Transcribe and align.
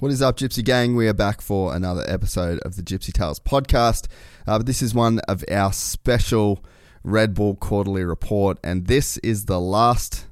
What 0.00 0.10
is 0.10 0.20
up, 0.20 0.36
Gypsy 0.36 0.64
Gang? 0.64 0.96
We 0.96 1.06
are 1.06 1.14
back 1.14 1.40
for 1.40 1.72
another 1.72 2.04
episode 2.08 2.58
of 2.62 2.74
the 2.74 2.82
Gypsy 2.82 3.12
Tales 3.12 3.38
podcast. 3.38 4.08
Uh, 4.44 4.58
this 4.58 4.82
is 4.82 4.92
one 4.92 5.20
of 5.28 5.44
our 5.48 5.72
special 5.72 6.64
Red 7.04 7.32
Bull 7.32 7.54
quarterly 7.54 8.02
report, 8.02 8.58
and 8.64 8.88
this 8.88 9.18
is 9.18 9.44
the 9.44 9.60
last 9.60 10.26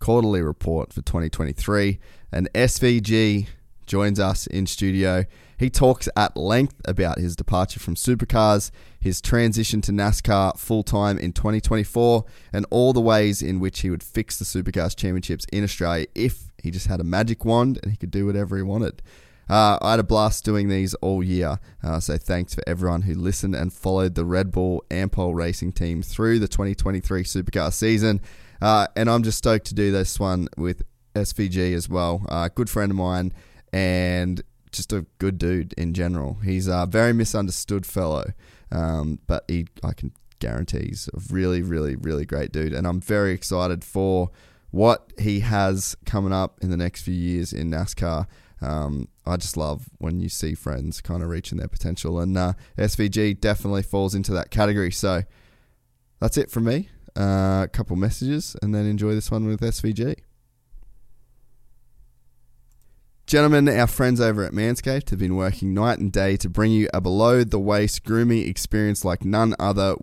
quarterly 0.00 0.42
report 0.42 0.92
for 0.92 1.00
2023. 1.00 1.98
And 2.30 2.52
SVG 2.52 3.46
joins 3.86 4.20
us 4.20 4.46
in 4.46 4.66
studio. 4.66 5.24
He 5.60 5.68
talks 5.68 6.08
at 6.16 6.38
length 6.38 6.80
about 6.86 7.18
his 7.18 7.36
departure 7.36 7.80
from 7.80 7.94
supercars, 7.94 8.70
his 8.98 9.20
transition 9.20 9.82
to 9.82 9.92
NASCAR 9.92 10.58
full 10.58 10.82
time 10.82 11.18
in 11.18 11.34
2024, 11.34 12.24
and 12.54 12.64
all 12.70 12.94
the 12.94 13.00
ways 13.02 13.42
in 13.42 13.60
which 13.60 13.80
he 13.80 13.90
would 13.90 14.02
fix 14.02 14.38
the 14.38 14.46
Supercars 14.46 14.96
Championships 14.96 15.44
in 15.52 15.62
Australia 15.62 16.06
if 16.14 16.44
he 16.62 16.70
just 16.70 16.86
had 16.86 16.98
a 16.98 17.04
magic 17.04 17.44
wand 17.44 17.78
and 17.82 17.90
he 17.92 17.98
could 17.98 18.10
do 18.10 18.24
whatever 18.24 18.56
he 18.56 18.62
wanted. 18.62 19.02
Uh, 19.50 19.76
I 19.82 19.90
had 19.90 20.00
a 20.00 20.02
blast 20.02 20.46
doing 20.46 20.70
these 20.70 20.94
all 20.94 21.22
year, 21.22 21.60
uh, 21.82 22.00
so 22.00 22.16
thanks 22.16 22.54
for 22.54 22.62
everyone 22.66 23.02
who 23.02 23.12
listened 23.12 23.54
and 23.54 23.70
followed 23.70 24.14
the 24.14 24.24
Red 24.24 24.50
Bull 24.52 24.82
Ampol 24.88 25.34
racing 25.34 25.72
team 25.72 26.00
through 26.00 26.38
the 26.38 26.48
2023 26.48 27.22
Supercar 27.22 27.70
season. 27.70 28.22
Uh, 28.62 28.86
and 28.96 29.10
I'm 29.10 29.22
just 29.22 29.36
stoked 29.36 29.66
to 29.66 29.74
do 29.74 29.92
this 29.92 30.18
one 30.18 30.48
with 30.56 30.80
SVG 31.14 31.74
as 31.74 31.86
well. 31.86 32.24
Uh, 32.30 32.48
good 32.48 32.70
friend 32.70 32.90
of 32.90 32.96
mine 32.96 33.34
and 33.74 34.42
just 34.72 34.92
a 34.92 35.06
good 35.18 35.38
dude 35.38 35.72
in 35.74 35.94
general. 35.94 36.34
He's 36.44 36.66
a 36.66 36.86
very 36.86 37.12
misunderstood 37.12 37.86
fellow, 37.86 38.32
um, 38.70 39.18
but 39.26 39.44
he, 39.48 39.66
I 39.82 39.92
can 39.92 40.12
guarantee 40.38 40.88
he's 40.88 41.08
a 41.14 41.20
really, 41.32 41.62
really, 41.62 41.96
really 41.96 42.24
great 42.24 42.52
dude. 42.52 42.72
And 42.72 42.86
I'm 42.86 43.00
very 43.00 43.32
excited 43.32 43.84
for 43.84 44.30
what 44.70 45.12
he 45.18 45.40
has 45.40 45.96
coming 46.06 46.32
up 46.32 46.58
in 46.62 46.70
the 46.70 46.76
next 46.76 47.02
few 47.02 47.14
years 47.14 47.52
in 47.52 47.70
NASCAR. 47.70 48.26
Um, 48.62 49.08
I 49.24 49.36
just 49.36 49.56
love 49.56 49.88
when 49.98 50.20
you 50.20 50.28
see 50.28 50.54
friends 50.54 51.00
kind 51.00 51.22
of 51.22 51.28
reaching 51.28 51.58
their 51.58 51.68
potential, 51.68 52.20
and 52.20 52.36
uh, 52.36 52.52
SVG 52.76 53.40
definitely 53.40 53.82
falls 53.82 54.14
into 54.14 54.32
that 54.32 54.50
category. 54.50 54.92
So 54.92 55.22
that's 56.20 56.36
it 56.36 56.50
from 56.50 56.64
me. 56.64 56.88
Uh, 57.16 57.62
a 57.64 57.68
couple 57.72 57.96
messages, 57.96 58.56
and 58.62 58.74
then 58.74 58.86
enjoy 58.86 59.14
this 59.14 59.30
one 59.30 59.46
with 59.46 59.60
SVG. 59.60 60.16
Gentlemen, 63.30 63.68
our 63.68 63.86
friends 63.86 64.20
over 64.20 64.42
at 64.42 64.50
Manscaped 64.50 65.10
have 65.10 65.20
been 65.20 65.36
working 65.36 65.72
night 65.72 66.00
and 66.00 66.10
day 66.10 66.36
to 66.38 66.48
bring 66.48 66.72
you 66.72 66.88
a 66.92 67.00
below 67.00 67.44
the 67.44 67.60
waist 67.60 68.02
grooming 68.02 68.48
experience 68.48 69.04
like 69.04 69.24
none 69.24 69.54
other 69.56 69.94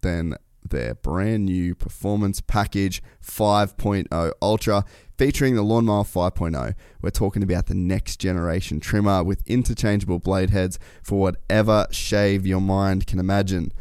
than 0.00 0.34
their 0.68 0.96
brand 0.96 1.44
new 1.44 1.76
performance 1.76 2.40
package 2.40 3.00
5.0 3.24 4.32
Ultra 4.42 4.84
featuring 5.16 5.54
the 5.54 5.62
Lawnmower 5.62 6.02
5.0. 6.02 6.74
We're 7.00 7.10
talking 7.10 7.44
about 7.44 7.66
the 7.66 7.76
next 7.76 8.16
generation 8.16 8.80
trimmer 8.80 9.22
with 9.22 9.48
interchangeable 9.48 10.18
blade 10.18 10.50
heads 10.50 10.80
for 11.04 11.20
whatever 11.20 11.86
shave 11.92 12.44
your 12.44 12.60
mind 12.60 13.06
can 13.06 13.20
imagine. 13.20 13.72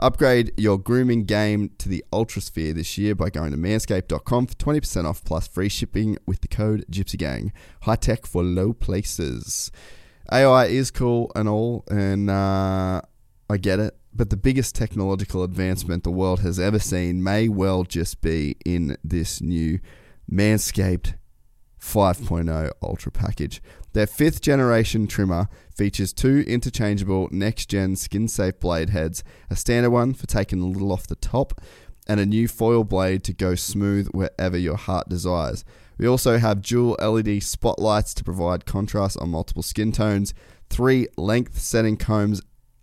Upgrade 0.00 0.52
your 0.56 0.78
grooming 0.78 1.24
game 1.24 1.70
to 1.78 1.88
the 1.88 2.04
Ultrasphere 2.12 2.74
this 2.74 2.98
year 2.98 3.14
by 3.14 3.30
going 3.30 3.52
to 3.52 3.58
manscaped.com 3.58 4.46
for 4.46 4.54
20% 4.54 5.04
off 5.04 5.22
plus 5.24 5.46
free 5.46 5.68
shipping 5.68 6.16
with 6.26 6.40
the 6.40 6.48
code 6.48 6.84
GYPSYGANG. 6.90 7.52
High 7.82 7.96
tech 7.96 8.26
for 8.26 8.42
low 8.42 8.72
places. 8.72 9.70
AI 10.32 10.66
is 10.66 10.90
cool 10.90 11.30
and 11.36 11.48
all, 11.48 11.84
and 11.90 12.30
uh, 12.30 13.02
I 13.48 13.56
get 13.58 13.78
it 13.78 13.96
but 14.12 14.30
the 14.30 14.36
biggest 14.36 14.74
technological 14.74 15.42
advancement 15.42 16.04
the 16.04 16.10
world 16.10 16.40
has 16.40 16.58
ever 16.58 16.78
seen 16.78 17.22
may 17.22 17.48
well 17.48 17.84
just 17.84 18.20
be 18.20 18.56
in 18.64 18.96
this 19.04 19.40
new 19.40 19.78
Manscaped 20.30 21.14
5.0 21.80 22.70
Ultra 22.82 23.12
package. 23.12 23.62
Their 23.92 24.06
fifth 24.06 24.40
generation 24.40 25.06
trimmer 25.06 25.48
features 25.74 26.12
two 26.12 26.44
interchangeable 26.46 27.28
next 27.30 27.66
gen 27.66 27.96
skin 27.96 28.28
safe 28.28 28.60
blade 28.60 28.90
heads, 28.90 29.24
a 29.50 29.56
standard 29.56 29.90
one 29.90 30.14
for 30.14 30.26
taking 30.26 30.60
a 30.60 30.66
little 30.66 30.92
off 30.92 31.06
the 31.06 31.16
top, 31.16 31.60
and 32.06 32.20
a 32.20 32.26
new 32.26 32.48
foil 32.48 32.84
blade 32.84 33.24
to 33.24 33.32
go 33.32 33.54
smooth 33.54 34.08
wherever 34.08 34.56
your 34.56 34.76
heart 34.76 35.08
desires. 35.08 35.64
We 35.98 36.06
also 36.06 36.38
have 36.38 36.62
dual 36.62 36.96
LED 37.00 37.42
spotlights 37.42 38.14
to 38.14 38.24
provide 38.24 38.64
contrast 38.64 39.18
on 39.18 39.30
multiple 39.30 39.62
skin 39.62 39.92
tones, 39.92 40.34
three 40.68 41.08
length 41.16 41.58
setting 41.58 41.96
combs 41.96 42.40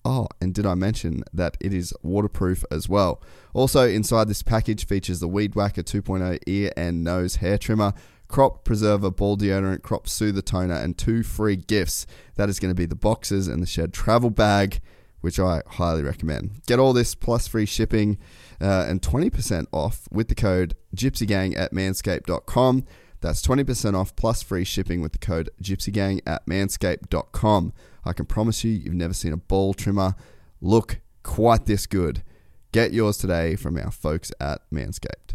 Oh, 0.09 0.29
and 0.40 0.53
did 0.53 0.66
I 0.66 0.73
mention 0.73 1.25
that 1.34 1.57
it 1.59 1.73
is 1.73 1.94
waterproof 2.01 2.63
as 2.72 2.88
well? 2.88 3.22
Also, 3.53 3.85
inside 3.85 4.29
this 4.29 4.41
package 4.41 4.85
features 4.85 5.19
the 5.19 5.28
Weed 5.28 5.53
Whacker 5.53 5.84
2.0 5.84 6.40
ear 6.47 6.72
and 6.78 7.03
nose 7.03 7.35
hair 7.38 7.57
trimmer, 7.57 7.94
crop 8.27 8.63
preserver 8.63 9.11
ball 9.11 9.38
deodorant, 9.38 9.81
crop 9.81 10.07
soother 10.07 10.41
toner, 10.41 10.75
and 10.75 10.97
two 10.97 11.23
free 11.23 11.55
gifts. 11.55 12.05
That 12.35 12.49
is 12.49 12.59
going 12.59 12.71
to 12.71 12.75
be 12.75 12.85
the 12.85 12.95
boxes 12.95 13.47
and 13.47 13.61
the 13.61 13.67
shed 13.67 13.93
travel 13.93 14.29
bag, 14.29 14.79
which 15.21 15.39
I 15.39 15.61
highly 15.67 16.03
recommend. 16.03 16.61
Get 16.67 16.79
all 16.79 16.93
this 16.93 17.16
plus 17.16 17.47
free 17.47 17.66
shipping 17.66 18.17
uh, 18.61 18.85
and 18.87 19.01
20% 19.01 19.67
off 19.71 20.07
with 20.11 20.27
the 20.27 20.35
code 20.35 20.75
gypsygang 20.95 21.57
at 21.57 21.73
manscaped.com. 21.73 22.85
That's 23.19 23.45
20% 23.45 23.95
off 23.95 24.16
plus 24.16 24.43
free 24.43 24.63
shipping 24.63 25.01
with 25.01 25.11
the 25.11 25.17
code 25.17 25.49
gypsygang 25.61 26.21
at 26.25 26.45
manscaped.com. 26.45 27.73
I 28.05 28.13
can 28.13 28.25
promise 28.25 28.63
you, 28.63 28.71
you've 28.71 28.93
never 28.93 29.13
seen 29.13 29.33
a 29.33 29.37
ball 29.37 29.73
trimmer 29.73 30.16
look 30.61 30.99
quite 31.23 31.66
this 31.66 31.85
good. 31.85 32.23
Get 32.71 32.93
yours 32.93 33.17
today 33.17 33.55
from 33.55 33.77
our 33.77 33.91
folks 33.91 34.31
at 34.39 34.61
Manscaped. 34.71 35.26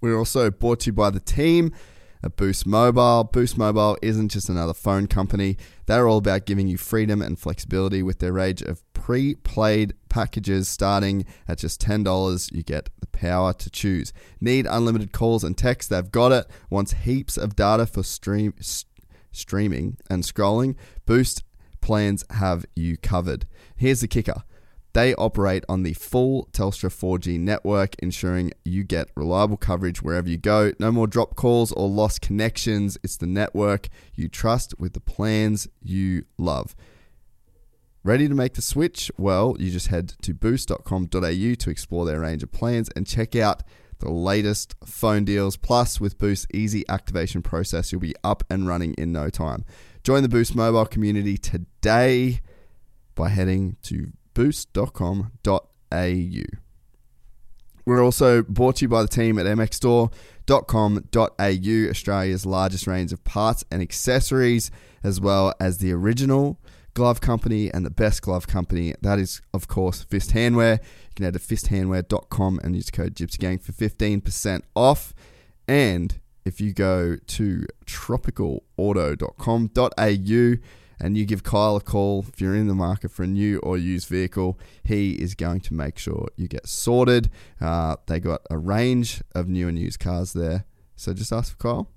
We're 0.00 0.16
also 0.16 0.50
brought 0.50 0.80
to 0.80 0.86
you 0.86 0.92
by 0.92 1.10
the 1.10 1.20
team 1.20 1.72
at 2.22 2.36
Boost 2.36 2.66
Mobile. 2.66 3.24
Boost 3.24 3.58
Mobile 3.58 3.96
isn't 4.02 4.28
just 4.28 4.48
another 4.48 4.74
phone 4.74 5.06
company, 5.06 5.56
they're 5.86 6.08
all 6.08 6.18
about 6.18 6.46
giving 6.46 6.68
you 6.68 6.76
freedom 6.76 7.22
and 7.22 7.38
flexibility 7.38 8.02
with 8.02 8.18
their 8.18 8.32
range 8.32 8.62
of 8.62 8.82
pre 8.92 9.34
played 9.34 9.94
packages 10.08 10.68
starting 10.68 11.24
at 11.46 11.58
just 11.58 11.80
$10. 11.80 12.52
You 12.52 12.62
get 12.62 12.90
the 13.00 13.06
power 13.06 13.52
to 13.54 13.70
choose. 13.70 14.12
Need 14.40 14.66
unlimited 14.66 15.12
calls 15.12 15.44
and 15.44 15.56
texts? 15.56 15.88
They've 15.88 16.10
got 16.10 16.32
it. 16.32 16.46
Wants 16.70 16.92
heaps 16.92 17.36
of 17.36 17.56
data 17.56 17.86
for 17.86 18.02
stream. 18.02 18.54
Streaming 19.30 19.98
and 20.10 20.24
scrolling, 20.24 20.74
Boost 21.06 21.44
plans 21.80 22.24
have 22.30 22.64
you 22.74 22.96
covered. 22.96 23.46
Here's 23.76 24.00
the 24.00 24.08
kicker 24.08 24.42
they 24.98 25.14
operate 25.14 25.64
on 25.68 25.84
the 25.84 25.92
full 25.92 26.48
Telstra 26.50 26.90
4G 26.90 27.38
network, 27.38 27.94
ensuring 28.00 28.50
you 28.64 28.82
get 28.82 29.08
reliable 29.14 29.56
coverage 29.56 30.02
wherever 30.02 30.28
you 30.28 30.36
go. 30.36 30.72
No 30.80 30.90
more 30.90 31.06
drop 31.06 31.36
calls 31.36 31.70
or 31.70 31.88
lost 31.88 32.20
connections. 32.20 32.98
It's 33.04 33.16
the 33.16 33.28
network 33.28 33.86
you 34.16 34.26
trust 34.26 34.74
with 34.76 34.94
the 34.94 35.00
plans 35.00 35.68
you 35.80 36.24
love. 36.36 36.74
Ready 38.02 38.26
to 38.26 38.34
make 38.34 38.54
the 38.54 38.62
switch? 38.62 39.08
Well, 39.16 39.54
you 39.60 39.70
just 39.70 39.86
head 39.86 40.14
to 40.22 40.34
boost.com.au 40.34 41.10
to 41.10 41.70
explore 41.70 42.04
their 42.04 42.18
range 42.18 42.42
of 42.42 42.50
plans 42.50 42.88
and 42.96 43.06
check 43.06 43.36
out 43.36 43.62
the 44.00 44.10
latest 44.10 44.74
phone 44.84 45.24
deals. 45.24 45.56
Plus, 45.56 46.00
with 46.00 46.18
Boost's 46.18 46.48
easy 46.52 46.84
activation 46.88 47.40
process, 47.40 47.92
you'll 47.92 48.00
be 48.00 48.16
up 48.24 48.42
and 48.50 48.66
running 48.66 48.94
in 48.94 49.12
no 49.12 49.30
time. 49.30 49.64
Join 50.02 50.24
the 50.24 50.28
Boost 50.28 50.56
mobile 50.56 50.86
community 50.86 51.38
today 51.38 52.40
by 53.14 53.28
heading 53.28 53.76
to 53.82 54.12
boost.com.au. 54.38 56.42
We're 57.84 58.04
also 58.04 58.42
brought 58.44 58.76
to 58.76 58.84
you 58.84 58.88
by 58.88 59.02
the 59.02 59.08
team 59.08 59.36
at 59.36 59.46
mxstore.com.au, 59.46 61.90
Australia's 61.90 62.46
largest 62.46 62.86
range 62.86 63.12
of 63.12 63.24
parts 63.24 63.64
and 63.72 63.82
accessories, 63.82 64.70
as 65.02 65.20
well 65.20 65.54
as 65.58 65.78
the 65.78 65.92
original 65.92 66.60
glove 66.94 67.20
company 67.20 67.68
and 67.74 67.84
the 67.84 67.90
best 67.90 68.22
glove 68.22 68.46
company. 68.46 68.94
That 69.02 69.18
is, 69.18 69.42
of 69.52 69.66
course, 69.66 70.04
Fist 70.04 70.30
Handwear. 70.30 70.78
You 70.78 71.14
can 71.16 71.24
head 71.24 71.34
to 71.34 71.40
fisthandwear.com 71.40 72.60
and 72.62 72.76
use 72.76 72.92
code 72.92 73.16
GypsyGang 73.16 73.60
for 73.60 73.72
15% 73.72 74.62
off. 74.76 75.14
And 75.66 76.20
if 76.44 76.60
you 76.60 76.72
go 76.72 77.16
to 77.16 77.66
tropicalauto.com.au 77.86 80.58
and 81.00 81.16
you 81.16 81.24
give 81.24 81.42
Kyle 81.42 81.76
a 81.76 81.80
call 81.80 82.26
if 82.28 82.40
you're 82.40 82.54
in 82.54 82.68
the 82.68 82.74
market 82.74 83.10
for 83.10 83.22
a 83.22 83.26
new 83.26 83.58
or 83.60 83.78
used 83.78 84.08
vehicle, 84.08 84.58
he 84.82 85.12
is 85.12 85.34
going 85.34 85.60
to 85.60 85.74
make 85.74 85.98
sure 85.98 86.28
you 86.36 86.48
get 86.48 86.66
sorted. 86.66 87.30
Uh, 87.60 87.96
they 88.06 88.20
got 88.20 88.42
a 88.50 88.58
range 88.58 89.22
of 89.34 89.48
new 89.48 89.68
and 89.68 89.78
used 89.78 90.00
cars 90.00 90.32
there. 90.32 90.64
So 90.96 91.14
just 91.14 91.32
ask 91.32 91.52
for 91.52 91.58
Kyle 91.58 91.90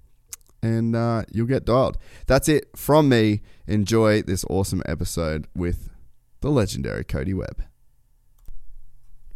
and 0.64 0.96
uh, 0.96 1.24
you'll 1.32 1.48
get 1.48 1.66
dialed. 1.66 1.98
That's 2.28 2.48
it 2.48 2.70
from 2.76 3.10
me. 3.10 3.42
Enjoy 3.68 4.22
this 4.22 4.46
awesome 4.50 4.84
episode 4.86 5.48
with 5.56 5.90
the 6.42 6.50
legendary 6.50 7.04
Cody 7.04 7.34
Webb. 7.34 7.64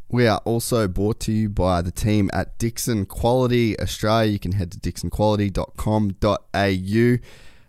We 0.08 0.28
are 0.28 0.40
also 0.46 0.88
brought 0.88 1.20
to 1.22 1.32
you 1.32 1.50
by 1.50 1.82
the 1.82 1.90
team 1.92 2.30
at 2.32 2.60
Dixxon 2.60 3.08
Quality 3.08 3.80
Australia. 3.80 4.32
You 4.32 4.38
can 4.40 4.52
head 4.54 4.72
to 4.74 4.80
dixxonquality.com.au. 4.80 7.18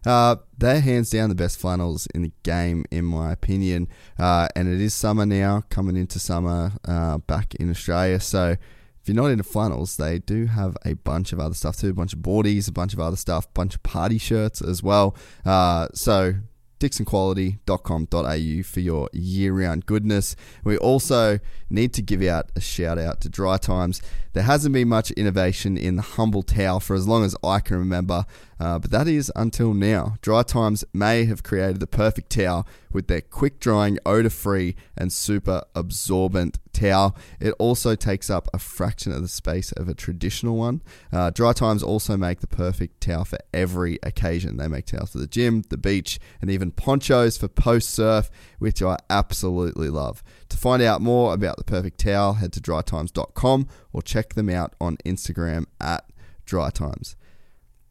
Uh, 0.06 0.36
they're 0.56 0.80
hands 0.80 1.10
down 1.10 1.28
the 1.28 1.34
best 1.34 1.58
flannels 1.58 2.06
in 2.14 2.22
the 2.22 2.32
game, 2.44 2.84
in 2.90 3.04
my 3.04 3.32
opinion. 3.32 3.88
Uh, 4.18 4.48
and 4.54 4.68
it 4.68 4.80
is 4.80 4.94
summer 4.94 5.26
now, 5.26 5.64
coming 5.68 5.96
into 5.96 6.18
summer 6.18 6.72
uh, 6.86 7.18
back 7.18 7.54
in 7.56 7.68
Australia. 7.68 8.20
So 8.20 8.50
if 8.50 9.08
you're 9.08 9.22
not 9.22 9.30
into 9.30 9.44
flannels, 9.44 9.96
they 9.96 10.20
do 10.20 10.46
have 10.46 10.76
a 10.84 10.94
bunch 10.94 11.32
of 11.32 11.40
other 11.40 11.54
stuff 11.54 11.76
too, 11.76 11.90
a 11.90 11.94
bunch 11.94 12.12
of 12.12 12.20
boardies, 12.20 12.68
a 12.68 12.72
bunch 12.72 12.94
of 12.94 13.00
other 13.00 13.16
stuff, 13.16 13.46
a 13.46 13.52
bunch 13.52 13.74
of 13.74 13.82
party 13.82 14.18
shirts 14.18 14.62
as 14.62 14.82
well. 14.82 15.16
Uh, 15.44 15.88
so 15.92 16.34
dixxonquality.com.au 16.80 18.62
for 18.62 18.80
your 18.80 19.08
year-round 19.12 19.86
goodness. 19.86 20.36
We 20.64 20.76
also 20.76 21.38
need 21.70 21.94
to 21.94 22.02
give 22.02 22.22
out 22.22 22.50
a 22.54 22.60
shout 22.60 22.98
out 22.98 23.20
to 23.22 23.30
DriTimes. 23.30 24.02
There 24.34 24.42
hasn't 24.42 24.74
been 24.74 24.88
much 24.88 25.10
innovation 25.12 25.76
in 25.76 25.96
the 25.96 26.02
humble 26.02 26.42
towel 26.42 26.80
for 26.80 26.94
as 26.94 27.08
long 27.08 27.24
as 27.24 27.34
I 27.42 27.60
can 27.60 27.78
remember, 27.78 28.26
uh, 28.58 28.78
but 28.78 28.90
that 28.90 29.06
is 29.06 29.30
until 29.36 29.74
now. 29.74 30.16
DriTimes 30.22 30.84
may 30.92 31.24
have 31.26 31.42
created 31.42 31.80
the 31.80 31.86
perfect 31.86 32.30
towel 32.30 32.66
with 32.90 33.06
their 33.08 33.20
quick 33.20 33.60
drying, 33.60 33.98
odor 34.06 34.30
free, 34.30 34.74
and 34.96 35.12
super 35.12 35.62
absorbent 35.74 36.58
towel. 36.72 37.16
It 37.38 37.54
also 37.58 37.94
takes 37.94 38.30
up 38.30 38.48
a 38.54 38.58
fraction 38.58 39.12
of 39.12 39.20
the 39.20 39.28
space 39.28 39.72
of 39.72 39.88
a 39.88 39.94
traditional 39.94 40.56
one. 40.56 40.82
Uh, 41.12 41.30
DriTimes 41.30 41.82
also 41.82 42.16
make 42.16 42.40
the 42.40 42.46
perfect 42.46 43.02
towel 43.02 43.24
for 43.24 43.38
every 43.52 43.98
occasion. 44.02 44.56
They 44.56 44.68
make 44.68 44.86
towels 44.86 45.12
for 45.12 45.18
the 45.18 45.26
gym, 45.26 45.62
the 45.68 45.76
beach, 45.76 46.18
and 46.40 46.50
even 46.50 46.70
ponchos 46.70 47.36
for 47.36 47.48
post 47.48 47.90
surf, 47.90 48.30
which 48.58 48.82
I 48.82 48.96
absolutely 49.10 49.90
love. 49.90 50.22
To 50.48 50.56
find 50.56 50.82
out 50.82 51.02
more 51.02 51.34
about 51.34 51.58
the 51.58 51.64
perfect 51.64 51.98
towel, 52.00 52.34
head 52.34 52.52
to 52.54 52.60
dritimes.com 52.60 53.68
or 53.92 54.02
check 54.02 54.34
them 54.34 54.48
out 54.48 54.74
on 54.80 54.96
Instagram 55.04 55.66
at 55.80 56.04
dritimes. 56.46 57.16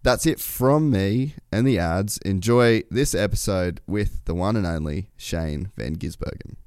That's 0.06 0.28
it 0.28 0.40
from 0.40 0.92
me 0.92 1.34
and 1.52 1.66
the 1.66 1.80
ads. 1.80 2.20
Enjoy 2.20 2.84
this 2.92 3.16
episode 3.16 3.82
with 3.88 4.24
the 4.26 4.36
one 4.36 4.56
and 4.56 4.64
only 4.64 5.10
Shane 5.18 5.72
Van 5.76 5.96
Gisbergen. 5.96 6.58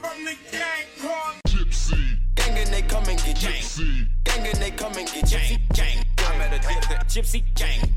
From 0.00 0.24
the 0.24 0.36
gang 0.52 0.84
called 1.00 1.34
Gypsy. 1.48 2.16
Gang 2.36 2.56
and 2.56 2.68
they 2.68 2.82
come 2.82 3.02
and 3.08 3.18
get 3.18 3.38
Gypsy. 3.38 4.06
Gang 4.22 4.46
and 4.46 4.56
they 4.58 4.70
come 4.70 4.92
and 4.96 5.08
get 5.08 5.24
Gypsy. 5.24 5.58
Gang. 5.74 6.04
I 6.16 6.38
met 6.38 6.54
a 6.54 7.04
gypsy 7.06 7.42
gang. 7.56 7.92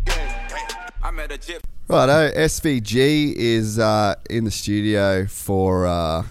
I 1.03 1.11
met 1.11 1.31
a 1.31 1.37
gypsy. 1.37 1.61
Righto, 1.87 2.35
SVG 2.35 3.35
is 3.35 3.77
uh, 3.77 4.15
in 4.27 4.45
the 4.45 4.51
studio 4.51 5.27
for 5.27 5.85
uh, 5.85 6.23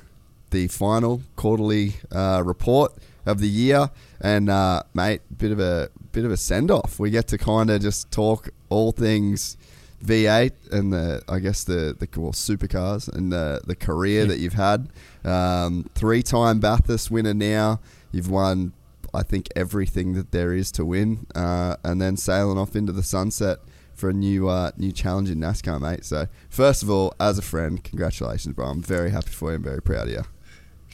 the 0.51 0.67
final 0.67 1.23
quarterly 1.37 1.95
uh, 2.11 2.43
report 2.45 2.93
of 3.31 3.41
the 3.41 3.49
year, 3.49 3.91
and 4.21 4.51
uh, 4.51 4.83
mate, 4.95 5.23
bit 5.37 5.53
of 5.53 5.61
a 5.61 5.91
bit 6.13 6.25
of 6.25 6.31
a 6.31 6.37
send 6.37 6.71
off. 6.71 6.99
We 6.99 7.11
get 7.11 7.29
to 7.29 7.39
kind 7.39 7.71
of 7.71 7.81
just 7.81 8.11
talk 8.11 8.51
all 8.69 8.93
things 8.93 9.57
V8 10.05 10.73
and 10.73 10.93
the 10.93 11.23
I 11.29 11.39
guess 11.39 11.65
the 11.65 11.97
the 11.99 12.09
well, 12.21 12.33
supercars 12.33 13.09
and 13.13 13.33
the 13.33 13.61
the 13.67 13.77
career 13.77 14.25
that 14.27 14.39
you've 14.39 14.55
had. 14.55 14.89
Um, 15.25 15.89
Three 15.95 16.23
time 16.23 16.61
Bathurst 16.61 17.11
winner 17.11 17.35
now. 17.35 17.81
You've 18.13 18.31
won. 18.31 18.73
I 19.13 19.25
think 19.25 19.49
everything 19.57 20.13
that 20.15 20.31
there 20.31 20.53
is 20.53 20.71
to 20.73 20.85
win, 20.85 21.27
uh, 21.35 21.77
and 21.83 22.01
then 22.01 22.17
sailing 22.17 22.59
off 22.59 22.77
into 22.77 22.93
the 22.93 23.03
sunset 23.03 23.59
for 23.93 24.09
a 24.09 24.13
new 24.13 24.49
uh, 24.49 24.71
new 24.77 24.93
challenge 24.93 25.31
in 25.31 25.39
NASCAR, 25.39 25.81
mate. 25.81 26.05
So, 26.05 26.27
first 26.49 26.83
of 26.83 26.91
all, 26.91 27.15
as 27.21 27.37
a 27.37 27.43
friend, 27.43 27.83
congratulations, 27.83 28.55
bro. 28.55 28.67
I'm 28.67 28.83
very 28.83 29.11
happy 29.11 29.31
for 29.31 29.51
you 29.51 29.57
and 29.57 29.65
very 29.65 29.83
proud 29.83 30.07
of 30.07 30.13
you. 30.13 30.23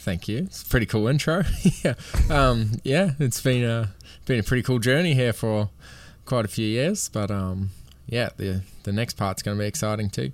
Thank 0.06 0.28
you. 0.28 0.44
It's 0.44 0.62
a 0.62 0.66
pretty 0.66 0.86
cool 0.86 1.08
intro. 1.08 1.42
yeah, 1.84 1.94
um, 2.30 2.70
yeah. 2.84 3.14
It's 3.18 3.40
been 3.40 3.64
a 3.64 3.92
been 4.24 4.38
a 4.38 4.42
pretty 4.44 4.62
cool 4.62 4.78
journey 4.78 5.14
here 5.14 5.32
for 5.32 5.68
quite 6.24 6.44
a 6.44 6.48
few 6.48 6.64
years, 6.64 7.08
but 7.08 7.28
um, 7.28 7.70
yeah, 8.06 8.28
the 8.36 8.62
the 8.84 8.92
next 8.92 9.16
part's 9.16 9.42
going 9.42 9.56
to 9.56 9.60
be 9.60 9.66
exciting 9.66 10.08
too. 10.08 10.30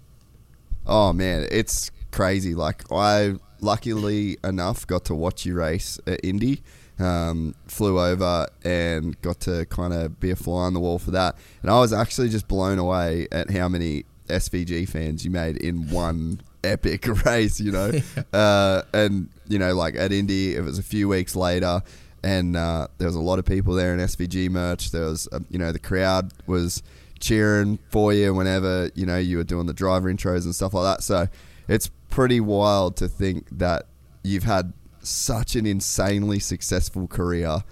Oh 0.86 1.14
man, 1.14 1.46
it's 1.50 1.90
crazy. 2.10 2.54
Like 2.54 2.84
I 2.92 3.36
luckily 3.62 4.36
enough 4.44 4.86
got 4.86 5.06
to 5.06 5.14
watch 5.14 5.46
you 5.46 5.54
race 5.54 5.98
at 6.06 6.22
Indy. 6.22 6.60
Um, 6.98 7.54
flew 7.66 7.98
over 7.98 8.48
and 8.62 9.18
got 9.22 9.40
to 9.40 9.64
kind 9.64 9.94
of 9.94 10.20
be 10.20 10.30
a 10.30 10.36
fly 10.36 10.64
on 10.64 10.74
the 10.74 10.80
wall 10.80 10.98
for 10.98 11.12
that. 11.12 11.34
And 11.62 11.70
I 11.70 11.78
was 11.78 11.94
actually 11.94 12.28
just 12.28 12.46
blown 12.46 12.78
away 12.78 13.26
at 13.32 13.50
how 13.50 13.70
many 13.70 14.04
SVG 14.28 14.86
fans 14.86 15.24
you 15.24 15.30
made 15.30 15.56
in 15.56 15.88
one 15.88 16.42
epic 16.64 17.06
race, 17.24 17.60
you 17.60 17.72
know. 17.72 17.92
uh, 18.32 18.82
and 18.92 19.28
you 19.48 19.58
know, 19.58 19.74
like 19.74 19.96
at 19.96 20.12
Indy, 20.12 20.54
it 20.54 20.62
was 20.62 20.78
a 20.78 20.82
few 20.82 21.08
weeks 21.08 21.36
later, 21.36 21.82
and 22.22 22.56
uh, 22.56 22.88
there 22.98 23.06
was 23.06 23.16
a 23.16 23.20
lot 23.20 23.38
of 23.38 23.44
people 23.44 23.74
there 23.74 23.94
in 23.94 24.00
SVG 24.00 24.50
merch. 24.50 24.90
There 24.90 25.06
was, 25.06 25.28
um, 25.32 25.46
you 25.50 25.58
know, 25.58 25.72
the 25.72 25.78
crowd 25.78 26.32
was 26.46 26.82
cheering 27.20 27.78
for 27.88 28.12
you 28.12 28.34
whenever 28.34 28.90
you 28.94 29.06
know 29.06 29.16
you 29.16 29.36
were 29.36 29.44
doing 29.44 29.66
the 29.66 29.72
driver 29.72 30.12
intros 30.12 30.44
and 30.44 30.54
stuff 30.54 30.74
like 30.74 30.96
that. 30.96 31.02
So 31.02 31.28
it's 31.68 31.90
pretty 32.10 32.40
wild 32.40 32.96
to 32.96 33.08
think 33.08 33.48
that 33.58 33.86
you've 34.22 34.44
had 34.44 34.72
such 35.02 35.56
an 35.56 35.66
insanely 35.66 36.38
successful 36.38 37.08
career 37.08 37.64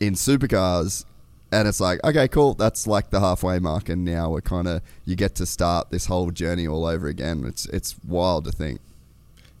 in 0.00 0.14
supercars 0.14 1.04
and 1.50 1.66
it's 1.66 1.80
like 1.80 1.98
okay 2.04 2.28
cool 2.28 2.54
that's 2.54 2.86
like 2.86 3.10
the 3.10 3.20
halfway 3.20 3.58
mark 3.58 3.88
and 3.88 4.04
now 4.04 4.30
we're 4.30 4.40
kind 4.40 4.68
of 4.68 4.82
you 5.04 5.16
get 5.16 5.34
to 5.34 5.46
start 5.46 5.90
this 5.90 6.06
whole 6.06 6.30
journey 6.30 6.66
all 6.66 6.84
over 6.84 7.08
again 7.08 7.44
it's 7.46 7.66
it's 7.66 7.96
wild 8.06 8.44
to 8.44 8.52
think 8.52 8.80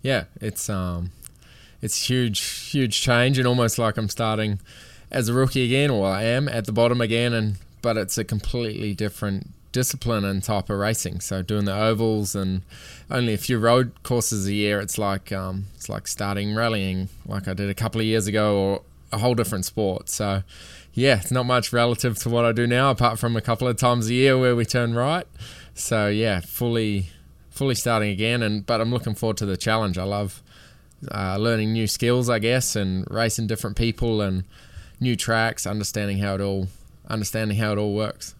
Yeah, 0.02 0.24
it's 0.40 0.70
um, 0.70 1.10
it's 1.82 2.08
huge, 2.08 2.40
huge 2.40 3.00
change, 3.00 3.38
and 3.38 3.46
almost 3.46 3.78
like 3.78 3.96
I'm 3.96 4.08
starting 4.08 4.60
as 5.10 5.28
a 5.28 5.32
rookie 5.34 5.64
again, 5.64 5.90
or 5.90 6.06
I 6.06 6.22
am 6.22 6.48
at 6.48 6.66
the 6.66 6.72
bottom 6.72 7.00
again, 7.00 7.32
and 7.32 7.56
but 7.82 7.96
it's 7.96 8.18
a 8.18 8.24
completely 8.24 8.94
different 8.94 9.50
discipline 9.72 10.24
and 10.24 10.42
type 10.42 10.70
of 10.70 10.78
racing. 10.78 11.20
So 11.20 11.42
doing 11.42 11.64
the 11.64 11.74
ovals 11.74 12.34
and 12.34 12.62
only 13.10 13.34
a 13.34 13.38
few 13.38 13.58
road 13.58 13.92
courses 14.02 14.46
a 14.46 14.52
year, 14.52 14.80
it's 14.80 14.98
like 14.98 15.32
um, 15.32 15.64
it's 15.74 15.88
like 15.88 16.06
starting 16.06 16.54
rallying, 16.54 17.08
like 17.26 17.48
I 17.48 17.54
did 17.54 17.68
a 17.68 17.74
couple 17.74 18.00
of 18.00 18.06
years 18.06 18.26
ago, 18.26 18.56
or 18.56 18.82
a 19.12 19.18
whole 19.18 19.34
different 19.34 19.64
sport. 19.64 20.08
So 20.08 20.42
yeah, 20.98 21.20
it's 21.20 21.30
not 21.30 21.46
much 21.46 21.72
relative 21.72 22.18
to 22.18 22.28
what 22.28 22.44
I 22.44 22.52
do 22.52 22.66
now, 22.66 22.90
apart 22.90 23.18
from 23.18 23.36
a 23.36 23.40
couple 23.40 23.68
of 23.68 23.76
times 23.76 24.08
a 24.08 24.14
year 24.14 24.36
where 24.36 24.56
we 24.56 24.64
turn 24.64 24.94
right. 24.94 25.26
So 25.74 26.08
yeah, 26.08 26.40
fully 26.40 27.10
fully 27.50 27.76
starting 27.76 28.10
again, 28.10 28.42
and 28.42 28.66
but 28.66 28.80
I'm 28.80 28.90
looking 28.90 29.14
forward 29.14 29.36
to 29.38 29.46
the 29.46 29.56
challenge. 29.56 29.96
I 29.96 30.04
love 30.04 30.42
uh, 31.12 31.36
learning 31.38 31.72
new 31.72 31.86
skills, 31.86 32.28
I 32.28 32.40
guess, 32.40 32.74
and 32.74 33.06
racing 33.10 33.46
different 33.46 33.76
people 33.76 34.20
and 34.20 34.44
new 34.98 35.14
tracks, 35.14 35.66
understanding 35.66 36.18
how 36.18 36.34
it 36.34 36.40
all 36.40 36.66
understanding 37.08 37.56
how 37.58 37.72
it 37.72 37.78
all 37.78 37.94
works. 37.94 38.34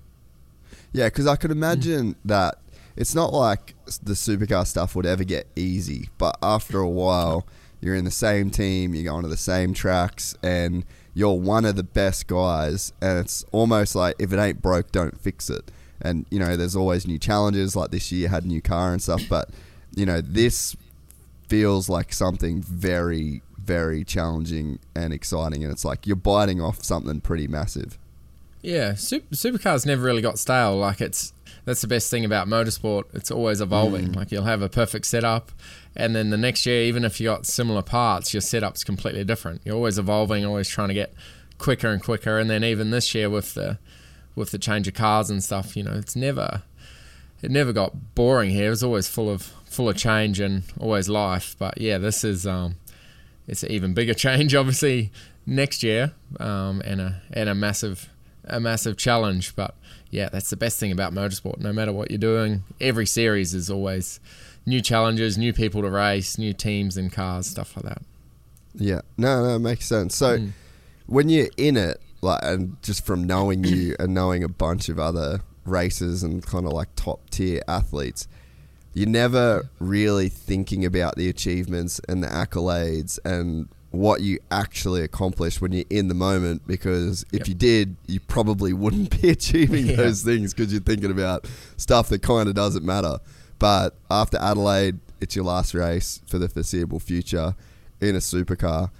Yeah, 0.93 1.07
because 1.07 1.29
I 1.29 1.37
could 1.37 1.53
imagine 1.53 2.17
that 2.25 2.59
it's 2.97 3.15
not 3.15 3.33
like 3.33 3.75
the 4.03 4.15
supercar 4.15 4.67
stuff 4.67 4.97
would 4.97 5.07
ever 5.07 5.23
get 5.23 5.47
easy, 5.55 6.09
but 6.19 6.37
after 6.43 6.81
a 6.81 6.88
while, 6.88 7.47
you're 7.81 7.95
in 7.95 8.05
the 8.05 8.11
same 8.11 8.50
team, 8.50 8.95
you're 8.95 9.05
going 9.05 9.23
to 9.23 9.29
the 9.29 9.37
same 9.37 9.75
tracks, 9.75 10.35
and 10.43 10.85
you're 11.15 11.35
one 11.35 11.65
of 11.65 11.77
the 11.77 11.83
best 11.83 12.27
guys. 12.27 12.93
And 13.00 13.19
it's 13.19 13.45
almost 13.53 13.95
like 13.95 14.15
if 14.19 14.33
it 14.33 14.38
ain't 14.38 14.62
broke, 14.62 14.93
don't 14.93 15.19
fix 15.21 15.50
it. 15.50 15.71
And 16.00 16.27
you 16.31 16.38
know, 16.38 16.57
there's 16.57 16.77
always 16.77 17.07
new 17.07 17.19
challenges. 17.19 17.75
Like 17.75 17.91
this 17.91 18.12
year, 18.12 18.29
had 18.29 18.45
a 18.45 18.49
new 18.49 18.62
car 18.62 18.93
and 18.93 19.03
stuff, 19.03 19.23
but 19.29 19.50
you 19.95 20.07
know, 20.07 20.21
this 20.21 20.77
feels 21.49 21.88
like 21.88 22.12
something 22.12 22.62
very, 22.62 23.43
very 23.57 24.05
challenging 24.05 24.79
and 24.95 25.12
exciting. 25.12 25.65
And 25.65 25.73
it's 25.73 25.85
like 25.85 26.07
you're 26.07 26.17
biting 26.17 26.61
off 26.61 26.85
something 26.85 27.21
pretty 27.21 27.49
massive. 27.49 27.99
Yeah, 28.62 28.95
super, 28.95 29.35
supercars 29.35 29.87
never 29.87 30.03
really 30.03 30.23
got 30.23 30.38
stale. 30.38 30.77
Like 30.77 31.00
it's 31.00 31.33
that's 31.65 31.81
the 31.81 31.87
best 31.87 32.11
thing 32.11 32.25
about 32.25 32.49
motorsport. 32.49 33.05
It's 33.15 33.31
always 33.31 33.61
evolving. 33.61 34.09
Mm. 34.09 34.17
Like 34.17 34.33
you'll 34.33 34.45
have 34.45 34.62
a 34.62 34.69
perfect 34.69 35.07
setup, 35.07 35.53
and 35.97 36.14
then 36.14 36.30
the 36.30 36.37
next 36.37 36.66
year, 36.66 36.83
even 36.83 37.04
if 37.04 37.21
you 37.21 37.28
got 37.28 37.47
similar 37.47 37.83
parts, 37.83 38.33
your 38.33 38.40
setup's 38.40 38.85
completely 38.85 39.25
different. 39.25 39.62
You're 39.64 39.75
always 39.75 39.99
evolving, 39.99 40.45
always 40.45 40.68
trying 40.68 40.88
to 40.88 40.95
get 40.95 41.12
quicker 41.59 41.88
and 41.88 42.02
quicker. 42.02 42.38
And 42.38 42.49
then 42.49 42.64
even 42.64 42.90
this 42.90 43.14
year 43.14 43.28
with 43.28 43.54
the 43.54 43.78
with 44.35 44.52
the 44.52 44.59
change 44.59 44.87
of 44.87 44.95
cars 44.95 45.30
and 45.30 45.42
stuff, 45.42 45.76
you 45.76 45.83
know, 45.83 45.95
it's 45.95 46.14
never 46.14 46.62
it 47.42 47.50
never 47.50 47.73
got 47.73 48.14
boring 48.14 48.50
here. 48.50 48.68
It 48.68 48.71
was 48.71 48.85
always 48.85 49.09
full 49.09 49.30
of 49.30 49.42
full 49.64 49.88
of 49.88 49.97
change 49.97 50.40
and 50.40 50.62
always 50.80 51.09
life. 51.09 51.57
But 51.59 51.80
yeah, 51.80 51.99
this 51.99 52.25
is 52.25 52.47
um, 52.47 52.76
it's 53.47 53.62
an 53.62 53.71
even 53.71 53.95
bigger 53.95 54.14
change, 54.26 54.54
obviously 54.54 55.11
next 55.47 55.83
year, 55.83 56.12
um, 56.40 56.80
and 56.85 57.00
a 57.00 57.23
and 57.33 57.49
a 57.49 57.54
massive 57.54 58.09
a 58.45 58.61
massive 58.61 58.97
challenge. 58.97 59.54
But 59.54 59.75
yeah, 60.11 60.28
that's 60.30 60.50
the 60.50 60.57
best 60.57 60.80
thing 60.80 60.92
about 60.92 61.12
motorsport. 61.12 61.59
No 61.59 61.73
matter 61.73 61.92
what 61.92 62.11
you're 62.11 62.18
doing, 62.18 62.64
every 62.80 63.07
series 63.07 63.54
is 63.54 63.71
always 63.71 64.21
new 64.67 64.81
challenges, 64.81 65.38
new 65.38 65.53
people 65.53 65.83
to 65.83 65.91
race, 65.91 66.38
new 66.38 66.53
teams 66.53 66.97
and 66.97 67.12
cars, 67.12 67.47
stuff 67.47 67.77
like 67.77 67.85
that. 67.87 68.03
Yeah, 68.75 69.00
no, 69.17 69.45
no, 69.45 69.57
it 69.57 69.61
makes 69.61 69.87
sense. 69.87 70.15
So 70.17 70.38
Mm. 70.38 70.53
when 71.07 71.29
you're 71.29 71.49
in 71.57 71.77
it, 71.77 72.00
like, 72.21 72.41
and 72.43 72.77
just 72.83 73.05
from 73.07 73.25
knowing 73.27 73.65
you 73.65 73.95
and 74.00 74.15
knowing 74.15 74.43
a 74.45 74.49
bunch 74.49 74.88
of 74.88 74.99
other 74.99 75.41
racers 75.65 76.23
and 76.23 76.45
kind 76.45 76.67
of 76.67 76.73
like 76.73 76.88
top 76.97 77.29
tier 77.31 77.62
athletes, 77.69 78.29
you're 78.95 79.09
never 79.09 79.69
really 79.79 80.29
thinking 80.29 80.85
about 80.85 81.17
the 81.17 81.29
achievements 81.29 82.00
and 82.09 82.23
the 82.23 82.27
accolades 82.29 83.19
and 83.25 83.69
what 83.91 84.21
you 84.21 84.38
actually 84.50 85.03
accomplished 85.03 85.61
when 85.62 85.73
you're 85.73 85.85
in 85.88 86.09
the 86.09 86.15
moment 86.15 86.61
because 86.67 87.23
if 87.33 87.41
Yep. 87.41 87.49
you 87.49 87.55
did 87.55 87.97
you 88.07 88.21
probably 88.21 88.73
wouldn't 88.75 89.11
be 89.23 89.31
achieving 89.31 89.87
Yeah. 89.91 89.97
those 89.97 90.23
things 90.23 90.53
because 90.53 90.73
you're 90.73 90.83
thinking 90.83 91.11
about 91.11 91.47
stuff 91.79 92.11
that 92.11 92.21
kind 92.23 92.49
of 92.50 92.55
doesn't 92.55 92.85
matter 92.85 93.19
but 93.59 93.97
after 94.11 94.37
adelaide 94.38 94.99
it's 95.21 95.35
your 95.35 95.45
last 95.45 95.75
race 95.75 96.21
for 96.27 96.38
the 96.38 96.49
foreseeable 96.49 97.00
future 97.00 97.55
in 98.00 98.15
a 98.15 98.21
supercar 98.21 98.91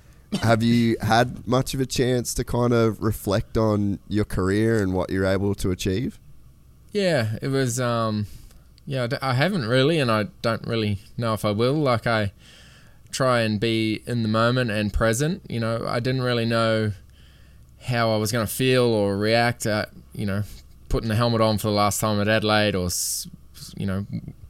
have 0.43 0.63
you 0.63 0.97
had 1.01 1.47
much 1.47 1.73
of 1.73 1.81
a 1.81 1.87
chance 1.87 2.35
to 2.35 2.45
kind 2.45 2.73
of 2.73 3.01
reflect 3.03 3.57
on 3.57 3.99
your 4.09 4.25
career 4.25 4.83
and 4.83 4.93
what 4.93 5.11
you're 5.11 5.25
able 5.25 5.55
to 5.55 5.71
achieve 5.71 6.19
Yeah, 6.93 7.37
it 7.43 7.49
was. 7.49 7.81
Um, 7.81 8.27
yeah, 8.87 9.07
I 9.21 9.35
haven't 9.35 9.67
really, 9.67 9.99
and 9.99 10.11
I 10.11 10.25
don't 10.43 10.67
really 10.67 10.99
know 11.17 11.35
if 11.35 11.45
I 11.45 11.51
will. 11.51 11.75
Like 11.75 12.07
I 12.07 12.33
try 13.11 13.41
and 13.41 13.61
be 13.61 14.03
in 14.07 14.23
the 14.23 14.29
moment 14.29 14.71
and 14.71 14.93
present. 14.93 15.43
You 15.49 15.61
know, 15.61 15.85
I 15.87 16.01
didn't 16.01 16.23
really 16.23 16.47
know 16.47 16.93
how 17.83 18.13
I 18.13 18.17
was 18.17 18.33
going 18.33 18.47
to 18.47 18.53
feel 18.53 18.85
or 18.85 19.17
react 19.17 19.67
at 19.67 19.91
you 20.13 20.27
know 20.27 20.43
putting 20.89 21.09
the 21.09 21.15
helmet 21.15 21.41
on 21.41 21.59
for 21.59 21.69
the 21.69 21.75
last 21.75 22.01
time 22.01 22.21
at 22.21 22.29
Adelaide 22.29 22.75
or 22.75 22.89
you 23.77 23.87
know 23.87 24.07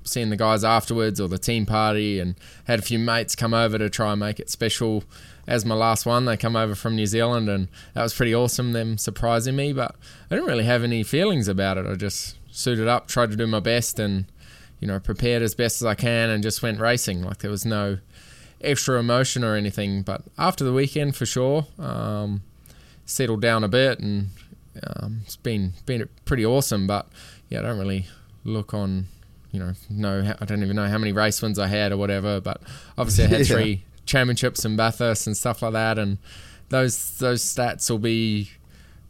seeing 0.09 0.31
the 0.31 0.37
guys 0.37 0.65
afterwards 0.65 1.21
or 1.21 1.29
the 1.29 1.39
team 1.39 1.67
party 1.67 2.19
and 2.19 2.35
had 2.65 2.79
a 2.79 2.83
few 2.83 2.99
mates 2.99 3.37
come 3.37 3.55
over 3.55 3.79
to 3.79 3.91
try 3.91 4.13
and 4.13 4.21
make 4.21 4.41
it 4.41 4.51
special 4.51 5.05
as 5.47 5.65
my 5.65 5.75
last 5.75 6.05
one 6.05 6.25
they 6.25 6.37
come 6.37 6.57
over 6.57 6.75
from 6.75 6.97
New 6.97 7.07
Zealand 7.07 7.49
and 7.49 7.69
that 7.95 8.03
was 8.03 8.15
pretty 8.15 8.35
awesome 8.35 8.73
them 8.73 8.99
surprising 8.99 9.57
me 9.57 9.73
but 9.73 9.95
I 10.31 10.35
didn't 10.35 10.49
really 10.49 10.65
have 10.65 10.83
any 10.83 11.03
feelings 11.03 11.49
about 11.49 11.79
it 11.79 11.87
I 11.87 11.95
just 11.95 12.37
suited 12.51 12.89
up 12.89 13.09
tried 13.09 13.31
to 13.31 13.37
do 13.37 13.47
my 13.47 13.61
best 13.61 13.99
and 13.99 14.27
you 14.81 14.89
know 14.89 14.99
prepared 14.99 15.43
as 15.43 15.55
best 15.55 15.81
as 15.81 15.87
I 15.87 15.95
can 15.95 16.31
and 16.31 16.43
just 16.43 16.63
went 16.63 16.81
racing 16.81 17.23
like 17.23 17.39
there 17.39 17.51
was 17.51 17.65
no 17.65 17.99
extra 18.61 18.99
emotion 18.99 19.45
or 19.45 19.55
anything 19.55 20.03
but 20.03 20.23
after 20.37 20.65
the 20.65 20.73
weekend 20.73 21.17
for 21.17 21.27
sure 21.27 21.67
um, 21.79 22.43
settled 23.07 23.41
down 23.41 23.65
a 23.65 23.69
bit 23.69 24.01
and 24.01 24.29
um, 24.83 25.21
it's 25.25 25.37
been 25.37 25.73
been 25.87 26.09
pretty 26.25 26.45
awesome. 26.45 26.87
But 26.87 27.09
yeah, 27.49 27.61
I 27.61 27.63
don't 27.63 27.79
really 27.79 28.07
look 28.45 28.75
on, 28.75 29.09
you 29.51 29.61
know, 29.61 29.73
know 29.89 30.35
I 30.41 30.45
don't 30.45 30.63
even 30.63 30.77
know 30.77 30.87
how 30.89 30.99
many 30.99 31.13
race 31.13 31.41
wins 31.43 31.59
I 31.59 31.67
had 31.67 31.93
or 31.93 31.97
whatever. 31.97 32.41
But 32.41 32.61
obviously, 32.97 33.25
I 33.25 33.27
had 33.29 33.39
Yeah. 33.49 33.57
three 33.57 33.85
championships 34.07 34.65
and 34.65 34.77
Bathurst 34.77 35.27
and 35.27 35.37
stuff 35.37 35.63
like 35.63 35.73
that, 35.73 35.99
and 35.99 36.19
those 36.69 37.19
those 37.19 37.43
stats 37.43 37.91
will 37.91 37.99
be 37.99 38.51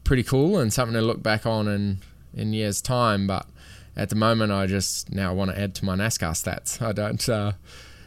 pretty 0.05 0.23
cool 0.23 0.59
and 0.59 0.73
something 0.73 0.95
to 0.95 1.03
look 1.03 1.23
back 1.23 1.47
on 1.47 1.69
in 1.69 1.99
in 2.35 2.53
years' 2.53 2.81
time. 2.81 3.27
But 3.27 3.47
at 3.97 4.09
the 4.11 4.17
moment, 4.17 4.53
I 4.53 4.67
just 4.67 5.13
now 5.13 5.35
want 5.35 5.51
to 5.51 5.61
add 5.61 5.75
to 5.77 5.85
my 5.85 5.97
NASCAR 5.97 6.33
stats. 6.33 6.81
I 6.81 6.93
don't. 6.93 7.29
Uh, 7.29 7.53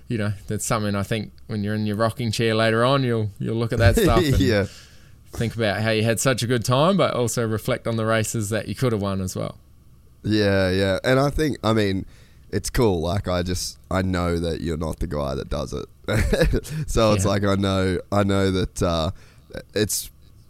you 0.08 0.18
know, 0.18 0.34
that's 0.48 0.66
something 0.66 0.94
I 0.94 1.04
think 1.04 1.32
when 1.48 1.64
you're 1.64 1.74
in 1.76 1.86
your 1.86 1.96
rocking 1.96 2.32
chair 2.32 2.54
later 2.54 2.84
on, 2.84 3.04
you'll 3.04 3.32
you'll 3.40 3.56
look 3.56 3.72
at 3.72 3.80
that 3.80 3.96
stuff 3.98 4.20
and 4.24 4.40
yeah 4.40 4.66
think 5.34 5.56
about 5.56 5.82
how 5.82 5.92
you 5.92 6.04
had 6.04 6.20
such 6.20 6.44
a 6.44 6.48
good 6.48 6.66
time, 6.66 6.98
but 6.98 7.14
also 7.14 7.48
reflect 7.48 7.88
on 7.88 7.96
the 7.96 8.06
races 8.06 8.50
that 8.50 8.68
you 8.68 8.76
could 8.76 8.92
have 8.92 9.02
won 9.02 9.22
as 9.22 9.34
well. 9.34 9.58
Yeah, 10.24 10.70
yeah. 10.70 11.00
And 11.06 11.20
I 11.22 11.30
think, 11.30 11.58
I 11.64 11.72
mean, 11.72 12.06
it's 12.51 12.70
cool. 12.70 13.01
Like, 13.01 13.27
I 13.27 13.43
just, 13.43 13.77
I 13.89 14.01
know 14.01 14.39
that 14.39 14.62
you're 14.62 14.77
not 14.77 15.00
the 15.00 15.08
guy 15.08 15.36
that 15.36 15.50
does 15.50 15.74
it. 15.74 15.88
so 16.89 17.13
it's 17.13 17.25
like, 17.25 17.43
I 17.43 17.55
know, 17.55 18.00
I 18.12 18.24
know 18.24 18.51
that 18.51 18.84
uh, 18.84 19.12
it's 19.74 20.10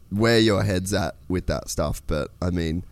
where 0.09 0.39
your 0.39 0.63
head's 0.63 0.93
at 0.93 1.15
with 1.27 1.47
that 1.47 1.69
stuff. 1.69 2.01
But 2.07 2.29
I 2.41 2.49
mean, 2.49 2.83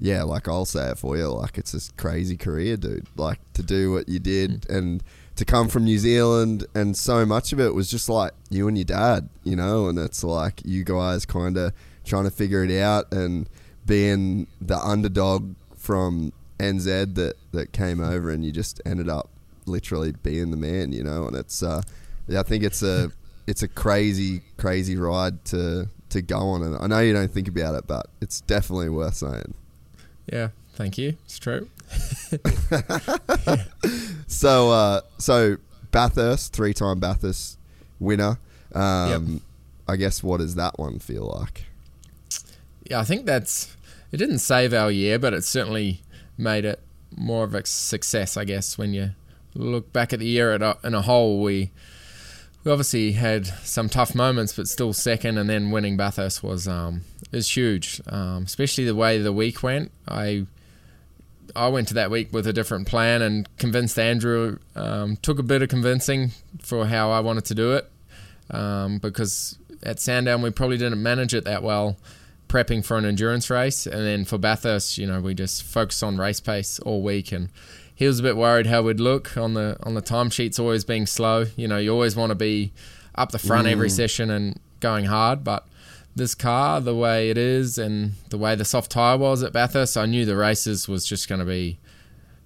yeah, 0.00 0.22
like, 0.22 0.48
I'll 0.48 0.64
say 0.64 0.90
it 0.90 0.98
for 0.98 1.16
you. 1.16 1.28
Like, 1.28 1.58
it's 1.58 1.74
a 1.74 1.92
crazy 1.94 2.36
career, 2.36 2.76
dude. 2.76 3.06
Like, 3.16 3.38
to 3.54 3.62
do 3.62 3.92
what 3.92 4.08
you 4.08 4.18
did 4.18 4.68
and 4.70 5.02
to 5.36 5.44
come 5.44 5.68
from 5.68 5.84
New 5.84 5.98
Zealand, 5.98 6.66
and 6.74 6.96
so 6.96 7.26
much 7.26 7.52
of 7.52 7.60
it 7.60 7.74
was 7.74 7.90
just 7.90 8.08
like 8.08 8.32
you 8.50 8.68
and 8.68 8.78
your 8.78 8.84
dad, 8.84 9.28
you 9.42 9.56
know, 9.56 9.88
and 9.88 9.98
it's 9.98 10.22
like 10.22 10.62
you 10.64 10.84
guys 10.84 11.26
kind 11.26 11.56
of 11.56 11.72
trying 12.04 12.24
to 12.24 12.30
figure 12.30 12.62
it 12.62 12.80
out 12.80 13.12
and 13.12 13.48
being 13.84 14.46
the 14.60 14.78
underdog 14.78 15.54
from 15.76 16.32
NZ 16.58 17.14
that 17.14 17.34
that 17.52 17.72
came 17.72 18.00
over, 18.00 18.30
and 18.30 18.44
you 18.44 18.52
just 18.52 18.80
ended 18.84 19.08
up 19.08 19.30
literally 19.66 20.12
being 20.22 20.50
the 20.50 20.56
man, 20.56 20.92
you 20.92 21.02
know. 21.02 21.26
And 21.26 21.36
it's, 21.36 21.62
uh, 21.62 21.82
yeah, 22.28 22.40
I 22.40 22.42
think 22.42 22.64
it's 22.64 22.82
a 22.82 23.10
it's 23.46 23.62
a 23.62 23.68
crazy 23.68 24.42
crazy 24.56 24.96
ride 24.96 25.44
to 25.46 25.88
to 26.10 26.22
go 26.22 26.38
on, 26.38 26.62
and 26.62 26.76
I 26.76 26.86
know 26.86 27.00
you 27.00 27.12
don't 27.12 27.30
think 27.30 27.48
about 27.48 27.74
it, 27.74 27.86
but 27.86 28.06
it's 28.20 28.40
definitely 28.42 28.88
worth 28.88 29.14
saying. 29.14 29.54
Yeah, 30.32 30.48
thank 30.74 30.96
you. 30.98 31.16
It's 31.24 31.38
true. 31.38 31.68
So, 34.34 34.70
uh, 34.70 35.00
so 35.18 35.58
Bathurst, 35.92 36.52
three-time 36.52 36.98
Bathurst 36.98 37.56
winner. 38.00 38.38
Um, 38.74 39.42
I 39.86 39.94
guess 39.96 40.22
what 40.22 40.38
does 40.38 40.56
that 40.56 40.78
one 40.78 40.98
feel 40.98 41.32
like? 41.38 41.66
Yeah, 42.90 42.98
I 42.98 43.04
think 43.04 43.26
that's. 43.26 43.76
It 44.10 44.16
didn't 44.16 44.40
save 44.40 44.74
our 44.74 44.90
year, 44.90 45.18
but 45.18 45.34
it 45.34 45.44
certainly 45.44 46.00
made 46.36 46.64
it 46.64 46.80
more 47.16 47.44
of 47.44 47.54
a 47.54 47.64
success, 47.66 48.36
I 48.36 48.44
guess. 48.44 48.76
When 48.76 48.92
you 48.92 49.10
look 49.54 49.92
back 49.92 50.12
at 50.12 50.18
the 50.18 50.26
year 50.26 50.52
in 50.52 50.94
a 50.94 51.02
whole, 51.02 51.42
we 51.42 51.70
we 52.64 52.72
obviously 52.72 53.12
had 53.12 53.46
some 53.46 53.88
tough 53.88 54.14
moments, 54.14 54.54
but 54.54 54.68
still 54.68 54.92
second, 54.92 55.38
and 55.38 55.48
then 55.48 55.70
winning 55.70 55.96
Bathurst 55.96 56.42
was 56.42 56.66
um 56.66 57.02
is 57.32 57.54
huge. 57.54 58.00
Um, 58.06 58.44
especially 58.44 58.84
the 58.84 58.94
way 58.94 59.18
the 59.18 59.32
week 59.32 59.62
went. 59.62 59.92
I 60.08 60.46
I 61.54 61.68
went 61.68 61.88
to 61.88 61.94
that 61.94 62.10
week 62.10 62.32
with 62.32 62.46
a 62.46 62.52
different 62.52 62.88
plan 62.88 63.22
and 63.22 63.48
convinced 63.58 63.98
Andrew. 63.98 64.58
Um, 64.74 65.16
took 65.16 65.38
a 65.38 65.42
bit 65.42 65.62
of 65.62 65.68
convincing 65.68 66.32
for 66.60 66.86
how 66.86 67.10
I 67.10 67.20
wanted 67.20 67.44
to 67.46 67.54
do 67.54 67.74
it, 67.74 67.90
um, 68.50 68.98
because 68.98 69.58
at 69.82 70.00
Sandown 70.00 70.40
we 70.40 70.50
probably 70.50 70.78
didn't 70.78 71.02
manage 71.02 71.34
it 71.34 71.44
that 71.44 71.62
well, 71.62 71.98
prepping 72.48 72.84
for 72.84 72.96
an 72.96 73.04
endurance 73.04 73.50
race, 73.50 73.86
and 73.86 74.04
then 74.04 74.24
for 74.24 74.38
Bathurst, 74.38 74.98
you 74.98 75.06
know, 75.06 75.20
we 75.20 75.34
just 75.34 75.62
focused 75.62 76.02
on 76.02 76.16
race 76.16 76.40
pace 76.40 76.78
all 76.80 77.02
week, 77.02 77.32
and 77.32 77.48
he 77.94 78.06
was 78.06 78.20
a 78.20 78.22
bit 78.22 78.36
worried 78.36 78.66
how 78.66 78.82
we'd 78.82 79.00
look 79.00 79.36
on 79.36 79.54
the 79.54 79.76
on 79.82 79.94
the 79.94 80.02
timesheets 80.02 80.58
always 80.58 80.84
being 80.84 81.06
slow. 81.06 81.46
You 81.56 81.68
know, 81.68 81.78
you 81.78 81.92
always 81.92 82.16
want 82.16 82.30
to 82.30 82.34
be 82.34 82.72
up 83.14 83.32
the 83.32 83.38
front 83.38 83.68
every 83.68 83.88
mm. 83.88 83.96
session 83.96 84.30
and 84.30 84.58
going 84.80 85.04
hard, 85.04 85.44
but 85.44 85.66
this 86.16 86.34
car, 86.34 86.80
the 86.80 86.94
way 86.94 87.30
it 87.30 87.38
is, 87.38 87.78
and 87.78 88.12
the 88.30 88.38
way 88.38 88.54
the 88.54 88.64
soft 88.64 88.90
tire 88.90 89.16
was 89.16 89.42
at 89.42 89.52
Bathurst, 89.52 89.96
I 89.96 90.06
knew 90.06 90.24
the 90.24 90.36
races 90.36 90.88
was 90.88 91.04
just 91.04 91.28
going 91.28 91.40
to 91.40 91.44
be, 91.44 91.78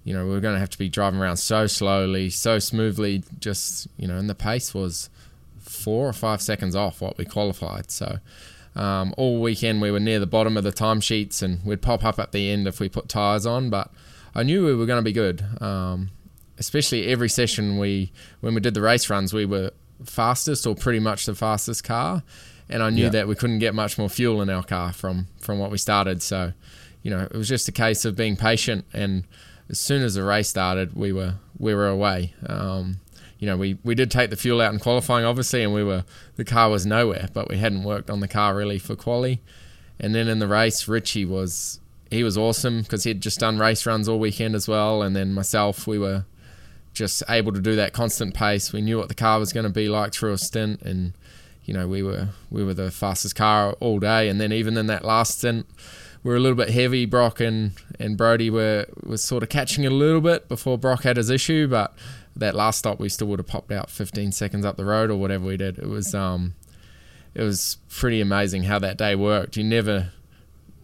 you 0.03 0.13
know, 0.13 0.25
we 0.25 0.31
were 0.31 0.39
going 0.39 0.55
to 0.55 0.59
have 0.59 0.71
to 0.71 0.77
be 0.77 0.89
driving 0.89 1.19
around 1.19 1.37
so 1.37 1.67
slowly, 1.67 2.29
so 2.29 2.59
smoothly, 2.59 3.23
just 3.39 3.87
you 3.97 4.07
know, 4.07 4.17
and 4.17 4.29
the 4.29 4.35
pace 4.35 4.73
was 4.73 5.09
four 5.59 6.07
or 6.07 6.13
five 6.13 6.41
seconds 6.41 6.75
off 6.75 7.01
what 7.01 7.17
we 7.17 7.25
qualified. 7.25 7.91
So 7.91 8.19
um, 8.79 9.13
all 9.17 9.41
weekend 9.41 9.81
we 9.81 9.91
were 9.91 9.99
near 9.99 10.19
the 10.19 10.27
bottom 10.27 10.57
of 10.57 10.63
the 10.63 10.71
timesheets, 10.71 11.41
and 11.43 11.63
we'd 11.65 11.81
pop 11.81 12.03
up 12.05 12.17
at 12.19 12.31
the 12.31 12.49
end 12.49 12.67
if 12.67 12.79
we 12.79 12.89
put 12.89 13.09
tires 13.09 13.45
on. 13.45 13.69
But 13.69 13.91
I 14.33 14.43
knew 14.43 14.65
we 14.65 14.73
were 14.75 14.85
going 14.85 14.99
to 14.99 15.03
be 15.03 15.11
good. 15.11 15.43
Um, 15.61 16.09
especially 16.57 17.07
every 17.07 17.29
session 17.29 17.77
we 17.77 18.11
when 18.41 18.53
we 18.53 18.61
did 18.61 18.73
the 18.73 18.81
race 18.81 19.09
runs, 19.09 19.33
we 19.33 19.45
were 19.45 19.71
fastest 20.03 20.65
or 20.67 20.75
pretty 20.75 20.99
much 20.99 21.25
the 21.25 21.35
fastest 21.35 21.83
car, 21.83 22.23
and 22.69 22.81
I 22.83 22.89
knew 22.89 23.03
Yeah. 23.03 23.09
that 23.09 23.27
we 23.27 23.35
couldn't 23.35 23.59
get 23.59 23.73
much 23.75 23.97
more 23.97 24.09
fuel 24.09 24.41
in 24.41 24.49
our 24.49 24.63
car 24.63 24.93
from 24.93 25.27
from 25.41 25.59
what 25.59 25.71
we 25.71 25.77
started. 25.77 26.21
So, 26.21 26.53
you 27.03 27.11
know, 27.11 27.21
it 27.31 27.33
was 27.35 27.47
just 27.49 27.67
a 27.67 27.71
case 27.71 28.05
of 28.05 28.15
being 28.15 28.35
patient. 28.35 28.85
And 28.93 29.23
as 29.69 29.79
soon 29.79 30.01
as 30.03 30.15
the 30.15 30.23
race 30.23 30.47
started, 30.49 30.93
we 30.95 31.11
were 31.11 31.35
we 31.57 31.73
were 31.75 31.87
away. 31.87 32.33
Um, 32.45 32.99
you 33.39 33.45
know, 33.47 33.55
we, 33.55 33.77
we 33.83 33.95
did 33.95 34.11
take 34.11 34.29
the 34.29 34.35
fuel 34.35 34.61
out 34.61 34.73
in 34.73 34.79
qualifying, 34.79 35.25
obviously, 35.25 35.63
and 35.63 35.73
we 35.73 35.83
were 35.83 36.03
the 36.35 36.45
car 36.45 36.69
was 36.69 36.85
nowhere, 36.85 37.29
but 37.33 37.49
we 37.49 37.57
hadn't 37.57 37.83
worked 37.83 38.09
on 38.09 38.19
the 38.19 38.27
car 38.27 38.55
really 38.55 38.77
for 38.77 38.95
quali. 38.95 39.41
and 39.99 40.13
then 40.13 40.27
in 40.27 40.39
the 40.39 40.47
race, 40.47 40.87
Richie 40.87 41.25
was 41.25 41.79
he 42.11 42.23
was 42.23 42.37
awesome 42.37 42.81
because 42.81 43.03
he'd 43.03 43.21
just 43.21 43.39
done 43.39 43.59
race 43.59 43.85
runs 43.85 44.09
all 44.09 44.19
weekend 44.19 44.55
as 44.55 44.67
well, 44.67 45.01
and 45.01 45.15
then 45.15 45.33
myself, 45.33 45.87
we 45.87 45.97
were 45.97 46.25
just 46.93 47.23
able 47.29 47.53
to 47.53 47.61
do 47.61 47.75
that 47.75 47.93
constant 47.93 48.33
pace. 48.33 48.73
We 48.73 48.81
knew 48.81 48.97
what 48.97 49.07
the 49.07 49.15
car 49.15 49.39
was 49.39 49.53
going 49.53 49.65
to 49.65 49.69
be 49.69 49.87
like 49.87 50.13
through 50.13 50.33
a 50.33 50.37
stint, 50.37 50.81
and 50.81 51.13
you 51.63 51.73
know 51.73 51.87
we 51.87 52.03
were 52.03 52.29
we 52.51 52.63
were 52.63 52.73
the 52.73 52.91
fastest 52.91 53.35
car 53.35 53.73
all 53.79 53.99
day. 53.99 54.27
And 54.27 54.41
then 54.41 54.51
even 54.51 54.77
in 54.77 54.87
that 54.87 55.05
last 55.05 55.37
stint, 55.37 55.65
we 56.23 56.31
were 56.31 56.37
a 56.37 56.41
little 56.41 56.57
bit 56.57 56.71
heavy. 56.71 57.05
Brock 57.05 57.39
and, 57.39 57.71
and 57.99 58.17
Brodie 58.17 58.49
were 58.49 58.85
was 59.03 59.23
sort 59.23 59.43
of 59.43 59.49
catching 59.49 59.85
a 59.85 59.89
little 59.89 60.21
bit 60.21 60.49
before 60.49 60.77
Brock 60.77 61.03
had 61.03 61.15
his 61.15 61.29
issue, 61.29 61.67
but 61.67 61.95
that 62.39 62.55
last 62.55 62.79
stop 62.79 62.99
we 62.99 63.09
still 63.09 63.27
would 63.27 63.39
have 63.39 63.47
popped 63.47 63.71
out 63.71 63.89
15 63.89 64.31
seconds 64.31 64.65
up 64.65 64.77
the 64.77 64.85
road 64.85 65.09
or 65.11 65.15
whatever 65.15 65.45
we 65.45 65.57
did. 65.57 65.77
It 65.79 65.87
was 65.87 66.13
um 66.15 66.55
it 67.35 67.43
was 67.43 67.77
pretty 67.89 68.21
amazing 68.21 68.63
how 68.63 68.79
that 68.79 68.97
day 68.97 69.15
worked. 69.15 69.55
You 69.57 69.63
never 69.63 70.11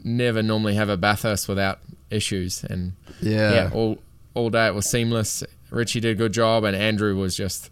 never 0.03 0.43
normally 0.43 0.75
have 0.75 0.89
a 0.89 0.97
Bathurst 0.97 1.47
without 1.47 1.79
issues 2.11 2.63
and 2.63 2.93
Yeah. 3.21 3.51
yeah 3.51 3.69
all 3.73 3.97
all 4.33 4.49
day 4.49 4.67
it 4.67 4.75
was 4.75 4.89
seamless. 4.89 5.43
Richie 5.71 5.99
did 5.99 6.11
a 6.11 6.15
good 6.15 6.33
job 6.33 6.63
and 6.63 6.75
Andrew 6.75 7.15
was 7.15 7.35
just 7.35 7.71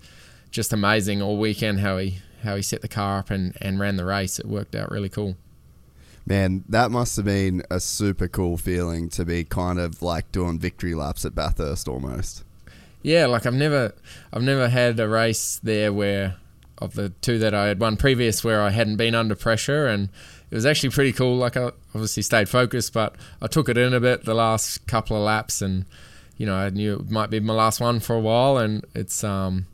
just 0.52 0.74
amazing 0.74 1.22
all 1.22 1.38
weekend 1.38 1.80
how 1.80 1.98
he 1.98 2.20
how 2.44 2.56
he 2.56 2.62
set 2.62 2.82
the 2.82 2.88
car 2.88 3.20
up 3.20 3.30
and, 3.30 3.56
and 3.62 3.80
ran 3.80 3.96
the 3.96 4.06
race. 4.06 4.40
It 4.40 4.46
worked 4.46 4.76
out 4.76 4.92
really 4.92 5.10
cool. 5.10 5.38
Man, 6.26 6.64
that 6.70 6.90
must 6.90 7.16
have 7.18 7.26
been 7.26 7.64
a 7.70 7.80
super 7.82 8.28
cool 8.30 8.58
feeling 8.58 9.10
to 9.10 9.26
be 9.26 9.44
kind 9.44 9.78
of 9.80 10.02
like 10.02 10.32
doing 10.32 10.58
victory 10.58 10.96
laps 10.96 11.26
at 11.26 11.36
Bathurst 11.36 11.88
almost. 11.88 12.44
Yeah, 13.04 13.28
like 13.28 13.46
I've 13.46 13.54
never 13.54 13.94
I've 14.32 14.42
never 14.42 14.70
had 14.70 15.00
a 15.00 15.08
race 15.08 15.60
there 15.62 15.94
where 15.94 16.38
of 16.80 16.96
the 16.96 17.10
two 17.22 17.38
that 17.40 17.54
I 17.54 17.68
had 17.68 17.80
won 17.80 17.98
previous 17.98 18.44
where 18.44 18.62
I 18.62 18.72
hadn't 18.72 18.96
been 18.96 19.14
under 19.14 19.36
pressure 19.36 19.86
and 19.88 20.10
it 20.50 20.56
was 20.56 20.66
actually 20.66 20.90
pretty 20.90 21.12
cool. 21.12 21.36
Like 21.36 21.58
I 21.58 21.72
obviously 21.94 22.24
stayed 22.24 22.50
focused, 22.50 22.94
but 22.94 23.16
I 23.42 23.48
took 23.48 23.70
it 23.70 23.78
in 23.78 23.94
a 23.94 24.00
bit 24.00 24.24
the 24.26 24.34
last 24.34 24.88
couple 24.88 25.18
of 25.18 25.24
laps 25.24 25.62
and 25.62 25.86
you 26.38 26.46
know, 26.46 26.56
I 26.56 26.70
knew 26.70 26.96
it 26.96 27.12
might 27.12 27.30
be 27.30 27.40
my 27.40 27.54
last 27.54 27.80
one 27.80 28.00
for 28.00 28.16
a 28.16 28.20
while 28.20 28.58
and 28.58 28.86
it's 28.96 29.24
um 29.24 29.68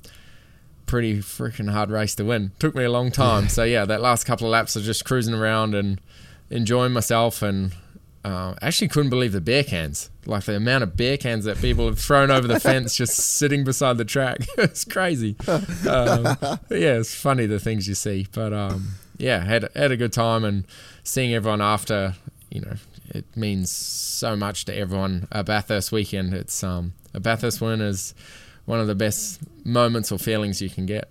pretty 0.88 1.20
freaking 1.20 1.72
hard 1.72 1.92
race 1.92 2.16
to 2.16 2.26
win. 2.26 2.52
Took 2.58 2.74
me 2.74 2.84
a 2.84 2.92
long 2.92 3.12
time. 3.12 3.48
so 3.50 3.64
yeah, 3.64 3.86
that 3.86 4.02
last 4.02 4.26
couple 4.26 4.48
of 4.48 4.52
laps 4.52 4.76
of 4.76 4.84
just 4.84 5.06
cruising 5.06 5.36
around 5.36 5.76
and 5.76 6.02
enjoying 6.50 6.94
myself 6.94 7.44
and 7.44 7.74
uh, 8.24 8.54
actually 8.62 8.88
couldn't 8.90 9.10
believe 9.10 9.32
the 9.32 9.42
beer 9.42 9.64
cans. 9.64 10.10
Like 10.26 10.44
the 10.44 10.56
amount 10.56 10.84
of 10.84 10.98
beer 10.98 11.18
cans 11.18 11.46
that 11.46 11.58
people 11.58 11.86
have 11.88 12.00
thrown 12.00 12.32
over 12.32 12.48
the 12.48 12.60
fence 12.70 12.96
just 12.96 13.16
sitting 13.16 13.64
beside 13.64 13.98
the 13.98 14.06
track. 14.06 14.40
it's 14.58 14.86
crazy. 14.86 15.36
Um, 15.48 16.38
yeah, 16.70 16.98
it's 17.00 17.16
funny 17.16 17.46
the 17.46 17.60
things 17.60 17.88
you 17.88 17.96
see. 17.96 18.28
But 18.32 18.54
um, 18.54 18.90
yeah, 19.18 19.44
had 19.44 19.70
had 19.76 19.92
a 19.92 19.98
good 19.98 20.14
time 20.14 20.44
and 20.44 20.66
seeing 21.04 21.34
everyone 21.34 21.62
after. 21.62 22.16
You 22.52 22.62
know, 22.62 22.74
it 23.10 23.26
means 23.36 23.72
so 23.72 24.36
much 24.36 24.66
to 24.66 24.76
everyone. 24.76 25.28
A 25.32 25.44
Bathurst 25.44 25.92
weekend. 25.92 26.34
It's 26.34 26.64
um, 26.64 26.94
a 27.14 27.20
Bathurst 27.20 27.62
win 27.62 27.82
is 27.82 28.14
one 28.66 28.80
of 28.80 28.88
the 28.88 28.96
best 28.96 29.40
moments 29.66 30.12
or 30.12 30.20
feelings 30.20 30.62
you 30.62 30.70
can 30.70 30.86
get. 30.86 31.10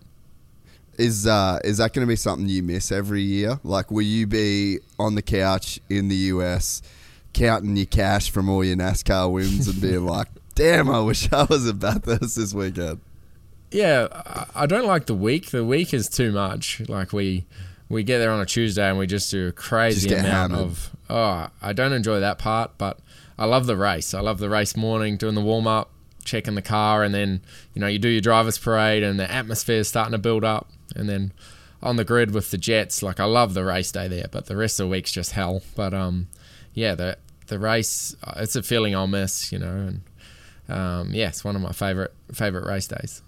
Is 0.98 1.26
uh 1.26 1.60
is 1.64 1.78
that 1.78 1.92
going 1.92 2.06
to 2.06 2.10
be 2.10 2.16
something 2.16 2.48
you 2.48 2.62
miss 2.62 2.90
every 2.90 3.22
year? 3.22 3.60
Like, 3.62 3.90
will 3.90 4.02
you 4.02 4.26
be 4.26 4.80
on 4.98 5.14
the 5.14 5.22
couch 5.22 5.80
in 5.88 6.08
the 6.08 6.16
US, 6.16 6.82
counting 7.32 7.76
your 7.76 7.86
cash 7.86 8.30
from 8.30 8.48
all 8.48 8.64
your 8.64 8.76
NASCAR 8.76 9.30
wins 9.30 9.68
and 9.68 9.80
being 9.80 10.04
like, 10.06 10.28
"Damn, 10.54 10.90
I 10.90 11.00
wish 11.00 11.32
I 11.32 11.44
was 11.44 11.66
at 11.66 11.78
Bathurst 11.78 12.36
this 12.36 12.54
weekend." 12.54 13.00
Yeah, 13.70 14.08
I- 14.54 14.66
don't 14.66 14.86
like 14.86 15.06
the 15.06 15.14
week. 15.14 15.50
The 15.50 15.64
week 15.64 15.92
is 15.92 16.08
too 16.08 16.32
much. 16.32 16.80
Like 16.88 17.12
we 17.12 17.44
we 17.88 18.02
get 18.02 18.18
there 18.18 18.30
on 18.30 18.40
a 18.40 18.46
Tuesday 18.46 18.88
and 18.88 18.98
we 18.98 19.06
just 19.06 19.30
do 19.30 19.48
a 19.48 19.52
crazy 19.52 20.10
amount 20.12 20.26
hammered. 20.52 20.58
of. 20.58 20.90
Oh, 21.10 21.48
I 21.62 21.72
don't 21.72 21.92
enjoy 21.92 22.20
that 22.20 22.38
part, 22.38 22.72
but 22.78 22.98
I 23.38 23.44
love 23.46 23.66
the 23.66 23.76
race. 23.76 24.12
I 24.14 24.20
love 24.20 24.38
the 24.38 24.48
race 24.50 24.76
morning, 24.76 25.16
doing 25.16 25.34
the 25.34 25.40
warm 25.40 25.66
up, 25.66 25.90
checking 26.24 26.54
the 26.54 26.62
car, 26.62 27.02
and 27.04 27.14
then 27.14 27.40
you 27.74 27.80
know 27.80 27.86
you 27.86 27.98
do 27.98 28.08
your 28.08 28.20
drivers 28.22 28.58
parade 28.58 29.02
and 29.02 29.18
the 29.20 29.30
atmosphere 29.30 29.78
is 29.80 29.88
starting 29.88 30.12
to 30.12 30.18
build 30.18 30.44
up, 30.44 30.68
and 30.96 31.08
then 31.08 31.32
on 31.82 31.96
the 31.96 32.04
grid 32.04 32.32
with 32.32 32.50
the 32.50 32.58
Jets. 32.58 33.02
Like 33.02 33.20
I 33.20 33.24
love 33.24 33.52
the 33.54 33.64
race 33.64 33.92
day 33.92 34.08
there, 34.08 34.26
but 34.30 34.46
the 34.46 34.56
rest 34.56 34.80
of 34.80 34.86
the 34.86 34.90
week's 34.90 35.12
just 35.12 35.32
hell. 35.32 35.62
But 35.76 35.92
um, 35.94 36.28
yeah, 36.74 36.94
the 36.94 37.18
the 37.46 37.58
race 37.58 38.14
uh, 38.24 38.34
it's 38.36 38.56
a 38.56 38.62
feeling 38.62 38.94
I'll 38.94 39.06
miss. 39.06 39.52
You 39.52 39.58
know, 39.58 39.66
and 39.88 40.00
um, 40.68 41.14
yeah, 41.14 41.28
it's 41.28 41.44
one 41.44 41.56
of 41.56 41.62
my 41.62 41.72
favorite 41.72 42.14
favorite 42.32 42.66
race 42.66 42.86
days. 42.86 43.22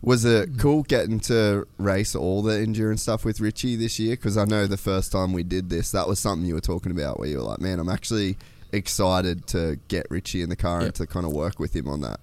Was 0.00 0.24
it 0.24 0.50
cool 0.58 0.84
getting 0.84 1.18
to 1.20 1.66
race 1.76 2.14
all 2.14 2.40
the 2.42 2.60
endurance 2.60 3.02
stuff 3.02 3.24
with 3.24 3.40
Richie 3.40 3.74
this 3.74 3.98
year? 3.98 4.14
Because 4.14 4.36
I 4.36 4.44
know 4.44 4.66
the 4.66 4.76
first 4.76 5.10
time 5.10 5.32
we 5.32 5.42
did 5.42 5.70
this, 5.70 5.90
that 5.90 6.06
was 6.06 6.20
something 6.20 6.46
you 6.46 6.54
were 6.54 6.60
talking 6.60 6.92
about, 6.92 7.18
where 7.18 7.28
you 7.28 7.38
were 7.38 7.42
like, 7.42 7.60
"Man, 7.60 7.80
I'm 7.80 7.88
actually 7.88 8.36
excited 8.70 9.46
to 9.48 9.78
get 9.88 10.06
Richie 10.10 10.42
in 10.42 10.50
the 10.50 10.56
car 10.56 10.80
and 10.80 10.94
to 10.94 11.06
kind 11.06 11.26
of 11.26 11.32
work 11.32 11.58
with 11.58 11.74
him 11.74 11.88
on 11.88 12.00
that." 12.02 12.20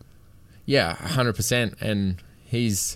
Yeah, 0.65 0.93
hundred 0.93 1.35
percent. 1.35 1.75
And 1.81 2.21
he's 2.45 2.95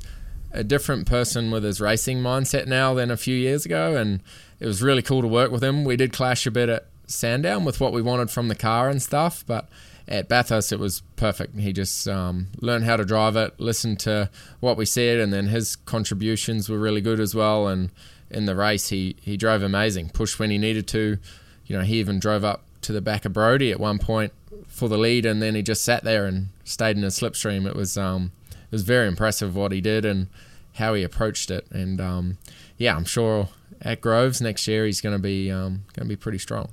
a 0.52 0.63
different 0.63 1.08
person 1.08 1.52
with 1.52 1.63
his 1.63 1.80
racing 1.80 2.19
mindset 2.19 2.67
now 2.67 2.93
than 2.93 3.12
a 3.12 3.17
few 3.17 3.36
years 3.36 3.65
ago, 3.65 3.95
and 3.95 4.21
it 4.60 4.65
was 4.65 4.82
really 4.82 5.02
cool 5.02 5.21
to 5.21 5.28
work 5.28 5.52
with 5.52 5.63
him. 5.63 5.84
We 5.84 5.95
did 5.95 6.13
clash 6.13 6.45
a 6.45 6.52
bit 6.52 6.69
at 6.69 6.86
Sandown 7.10 7.65
with 7.65 7.80
what 7.80 7.93
we 7.93 8.02
wanted 8.02 8.30
from 8.30 8.48
the 8.48 8.56
car 8.56 8.89
and 8.89 9.02
stuff, 9.02 9.43
but 9.48 9.67
at 10.08 10.28
Bathurst 10.28 10.72
it 10.72 10.80
was 10.80 11.02
perfect. 11.15 11.58
He 11.58 11.72
just 11.72 12.08
um, 12.08 12.48
learned 12.60 12.86
how 12.86 12.98
to 12.98 13.06
drive 13.06 13.36
it, 13.36 13.60
listened 13.60 14.00
to 14.02 14.30
what 14.60 14.78
we 14.78 14.86
said, 14.86 15.19
and 15.19 15.32
then 15.32 15.48
his 15.48 15.76
contributions 15.76 16.69
were 16.69 16.80
really 16.80 17.02
good 17.02 17.19
as 17.19 17.36
well. 17.36 17.67
And 17.67 17.91
in 18.30 18.45
the 18.45 18.56
race, 18.56 18.89
he 18.89 19.15
he 19.22 19.38
drove 19.38 19.62
amazing, 19.62 20.10
pushed 20.10 20.39
when 20.39 20.50
he 20.50 20.58
needed 20.58 20.88
to. 20.89 21.17
You 21.65 21.78
know, 21.78 21.84
he 21.84 22.00
even 22.00 22.19
drove 22.19 22.43
up 22.43 22.63
to 22.82 22.91
the 22.91 23.02
back 23.02 23.26
of 23.26 23.34
Brodie 23.34 23.72
at 23.72 23.80
one 23.80 24.00
point 24.00 24.34
for 24.67 24.89
the 24.89 24.98
lead, 24.98 25.26
and 25.26 25.41
then 25.41 25.56
he 25.56 25.62
just 25.62 25.84
sat 25.84 26.04
there 26.04 26.26
and 26.26 26.48
stayed 26.63 26.98
in 26.98 27.04
his 27.04 27.19
slipstream. 27.19 27.67
It 27.67 27.76
was 27.76 27.98
um, 27.98 28.32
it 28.52 28.72
was 28.72 28.84
very 28.84 29.08
impressive 29.08 29.56
what 29.56 29.72
he 29.72 29.82
did 29.82 30.06
and 30.06 30.28
how 30.74 30.93
he 30.93 31.04
approached 31.04 31.52
it. 31.52 31.67
And 31.72 32.02
um, 32.02 32.38
yeah, 32.78 32.95
I'm 32.95 33.06
sure 33.06 33.50
at 33.82 34.02
Groves 34.02 34.41
next 34.41 34.67
year 34.67 34.86
he's 34.86 35.02
going 35.02 35.15
to 35.15 35.22
be 35.22 35.52
um, 35.52 35.84
going 35.93 36.06
to 36.08 36.10
be 36.10 36.15
pretty 36.15 36.39
strong. 36.39 36.69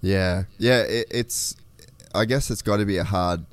Yeah, 0.00 0.44
yeah. 0.58 0.80
It, 0.82 1.06
it's, 1.10 1.56
I 2.14 2.24
guess 2.24 2.50
it's 2.50 2.62
got 2.62 2.78
to 2.78 2.86
be 2.86 2.98
a 2.98 3.04
hard 3.04 3.44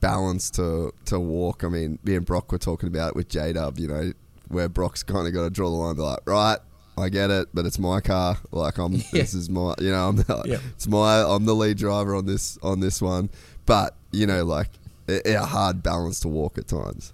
balance 0.00 0.50
to 0.52 0.92
to 1.06 1.18
walk. 1.18 1.64
I 1.64 1.68
mean, 1.68 1.98
me 2.04 2.14
and 2.16 2.26
Brock 2.26 2.52
were 2.52 2.58
talking 2.58 2.88
about 2.88 3.10
it 3.10 3.16
with 3.16 3.28
J 3.28 3.52
Dub. 3.54 3.78
You 3.78 3.88
know, 3.88 4.12
where 4.48 4.68
Brock's 4.68 5.02
kind 5.02 5.26
of 5.26 5.32
got 5.32 5.42
to 5.44 5.50
draw 5.50 5.68
the 5.70 5.76
line, 5.76 5.88
and 5.90 5.96
be 5.96 6.02
like, 6.02 6.20
right. 6.26 6.58
I 6.96 7.08
get 7.08 7.28
it, 7.30 7.48
but 7.52 7.66
it's 7.66 7.78
my 7.80 8.00
car. 8.00 8.38
Like 8.52 8.78
I'm, 8.78 8.92
this 9.12 9.34
is 9.34 9.50
my, 9.50 9.74
you 9.80 9.90
know, 9.90 10.08
I'm, 10.10 10.16
the, 10.16 10.42
Yeah. 10.46 10.58
it's 10.74 10.86
my, 10.86 11.22
I'm 11.22 11.44
the 11.44 11.54
lead 11.54 11.76
driver 11.76 12.14
on 12.14 12.24
this, 12.24 12.56
on 12.62 12.78
this 12.78 13.02
one. 13.02 13.30
But 13.66 13.96
you 14.12 14.26
know, 14.28 14.44
like 14.44 14.68
a, 15.08 15.32
a 15.34 15.44
hard 15.44 15.82
balance 15.82 16.20
to 16.20 16.28
walk 16.28 16.56
at 16.56 16.68
times. 16.68 17.12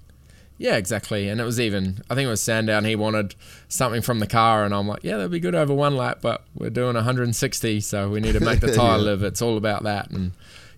Yeah, 0.61 0.77
exactly. 0.77 1.27
And 1.31 1.41
it 1.41 1.45
was 1.45 1.59
even, 1.59 2.03
I 2.11 2.15
think 2.15 2.27
it 2.27 2.31
was 2.31 2.43
Sandown. 2.43 2.85
He 2.85 2.95
wanted 2.95 3.35
something 3.69 4.03
from 4.03 4.19
the 4.19 4.27
car, 4.27 4.63
and 4.63 4.75
I'm 4.75 4.87
like, 4.87 5.03
yeah, 5.03 5.17
that'd 5.17 5.31
be 5.31 5.41
good 5.41 5.55
over 5.55 5.73
one 5.73 5.97
lap, 5.97 6.19
but 6.21 6.45
we're 6.55 6.69
doing 6.69 6.97
160, 6.97 7.81
so 7.81 8.11
we 8.11 8.21
need 8.21 8.33
to 8.35 8.41
make 8.41 8.61
the 8.61 8.71
tire 8.77 8.99
Yeah. 8.99 9.05
live. 9.05 9.23
It's 9.23 9.41
all 9.41 9.57
about 9.57 9.85
that. 9.85 10.11
And 10.11 10.33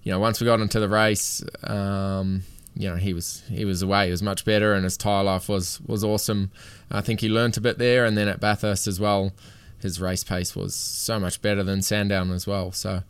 you 0.04 0.12
know, 0.12 0.20
once 0.20 0.40
we 0.40 0.44
got 0.44 0.60
into 0.60 0.78
the 0.78 0.88
race, 0.88 1.42
um, 1.64 2.44
you 2.76 2.88
know, 2.88 2.94
he 2.94 3.12
was 3.12 3.42
he 3.50 3.64
was 3.64 3.82
away. 3.82 4.04
He 4.04 4.10
was 4.12 4.22
much 4.22 4.44
better, 4.44 4.72
and 4.72 4.84
his 4.84 4.96
tire 4.96 5.24
life 5.24 5.48
was 5.48 5.80
was 5.80 6.04
awesome. 6.04 6.52
I 6.88 7.00
think 7.00 7.18
he 7.20 7.28
learnt 7.28 7.56
a 7.56 7.60
bit 7.60 7.78
there, 7.78 8.04
and 8.04 8.16
then 8.16 8.28
at 8.28 8.38
Bathurst 8.38 8.86
as 8.86 9.00
well, 9.00 9.32
his 9.80 10.00
race 10.00 10.22
pace 10.22 10.54
was 10.54 10.76
so 10.76 11.18
much 11.18 11.42
better 11.42 11.64
than 11.64 11.82
Sandown 11.82 12.30
as 12.30 12.46
well. 12.46 12.70
So. 12.70 13.02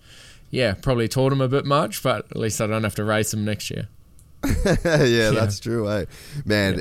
Yeah, 0.54 0.74
probably 0.74 1.08
taught 1.08 1.32
him 1.32 1.40
a 1.40 1.48
bit 1.48 1.64
much, 1.64 2.02
but 2.02 2.26
at 2.30 2.36
least 2.36 2.60
I 2.60 2.66
don't 2.66 2.82
have 2.84 2.94
to 2.96 3.04
race 3.04 3.32
him 3.32 3.42
next 3.42 3.70
year. 3.70 3.88
yeah, 4.84 5.30
that's 5.30 5.60
true, 5.60 5.88
eh? 5.90 6.04
Man, 6.44 6.80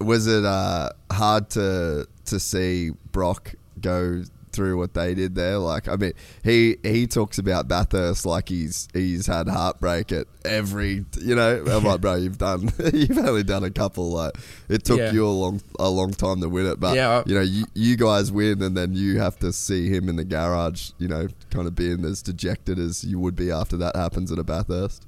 was 0.00 0.26
it 0.26 0.44
uh, 0.44 0.90
hard 1.10 1.50
to 1.50 2.06
to 2.26 2.40
see 2.40 2.90
Brock 3.12 3.54
go 3.80 4.22
through 4.52 4.78
what 4.78 4.94
they 4.94 5.14
did 5.14 5.34
there? 5.34 5.58
Like, 5.58 5.88
I 5.88 5.96
mean, 5.96 6.12
he 6.44 6.76
he 6.82 7.06
talks 7.06 7.38
about 7.38 7.66
Bathurst 7.68 8.24
like 8.24 8.48
he's 8.48 8.86
he's 8.92 9.26
had 9.26 9.48
heartbreak 9.48 10.12
at 10.12 10.26
every, 10.44 11.04
you 11.20 11.34
know. 11.34 11.64
I'm 11.68 11.84
like, 11.84 12.00
bro, 12.02 12.14
you've 12.14 12.38
done 12.38 12.70
you've 12.92 13.18
only 13.18 13.42
done 13.42 13.64
a 13.64 13.70
couple. 13.70 14.10
Like, 14.12 14.36
it 14.68 14.84
took 14.84 14.98
Yeah. 14.98 15.12
you 15.12 15.26
a 15.26 15.28
long 15.28 15.60
a 15.78 15.88
long 15.90 16.12
time 16.12 16.40
to 16.40 16.48
win 16.48 16.66
it, 16.66 16.78
but 16.78 16.94
Yeah, 16.96 17.18
I- 17.18 17.22
you 17.26 17.34
know, 17.34 17.40
you 17.40 17.64
you 17.74 17.96
guys 17.96 18.30
win, 18.30 18.62
and 18.62 18.76
then 18.76 18.92
you 18.94 19.18
have 19.18 19.38
to 19.40 19.52
see 19.52 19.88
him 19.88 20.08
in 20.08 20.16
the 20.16 20.24
garage, 20.24 20.90
you 20.98 21.08
know, 21.08 21.26
kind 21.50 21.66
of 21.66 21.74
being 21.74 22.04
as 22.04 22.22
dejected 22.22 22.78
as 22.78 23.02
you 23.04 23.18
would 23.18 23.34
be 23.36 23.50
after 23.50 23.76
that 23.78 23.96
happens 23.96 24.30
at 24.30 24.38
a 24.38 24.44
Bathurst. 24.44 25.04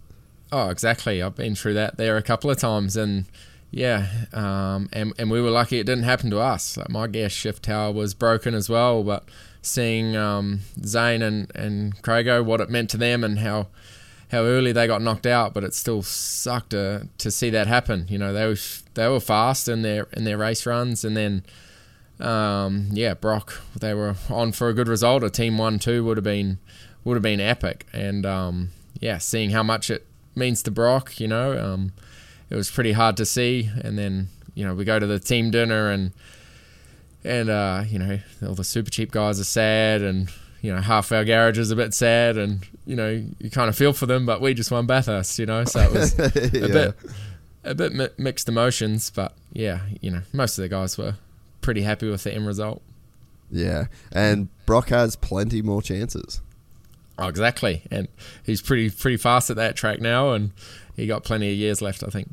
Oh, 0.53 0.71
exactly. 0.71 1.23
I've 1.23 1.35
been 1.35 1.55
through 1.55 1.75
that 1.75 1.97
there 1.97 2.17
a 2.17 2.23
couple 2.23 2.51
of 2.51 2.59
times, 2.59 2.97
and 2.97 3.25
yeah, 3.71 4.07
um, 4.33 4.89
and 4.93 5.13
and 5.19 5.31
we 5.31 5.41
were 5.41 5.51
lucky 5.51 5.79
it 5.79 5.87
didn't 5.87 6.05
happen 6.05 6.31
to 6.31 6.39
us. 6.39 6.77
Like 6.77 6.89
my 6.89 7.07
gas 7.07 7.33
shift 7.33 7.65
tower 7.65 7.93
was 7.93 8.15
broken 8.15 8.55
as 8.55 8.69
well, 8.69 9.03
but 9.03 9.29
seeing 9.63 10.17
um, 10.17 10.61
Zane 10.85 11.23
and 11.23 11.51
and 11.55 12.01
Crago, 12.03 12.45
what 12.45 12.61
it 12.61 12.71
meant 12.71 12.91
to 12.91 12.97
them, 12.97 13.25
and 13.25 13.41
how 13.41 13.69
how 14.31 14.43
early 14.43 14.73
they 14.73 14.87
got 14.87 15.03
knocked 15.03 15.27
out, 15.27 15.55
but 15.55 15.65
it 15.65 15.75
still 15.75 16.03
sucked 16.03 16.71
to 16.71 17.09
to 17.19 17.31
see 17.31 17.51
that 17.51 17.67
happen. 17.67 18.07
You 18.09 18.19
know, 18.19 18.33
they 18.33 18.47
were 18.47 18.57
they 18.95 19.09
were 19.09 19.21
fast 19.21 19.69
in 19.69 19.83
their 19.83 20.07
in 20.13 20.25
their 20.25 20.39
race 20.39 20.65
runs, 20.65 21.05
and 21.05 21.17
then 21.17 21.45
um, 22.21 22.89
yeah, 22.93 23.15
Brock 23.15 23.61
they 23.79 23.95
were 23.95 24.15
on 24.31 24.53
for 24.53 24.69
a 24.69 24.75
good 24.75 24.89
result. 24.89 25.25
A 25.25 25.31
team 25.31 25.59
one 25.59 25.79
two 25.79 26.05
would 26.05 26.17
have 26.17 26.25
been 26.25 26.59
would 27.05 27.15
have 27.15 27.23
been 27.23 27.41
epic, 27.41 27.87
and 27.93 28.25
um, 28.25 28.71
yeah, 29.01 29.19
seeing 29.19 29.51
how 29.51 29.63
much 29.63 29.91
it 29.91 30.07
means 30.37 30.63
to 30.65 30.71
Brock, 30.71 31.19
you 31.21 31.29
know, 31.29 31.59
um, 31.59 31.93
it 32.51 32.55
was 32.57 32.71
pretty 32.71 32.93
hard 32.93 33.17
to 33.17 33.27
see. 33.27 33.71
And 33.83 33.99
then 33.99 34.29
you 34.55 34.65
know 34.65 34.75
we 34.75 34.85
go 34.85 34.99
to 34.99 35.07
the 35.07 35.19
team 35.19 35.51
dinner 35.51 35.91
and 35.91 36.13
and 37.25 37.49
uh, 37.49 37.85
you 37.89 37.99
know 37.99 38.19
all 38.47 38.55
the 38.55 38.65
super 38.65 38.91
cheap 38.91 39.11
guys 39.11 39.39
are 39.41 39.45
sad 39.45 40.03
and 40.03 40.31
you 40.63 40.73
know 40.75 40.81
half 40.81 41.13
our 41.13 41.25
garage 41.25 41.59
is 41.59 41.71
a 41.71 41.77
bit 41.77 41.93
sad 41.93 42.37
and 42.37 42.67
you 42.87 42.97
know 42.97 43.23
you 43.39 43.51
kind 43.51 43.69
of 43.69 43.77
feel 43.77 43.93
for 43.93 44.07
them 44.07 44.25
but 44.25 44.41
we 44.41 44.55
just 44.55 44.71
won 44.71 44.87
Bathurst 44.87 45.39
you 45.39 45.47
know 45.47 45.65
so 45.65 45.81
it 45.81 45.93
was 45.93 46.19
a 46.19 46.31
Yeah. 46.53 46.67
bit 46.69 46.95
a 47.65 47.75
bit 47.75 47.93
mi- 47.93 48.09
mixed 48.17 48.49
emotions 48.49 49.11
but 49.11 49.35
yeah 49.53 49.81
you 50.01 50.11
know 50.11 50.23
most 50.33 50.57
of 50.59 50.63
the 50.63 50.69
guys 50.69 50.97
were 50.97 51.17
pretty 51.61 51.83
happy 51.83 52.09
with 52.09 52.23
the 52.25 52.33
end 52.35 52.47
result 52.47 52.81
Yeah, 53.51 53.87
and 54.13 54.49
Brock 54.65 54.89
has 54.89 55.17
plenty 55.17 55.63
more 55.63 55.83
chances. 55.83 56.41
Oh, 57.19 57.29
exactly 57.29 57.83
and 57.91 58.09
he's 58.45 58.61
pretty 58.61 58.91
pretty 58.91 59.17
fast 59.17 59.51
at 59.51 59.57
that 59.57 59.77
track 59.77 60.01
now 60.01 60.33
and 60.33 60.53
he 60.97 61.07
got 61.07 61.25
plenty 61.25 61.51
of 61.51 61.57
years 61.57 61.81
left 61.81 62.03
I 62.03 62.09
think 62.09 62.29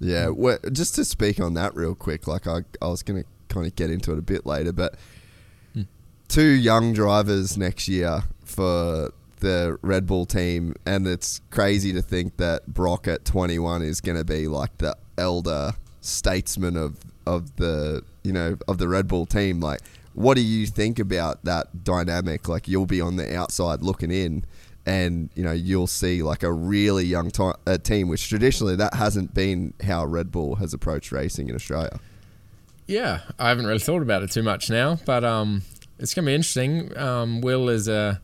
Yeah, 0.00 0.28
well, 0.28 0.58
just 0.72 0.94
to 0.94 1.04
speak 1.04 1.40
on 1.40 1.54
that 1.54 1.74
real 1.74 1.94
quick, 1.94 2.26
like 2.26 2.46
I, 2.46 2.60
I 2.80 2.88
was 2.88 3.02
going 3.02 3.22
to 3.22 3.28
kind 3.52 3.66
of 3.66 3.74
get 3.74 3.90
into 3.90 4.12
it 4.12 4.18
a 4.18 4.22
bit 4.22 4.46
later, 4.46 4.72
but 4.72 4.94
hmm. 5.74 5.82
two 6.28 6.50
young 6.50 6.92
drivers 6.92 7.58
next 7.58 7.88
year 7.88 8.22
for 8.44 9.12
the 9.40 9.78
Red 9.82 10.06
Bull 10.06 10.24
team, 10.26 10.74
and 10.86 11.06
it's 11.06 11.40
crazy 11.50 11.92
to 11.92 12.02
think 12.02 12.36
that 12.36 12.66
Brock 12.66 13.08
at 13.08 13.24
21 13.24 13.82
is 13.82 14.00
going 14.00 14.18
to 14.18 14.24
be 14.24 14.46
like 14.46 14.78
the 14.78 14.96
elder 15.16 15.72
statesman 16.00 16.76
of 16.76 16.98
of 17.26 17.56
the 17.56 18.02
you 18.22 18.32
know 18.32 18.56
of 18.68 18.78
the 18.78 18.88
Red 18.88 19.08
Bull 19.08 19.26
team. 19.26 19.60
Like, 19.60 19.80
what 20.18 20.34
do 20.34 20.42
you 20.42 20.66
think 20.66 20.98
about 20.98 21.44
that 21.44 21.84
dynamic? 21.84 22.48
Like, 22.48 22.66
you'll 22.66 22.86
be 22.86 23.00
on 23.00 23.16
the 23.16 23.36
outside 23.36 23.82
looking 23.82 24.10
in. 24.10 24.44
And 24.86 25.28
you 25.34 25.42
know 25.42 25.52
you'll 25.52 25.86
see 25.86 26.22
like 26.22 26.42
a 26.42 26.50
really 26.50 27.04
young 27.04 27.30
team, 27.82 28.08
which 28.08 28.26
traditionally 28.26 28.74
that 28.76 28.94
hasn't 28.94 29.34
been 29.34 29.74
how 29.82 30.06
Red 30.06 30.32
Bull 30.32 30.54
has 30.54 30.72
approached 30.72 31.12
racing 31.12 31.50
in 31.50 31.54
Australia. 31.54 32.00
Yeah, 32.86 33.20
I 33.38 33.50
haven't 33.50 33.66
really 33.66 33.80
thought 33.80 34.00
about 34.00 34.22
it 34.22 34.30
too 34.30 34.42
much 34.42 34.70
now, 34.70 34.98
but 35.04 35.24
um, 35.24 35.60
it's 35.98 36.14
going 36.14 36.24
to 36.24 36.30
be 36.30 36.34
interesting. 36.34 36.96
Um, 36.96 37.42
Will 37.42 37.68
is 37.68 37.86
a 37.86 38.22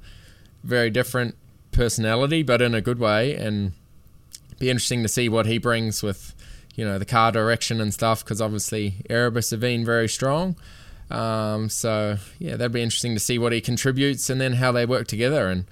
very 0.62 0.88
different 0.88 1.36
personality, 1.70 2.42
but 2.42 2.62
in 2.62 2.74
a 2.74 2.80
good 2.80 2.98
way, 2.98 3.34
and 3.34 3.72
be 4.58 4.70
interesting 4.70 5.02
to 5.02 5.08
see 5.08 5.28
what 5.28 5.44
he 5.44 5.58
brings 5.58 6.02
with, 6.02 6.34
you 6.76 6.84
know, 6.86 6.98
the 6.98 7.04
car 7.04 7.30
direction 7.30 7.78
and 7.78 7.92
stuff. 7.92 8.24
Because 8.24 8.40
obviously 8.40 9.04
Erebus 9.10 9.50
have 9.50 9.60
been 9.60 9.84
very 9.84 10.08
strong. 10.08 10.56
Um, 11.14 11.68
so 11.68 12.16
yeah, 12.38 12.56
that'd 12.56 12.72
be 12.72 12.82
interesting 12.82 13.14
to 13.14 13.20
see 13.20 13.38
what 13.38 13.52
he 13.52 13.60
contributes 13.60 14.28
and 14.28 14.40
then 14.40 14.54
how 14.54 14.72
they 14.72 14.84
work 14.84 15.06
together 15.06 15.48
and 15.48 15.66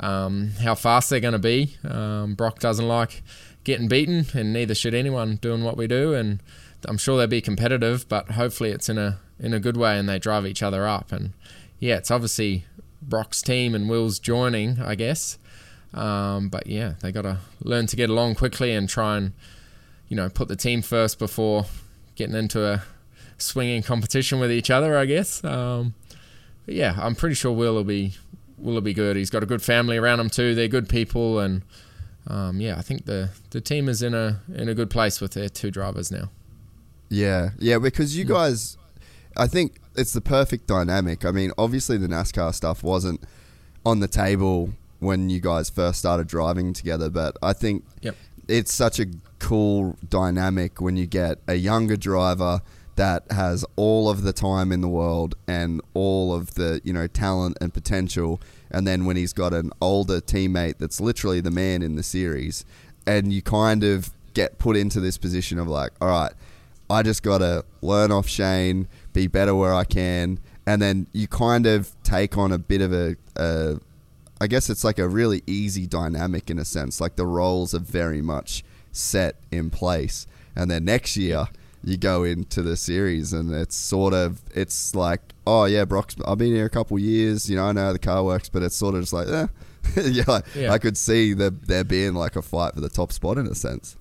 um, 0.00 0.52
how 0.62 0.74
fast 0.74 1.10
they're 1.10 1.20
going 1.20 1.32
to 1.32 1.38
be. 1.38 1.76
Um, 1.88 2.34
Brock 2.34 2.58
doesn't 2.58 2.88
like 2.88 3.22
getting 3.64 3.88
beaten, 3.88 4.26
and 4.34 4.52
neither 4.52 4.74
should 4.74 4.94
anyone 4.94 5.36
doing 5.36 5.62
what 5.62 5.76
we 5.76 5.86
do. 5.86 6.14
And 6.14 6.42
I'm 6.86 6.98
sure 6.98 7.16
they'll 7.18 7.26
be 7.26 7.40
competitive, 7.40 8.08
but 8.08 8.32
hopefully 8.32 8.70
it's 8.70 8.88
in 8.88 8.98
a 8.98 9.18
in 9.38 9.54
a 9.54 9.60
good 9.60 9.76
way 9.76 9.98
and 9.98 10.06
they 10.08 10.18
drive 10.18 10.46
each 10.46 10.62
other 10.62 10.86
up. 10.86 11.12
And 11.12 11.32
yeah, 11.78 11.96
it's 11.96 12.10
obviously 12.10 12.64
Brock's 13.00 13.40
team 13.40 13.74
and 13.74 13.88
Will's 13.88 14.18
joining, 14.18 14.80
I 14.80 14.94
guess. 14.94 15.38
Um, 15.94 16.48
but 16.48 16.66
yeah, 16.66 16.94
they 17.00 17.10
got 17.10 17.22
to 17.22 17.38
learn 17.62 17.86
to 17.86 17.96
get 17.96 18.10
along 18.10 18.34
quickly 18.34 18.72
and 18.72 18.88
try 18.88 19.16
and 19.16 19.32
you 20.08 20.16
know 20.16 20.28
put 20.28 20.48
the 20.48 20.56
team 20.56 20.82
first 20.82 21.18
before 21.18 21.66
getting 22.16 22.34
into 22.34 22.64
a 22.64 22.82
swinging 23.40 23.82
competition 23.82 24.40
with 24.40 24.50
each 24.52 24.70
other, 24.70 24.96
I 24.96 25.06
guess. 25.06 25.42
Um, 25.44 25.94
but 26.66 26.74
yeah, 26.74 26.96
I'm 27.00 27.14
pretty 27.14 27.34
sure 27.34 27.52
Will 27.52 27.74
will 27.74 27.84
be 27.84 28.14
Will 28.58 28.74
will 28.74 28.80
be 28.80 28.92
good. 28.94 29.16
He's 29.16 29.30
got 29.30 29.42
a 29.42 29.46
good 29.46 29.62
family 29.62 29.96
around 29.96 30.20
him 30.20 30.30
too. 30.30 30.54
They're 30.54 30.68
good 30.68 30.88
people, 30.88 31.38
and 31.38 31.62
um, 32.26 32.60
yeah, 32.60 32.76
I 32.78 32.82
think 32.82 33.06
the 33.06 33.30
the 33.50 33.60
team 33.60 33.88
is 33.88 34.02
in 34.02 34.14
a 34.14 34.40
in 34.54 34.68
a 34.68 34.74
good 34.74 34.90
place 34.90 35.20
with 35.20 35.32
their 35.32 35.48
two 35.48 35.70
drivers 35.70 36.10
now. 36.12 36.30
Yeah, 37.08 37.50
yeah, 37.58 37.78
because 37.78 38.16
you 38.16 38.24
guys, 38.24 38.76
I 39.36 39.46
think 39.48 39.80
it's 39.96 40.12
the 40.12 40.20
perfect 40.20 40.66
dynamic. 40.68 41.24
I 41.24 41.32
mean, 41.32 41.50
obviously 41.58 41.96
the 41.96 42.06
NASCAR 42.06 42.54
stuff 42.54 42.84
wasn't 42.84 43.22
on 43.84 43.98
the 44.00 44.06
table 44.06 44.70
when 45.00 45.30
you 45.30 45.40
guys 45.40 45.70
first 45.70 45.98
started 45.98 46.28
driving 46.28 46.72
together, 46.72 47.10
but 47.10 47.36
I 47.42 47.52
think 47.54 47.84
Yep. 48.02 48.14
it's 48.46 48.72
such 48.72 49.00
a 49.00 49.06
cool 49.38 49.96
dynamic 50.08 50.80
when 50.80 50.96
you 50.96 51.06
get 51.06 51.38
a 51.48 51.54
younger 51.54 51.96
driver 51.96 52.60
that 53.00 53.22
has 53.32 53.64
all 53.76 54.10
of 54.10 54.24
the 54.24 54.32
time 54.32 54.70
in 54.70 54.82
the 54.82 54.88
world 54.88 55.34
and 55.48 55.80
all 55.94 56.34
of 56.34 56.52
the 56.56 56.82
you 56.84 56.92
know 56.92 57.06
talent 57.06 57.56
and 57.58 57.72
potential 57.72 58.38
and 58.70 58.86
then 58.86 59.06
when 59.06 59.16
he's 59.16 59.32
got 59.32 59.54
an 59.54 59.70
older 59.80 60.20
teammate 60.20 60.76
that's 60.76 61.00
literally 61.00 61.40
the 61.40 61.50
man 61.50 61.80
in 61.80 61.96
the 61.96 62.02
series 62.02 62.62
and 63.06 63.32
you 63.32 63.40
kind 63.40 63.82
of 63.82 64.10
get 64.34 64.58
put 64.58 64.76
into 64.76 65.00
this 65.00 65.16
position 65.16 65.58
of 65.58 65.66
like 65.66 65.92
all 66.02 66.08
right 66.08 66.32
I 66.90 67.02
just 67.02 67.22
got 67.22 67.38
to 67.38 67.64
learn 67.80 68.12
off 68.12 68.28
Shane 68.28 68.86
be 69.14 69.26
better 69.26 69.54
where 69.54 69.72
I 69.72 69.84
can 69.84 70.38
and 70.66 70.82
then 70.82 71.06
you 71.14 71.26
kind 71.26 71.64
of 71.64 71.90
take 72.02 72.36
on 72.36 72.52
a 72.52 72.58
bit 72.58 72.82
of 72.82 72.92
a, 72.92 73.16
a 73.34 73.80
I 74.42 74.46
guess 74.46 74.68
it's 74.68 74.84
like 74.84 74.98
a 74.98 75.08
really 75.08 75.42
easy 75.46 75.86
dynamic 75.86 76.50
in 76.50 76.58
a 76.58 76.64
sense. 76.64 76.98
Like 76.98 77.16
the 77.16 77.26
roles 77.26 77.74
are 77.74 77.78
very 77.80 78.22
much 78.22 78.64
set 78.90 79.36
in 79.50 79.68
place. 79.68 80.26
And 80.56 80.70
then 80.70 80.84
next 80.86 81.16
year 81.16 81.48
you 81.82 81.96
go 81.96 82.24
into 82.24 82.62
the 82.62 82.76
series 82.76 83.32
and 83.32 83.52
it's 83.54 83.76
sort 83.76 84.12
of 84.14 84.42
it's 84.54 84.94
like, 84.94 85.20
oh 85.46 85.64
yeah, 85.64 85.84
Brock's 85.84 86.16
I've 86.26 86.38
been 86.38 86.54
here 86.54 86.66
a 86.66 86.70
couple 86.70 86.98
years, 86.98 87.48
you 87.48 87.56
know, 87.56 87.64
I 87.64 87.72
know 87.72 87.86
how 87.86 87.92
the 87.92 87.98
car 87.98 88.22
works, 88.24 88.48
but 88.48 88.62
it's 88.62 88.76
sort 88.76 88.94
of 88.94 89.02
just 89.02 89.12
like, 89.12 89.28
eh. 89.28 89.46
yeah, 90.02 90.24
like, 90.26 90.44
Yeah. 90.54 90.72
I 90.72 90.78
could 90.78 90.96
see 90.96 91.32
the, 91.32 91.50
there 91.50 91.84
being 91.84 92.14
like 92.14 92.36
a 92.36 92.42
fight 92.42 92.74
for 92.74 92.80
the 92.80 92.90
top 92.90 93.12
spot 93.12 93.38
in 93.38 93.46
a 93.46 93.54
sense. 93.54 93.96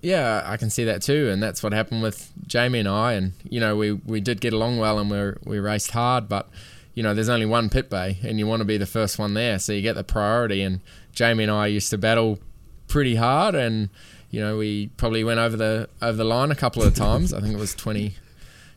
Yeah, 0.00 0.42
I 0.44 0.58
can 0.58 0.68
see 0.68 0.84
that 0.84 1.00
too, 1.00 1.30
and 1.30 1.42
that's 1.42 1.62
what 1.62 1.72
happened 1.72 2.02
with 2.02 2.30
Jamie 2.46 2.80
and 2.80 2.88
I. 2.88 3.14
And 3.14 3.32
you 3.48 3.58
know, 3.58 3.74
we, 3.74 3.92
we 3.92 4.20
did 4.20 4.38
get 4.40 4.52
along 4.52 4.76
well, 4.76 4.98
and 4.98 5.10
we 5.10 5.32
we 5.50 5.58
raced 5.58 5.92
hard, 5.92 6.28
but 6.28 6.50
you 6.92 7.02
know, 7.02 7.14
there's 7.14 7.30
only 7.30 7.46
one 7.46 7.70
pit 7.70 7.88
bay, 7.88 8.18
and 8.22 8.38
you 8.38 8.46
want 8.46 8.60
to 8.60 8.66
be 8.66 8.76
the 8.76 8.84
first 8.86 9.18
one 9.18 9.32
there, 9.32 9.58
so 9.58 9.72
you 9.72 9.80
get 9.80 9.94
the 9.94 10.04
priority. 10.04 10.60
And 10.60 10.80
Jamie 11.12 11.44
and 11.44 11.52
I 11.52 11.68
used 11.68 11.88
to 11.88 11.96
battle 11.96 12.38
pretty 12.86 13.14
hard, 13.16 13.54
and 13.54 13.88
you 14.34 14.40
know, 14.40 14.56
we 14.58 14.88
probably 14.96 15.22
went 15.22 15.38
over 15.38 15.56
the 15.56 15.88
over 16.02 16.16
the 16.16 16.24
line 16.24 16.50
a 16.50 16.56
couple 16.56 16.82
of 16.82 16.92
times. 16.92 17.32
I 17.32 17.40
think 17.40 17.54
it 17.54 17.58
was 17.58 17.72
twenty. 17.84 18.16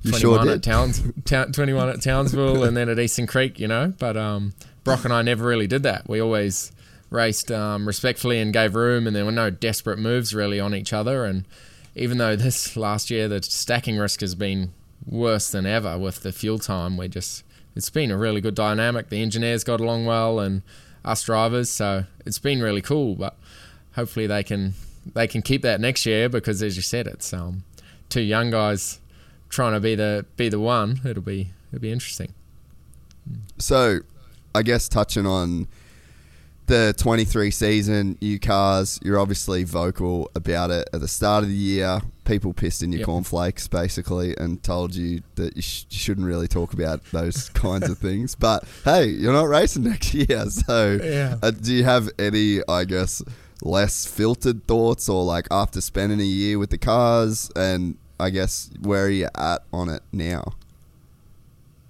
You 0.04 0.14
sure 0.14 0.38
21 0.38 0.50
at 0.50 0.64
Towns, 0.64 1.02
ta- 1.26 1.46
21 1.46 1.90
at 1.90 2.02
Townsville, 2.04 2.64
and 2.64 2.78
then 2.78 2.88
at 2.88 3.00
Eastern 3.00 3.26
Creek, 3.26 3.60
you 3.60 3.68
know. 3.68 3.92
But 3.98 4.16
um, 4.16 4.54
Brock 4.84 5.04
and 5.04 5.12
I 5.12 5.24
never 5.24 5.44
really 5.48 5.66
did 5.66 5.82
that. 5.84 6.08
We 6.08 6.22
always 6.22 6.72
raced 7.10 7.52
um, 7.52 7.88
respectfully 7.88 8.40
and 8.40 8.54
gave 8.54 8.76
room, 8.76 9.08
and 9.08 9.16
there 9.16 9.26
were 9.26 9.32
no 9.32 9.50
desperate 9.50 9.98
moves 9.98 10.36
really 10.36 10.60
on 10.60 10.76
each 10.76 10.94
other. 10.94 11.26
And 11.26 11.46
even 11.96 12.20
though 12.20 12.36
this 12.36 12.78
last 12.78 13.10
year 13.10 13.28
the 13.28 13.42
stacking 13.42 13.98
risk 13.98 14.22
has 14.22 14.36
been 14.36 14.72
worse 15.08 15.50
than 15.50 15.66
ever 15.66 15.98
with 15.98 16.22
the 16.22 16.32
fuel 16.32 16.60
time, 16.60 16.96
we 16.96 17.08
just 17.08 17.44
it's 17.76 17.90
been 17.90 18.12
a 18.12 18.18
really 18.18 18.40
good 18.40 18.56
dynamic. 18.56 19.10
The 19.10 19.24
engineers 19.24 19.64
got 19.64 19.82
along 19.82 20.06
well, 20.06 20.40
and 20.40 20.62
us 21.04 21.24
drivers, 21.24 21.72
so 21.72 22.06
it's 22.24 22.40
been 22.40 22.62
really 22.62 22.84
cool. 22.84 23.16
But 23.16 23.36
hopefully 23.94 24.28
they 24.28 24.44
can 24.44 24.76
they 25.14 25.28
can 25.28 25.42
keep 25.42 25.62
that 25.64 25.80
next 25.82 26.06
year 26.06 26.30
because, 26.30 26.62
as 26.64 26.76
you 26.76 26.82
said, 26.82 27.08
it's 27.08 27.34
um, 27.34 27.64
two 28.10 28.22
young 28.22 28.52
guys 28.52 29.00
trying 29.50 29.74
to 29.74 29.80
be 29.80 29.96
the 29.96 30.26
be 30.36 30.50
the 30.50 30.60
one. 30.60 31.02
It'll 31.06 31.24
be 31.24 31.50
it'll 31.72 31.82
be 31.82 31.92
interesting. 31.92 32.34
So, 33.58 34.00
I 34.56 34.62
guess 34.64 34.88
touching 34.88 35.26
on 35.26 35.68
the 36.68 36.94
23 36.98 37.50
season, 37.52 38.18
you 38.20 38.40
cars, 38.40 39.00
you're 39.04 39.20
obviously 39.20 39.64
vocal 39.64 40.30
about 40.36 40.70
it 40.70 40.88
at 40.94 41.00
the 41.02 41.08
start 41.08 41.44
of 41.44 41.50
the 41.50 41.56
year. 41.56 42.02
People 42.26 42.52
pissed 42.54 42.84
in 42.84 42.92
your 42.92 43.00
Yep. 43.00 43.06
cornflakes, 43.06 43.68
basically, 43.70 44.36
and 44.38 44.62
told 44.64 44.94
you 44.94 45.22
that 45.36 45.56
you, 45.56 45.62
sh- 45.62 45.86
you 45.90 45.98
shouldn't 45.98 46.28
really 46.28 46.48
talk 46.50 46.74
about 46.74 47.04
those 47.12 47.48
kinds 47.54 47.90
of 47.90 47.98
things. 47.98 48.36
But 48.36 48.66
hey, 48.84 49.06
you're 49.06 49.32
not 49.34 49.48
racing 49.48 49.84
next 49.84 50.14
year. 50.14 50.46
So, 50.50 51.00
Yeah. 51.02 51.38
uh, 51.42 51.52
do 51.52 51.74
you 51.74 51.86
have 51.86 52.10
any, 52.20 52.60
I 52.68 52.84
guess, 52.84 53.22
less 53.62 54.06
filtered 54.06 54.66
thoughts 54.68 55.10
or 55.10 55.24
like 55.24 55.48
after 55.52 55.82
spending 55.82 56.20
a 56.20 56.26
year 56.26 56.60
with 56.60 56.70
the 56.70 56.78
cars? 56.78 57.52
And 57.56 57.98
I 58.20 58.30
guess, 58.30 58.70
where 58.82 59.06
are 59.06 59.10
you 59.10 59.30
at 59.36 59.64
on 59.72 59.90
it 59.90 60.04
now? 60.12 60.54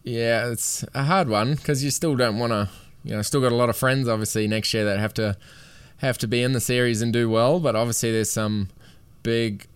Yeah, 0.04 0.50
it's 0.50 0.86
a 0.94 1.04
hard 1.04 1.28
one 1.28 1.56
because 1.56 1.84
you 1.84 1.92
still 1.92 2.16
don't 2.16 2.40
want 2.40 2.52
to. 2.52 2.70
You 3.04 3.16
know, 3.16 3.22
still 3.22 3.42
got 3.42 3.54
a 3.54 3.56
lot 3.56 3.70
of 3.70 3.78
friends 3.78 4.08
obviously 4.10 4.48
next 4.48 4.74
year 4.74 4.84
that 4.84 5.00
have 5.00 5.14
to 5.14 5.38
have 5.98 6.18
to 6.18 6.28
be 6.28 6.44
in 6.44 6.52
the 6.52 6.60
series 6.60 7.02
and 7.02 7.14
do 7.14 7.30
well. 7.30 7.60
But 7.60 7.76
obviously, 7.76 8.12
there's 8.12 8.32
some 8.32 8.70
big 9.24 9.68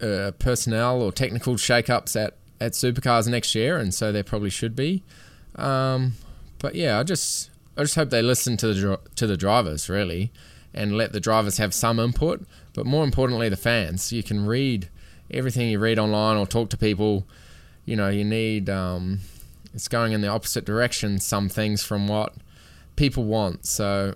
uh, 0.00 0.32
personnel 0.38 1.02
or 1.02 1.12
technical 1.12 1.56
shake-ups 1.56 2.16
at 2.16 2.36
at 2.60 2.72
supercars 2.72 3.26
next 3.28 3.54
year, 3.54 3.78
and 3.78 3.94
so 3.94 4.12
there 4.12 4.22
probably 4.22 4.50
should 4.50 4.76
be. 4.76 5.02
Um, 5.56 6.14
but 6.58 6.74
yeah, 6.74 6.98
I 6.98 7.02
just 7.02 7.50
I 7.76 7.82
just 7.82 7.94
hope 7.94 8.10
they 8.10 8.22
listen 8.22 8.56
to 8.58 8.72
the 8.72 9.00
to 9.16 9.26
the 9.26 9.36
drivers 9.36 9.88
really, 9.88 10.32
and 10.72 10.96
let 10.96 11.12
the 11.12 11.20
drivers 11.20 11.58
have 11.58 11.74
some 11.74 11.98
input. 11.98 12.46
But 12.72 12.86
more 12.86 13.04
importantly, 13.04 13.48
the 13.48 13.56
fans. 13.56 14.12
You 14.12 14.22
can 14.22 14.46
read 14.46 14.88
everything 15.30 15.68
you 15.68 15.78
read 15.78 15.98
online 15.98 16.36
or 16.36 16.46
talk 16.46 16.70
to 16.70 16.76
people 16.76 17.26
you 17.90 17.96
know, 17.96 18.08
you 18.08 18.24
need 18.24 18.70
um, 18.70 19.18
it's 19.74 19.88
going 19.88 20.12
in 20.12 20.20
the 20.20 20.28
opposite 20.28 20.64
direction. 20.64 21.18
Some 21.18 21.48
things 21.48 21.82
from 21.82 22.06
what 22.06 22.34
people 22.94 23.24
want. 23.24 23.66
So 23.66 24.14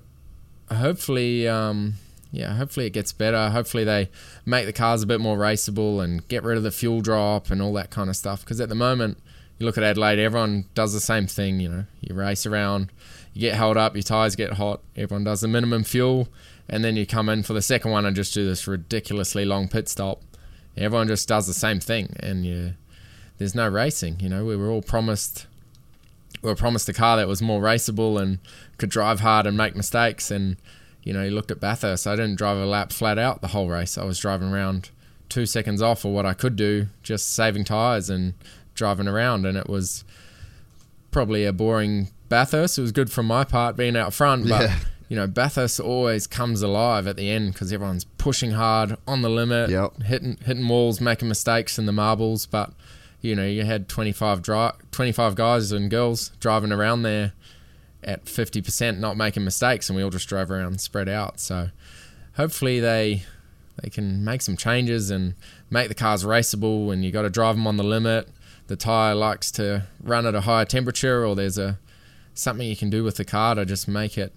hopefully, 0.70 1.48
um, 1.48 1.94
yeah, 2.30 2.54
hopefully 2.54 2.86
it 2.86 2.90
gets 2.90 3.12
better. 3.12 3.50
Hopefully 3.50 3.82
they 3.82 4.10
make 4.46 4.66
the 4.66 4.72
cars 4.72 5.02
a 5.02 5.06
bit 5.06 5.20
more 5.20 5.36
raceable 5.36 6.02
and 6.02 6.26
get 6.28 6.44
rid 6.44 6.56
of 6.56 6.62
the 6.62 6.70
fuel 6.70 7.00
drop 7.00 7.50
and 7.50 7.60
all 7.60 7.72
that 7.72 7.90
kind 7.90 8.08
of 8.08 8.14
stuff. 8.14 8.40
Because 8.44 8.60
at 8.60 8.68
the 8.68 8.76
moment, 8.76 9.18
you 9.58 9.66
look 9.66 9.76
at 9.76 9.82
Adelaide, 9.84 10.20
everyone 10.20 10.66
does 10.74 10.92
the 10.92 11.00
same 11.00 11.26
thing. 11.26 11.58
You 11.58 11.68
know, 11.68 11.84
you 12.00 12.14
race 12.14 12.46
around, 12.46 12.92
you 13.34 13.40
get 13.40 13.56
held 13.56 13.76
up, 13.76 13.94
your 13.94 14.02
tires 14.02 14.36
get 14.36 14.54
hot. 14.54 14.80
Everyone 14.96 15.24
does 15.24 15.42
the 15.42 15.48
minimum 15.48 15.84
fuel, 15.84 16.28
and 16.68 16.84
then 16.84 16.96
you 16.96 17.04
come 17.04 17.28
in 17.28 17.42
for 17.42 17.52
the 17.52 17.60
second 17.60 17.90
one 17.90 18.06
and 18.06 18.16
just 18.16 18.32
do 18.32 18.46
this 18.46 18.66
ridiculously 18.66 19.44
long 19.44 19.68
pit 19.68 19.88
stop. 19.88 20.22
Everyone 20.76 21.08
just 21.08 21.28
does 21.28 21.46
the 21.46 21.52
same 21.52 21.80
thing, 21.80 22.16
and 22.20 22.46
you, 22.46 22.74
there's 23.38 23.54
no 23.54 23.68
racing. 23.68 24.20
You 24.20 24.28
know, 24.28 24.44
we 24.44 24.56
were 24.56 24.70
all 24.70 24.82
promised 24.82 25.46
we 26.42 26.50
were 26.50 26.56
promised 26.56 26.88
a 26.88 26.92
car 26.92 27.16
that 27.16 27.26
was 27.26 27.40
more 27.40 27.60
raceable 27.60 28.20
and 28.20 28.38
could 28.76 28.90
drive 28.90 29.20
hard 29.20 29.46
and 29.46 29.56
make 29.56 29.74
mistakes. 29.74 30.30
And 30.30 30.56
you 31.02 31.12
know, 31.12 31.24
you 31.24 31.30
looked 31.30 31.50
at 31.50 31.60
Bathurst. 31.60 32.06
I 32.06 32.16
didn't 32.16 32.36
drive 32.36 32.58
a 32.58 32.66
lap 32.66 32.92
flat 32.92 33.18
out 33.18 33.40
the 33.40 33.48
whole 33.48 33.68
race. 33.68 33.98
I 33.98 34.04
was 34.04 34.18
driving 34.18 34.52
around 34.52 34.90
two 35.28 35.46
seconds 35.46 35.82
off 35.82 36.04
of 36.04 36.12
what 36.12 36.26
I 36.26 36.34
could 36.34 36.54
do, 36.54 36.88
just 37.02 37.32
saving 37.32 37.64
tires 37.64 38.10
and 38.10 38.34
driving 38.74 39.08
around. 39.08 39.46
And 39.46 39.56
it 39.56 39.68
was 39.68 40.04
probably 41.10 41.44
a 41.44 41.52
boring 41.52 42.08
Bathurst. 42.28 42.78
It 42.78 42.82
was 42.82 42.92
good 42.92 43.10
from 43.10 43.26
my 43.26 43.44
part 43.44 43.76
being 43.76 43.96
out 43.96 44.12
front, 44.14 44.48
but. 44.48 44.62
Yeah. 44.62 44.76
You 45.10 45.16
know, 45.16 45.26
Bathurst 45.26 45.80
always 45.80 46.26
comes 46.26 46.62
alive 46.62 47.06
at 47.06 47.16
the 47.16 47.28
end 47.30 47.52
because 47.52 47.70
everyone's 47.70 48.04
pushing 48.04 48.52
hard 48.52 48.96
on 49.06 49.20
the 49.20 49.28
limit, 49.28 49.68
Yep. 49.68 50.02
hitting 50.04 50.38
hitting 50.44 50.66
walls, 50.66 50.98
making 50.98 51.28
mistakes 51.28 51.78
in 51.78 51.84
the 51.84 51.92
marbles. 51.92 52.46
But 52.46 52.72
you 53.20 53.36
know, 53.36 53.44
you 53.46 53.64
had 53.64 53.86
25, 53.86 54.40
dri- 54.40 54.70
25 54.92 55.34
guys 55.34 55.72
and 55.72 55.90
girls 55.90 56.30
driving 56.40 56.72
around 56.72 57.02
there 57.02 57.32
at 58.02 58.24
50% 58.24 58.98
not 58.98 59.16
making 59.18 59.44
mistakes 59.44 59.90
and 59.90 59.96
we 59.96 60.02
all 60.02 60.10
just 60.10 60.26
drove 60.26 60.50
around 60.50 60.80
spread 60.80 61.08
out. 61.08 61.38
So 61.38 61.68
hopefully 62.36 62.80
they 62.80 63.24
they 63.82 63.90
can 63.90 64.24
make 64.24 64.40
some 64.40 64.56
changes 64.56 65.10
and 65.10 65.34
make 65.68 65.88
the 65.88 65.94
cars 65.94 66.24
raceable 66.24 66.90
and 66.92 67.04
you 67.04 67.12
got 67.12 67.22
to 67.22 67.30
drive 67.30 67.56
them 67.56 67.66
on 67.66 67.76
the 67.76 67.84
limit. 67.84 68.30
The 68.68 68.76
tire 68.76 69.14
likes 69.14 69.50
to 69.52 69.84
run 70.02 70.24
at 70.26 70.34
a 70.34 70.40
higher 70.40 70.64
temperature 70.64 71.26
or 71.26 71.36
there's 71.36 71.58
a 71.58 71.78
something 72.34 72.66
you 72.66 72.76
can 72.76 72.90
do 72.90 73.04
with 73.04 73.16
the 73.16 73.24
car 73.24 73.54
to 73.54 73.64
just 73.64 73.88
make 73.88 74.18
it 74.18 74.32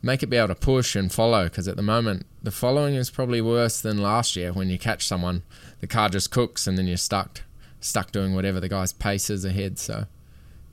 make 0.00 0.22
it 0.22 0.28
be 0.28 0.36
able 0.36 0.48
to 0.48 0.54
push 0.54 0.94
and 0.94 1.12
follow. 1.12 1.44
Because 1.44 1.68
at 1.68 1.76
the 1.76 1.82
moment 1.82 2.26
the 2.42 2.50
following 2.50 2.94
is 2.94 3.10
probably 3.10 3.40
worse 3.40 3.80
than 3.80 3.98
last 3.98 4.36
year 4.36 4.52
when 4.52 4.68
you 4.68 4.78
catch 4.78 5.06
someone 5.06 5.42
the 5.80 5.86
car 5.86 6.08
just 6.08 6.30
cooks 6.30 6.66
and 6.66 6.78
then 6.78 6.86
you're 6.86 6.96
stuck 6.96 7.42
stuck 7.80 8.10
doing 8.10 8.34
whatever 8.34 8.60
the 8.60 8.68
guy's 8.68 8.92
pace 8.92 9.30
is 9.30 9.44
ahead. 9.44 9.78
So 9.78 10.06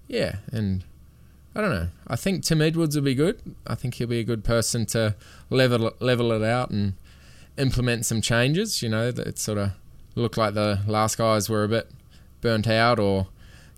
yeah 0.07 0.37
and 0.51 0.83
I 1.55 1.61
don't 1.61 1.71
know. 1.71 1.87
I 2.05 2.17
think 2.17 2.43
Tim 2.43 2.61
Edwards 2.61 2.95
will 2.97 3.03
be 3.03 3.15
good. 3.15 3.41
I 3.65 3.75
think 3.75 3.93
he'll 3.93 4.07
be 4.07 4.19
a 4.19 4.25
good 4.25 4.43
person 4.43 4.85
to 4.87 5.15
level 5.49 5.93
level 5.99 6.31
it 6.31 6.43
out 6.43 6.69
and 6.69 6.93
implement 7.57 8.05
some 8.05 8.19
changes 8.19 8.81
you 8.81 8.89
know 8.89 9.11
that 9.11 9.25
it 9.25 9.39
sort 9.39 9.57
of 9.57 9.71
looked 10.15 10.37
like 10.37 10.53
the 10.53 10.79
last 10.87 11.17
guys 11.17 11.49
were 11.49 11.63
a 11.63 11.67
bit 11.69 11.89
burnt 12.41 12.67
out 12.67 12.99
or 12.99 13.27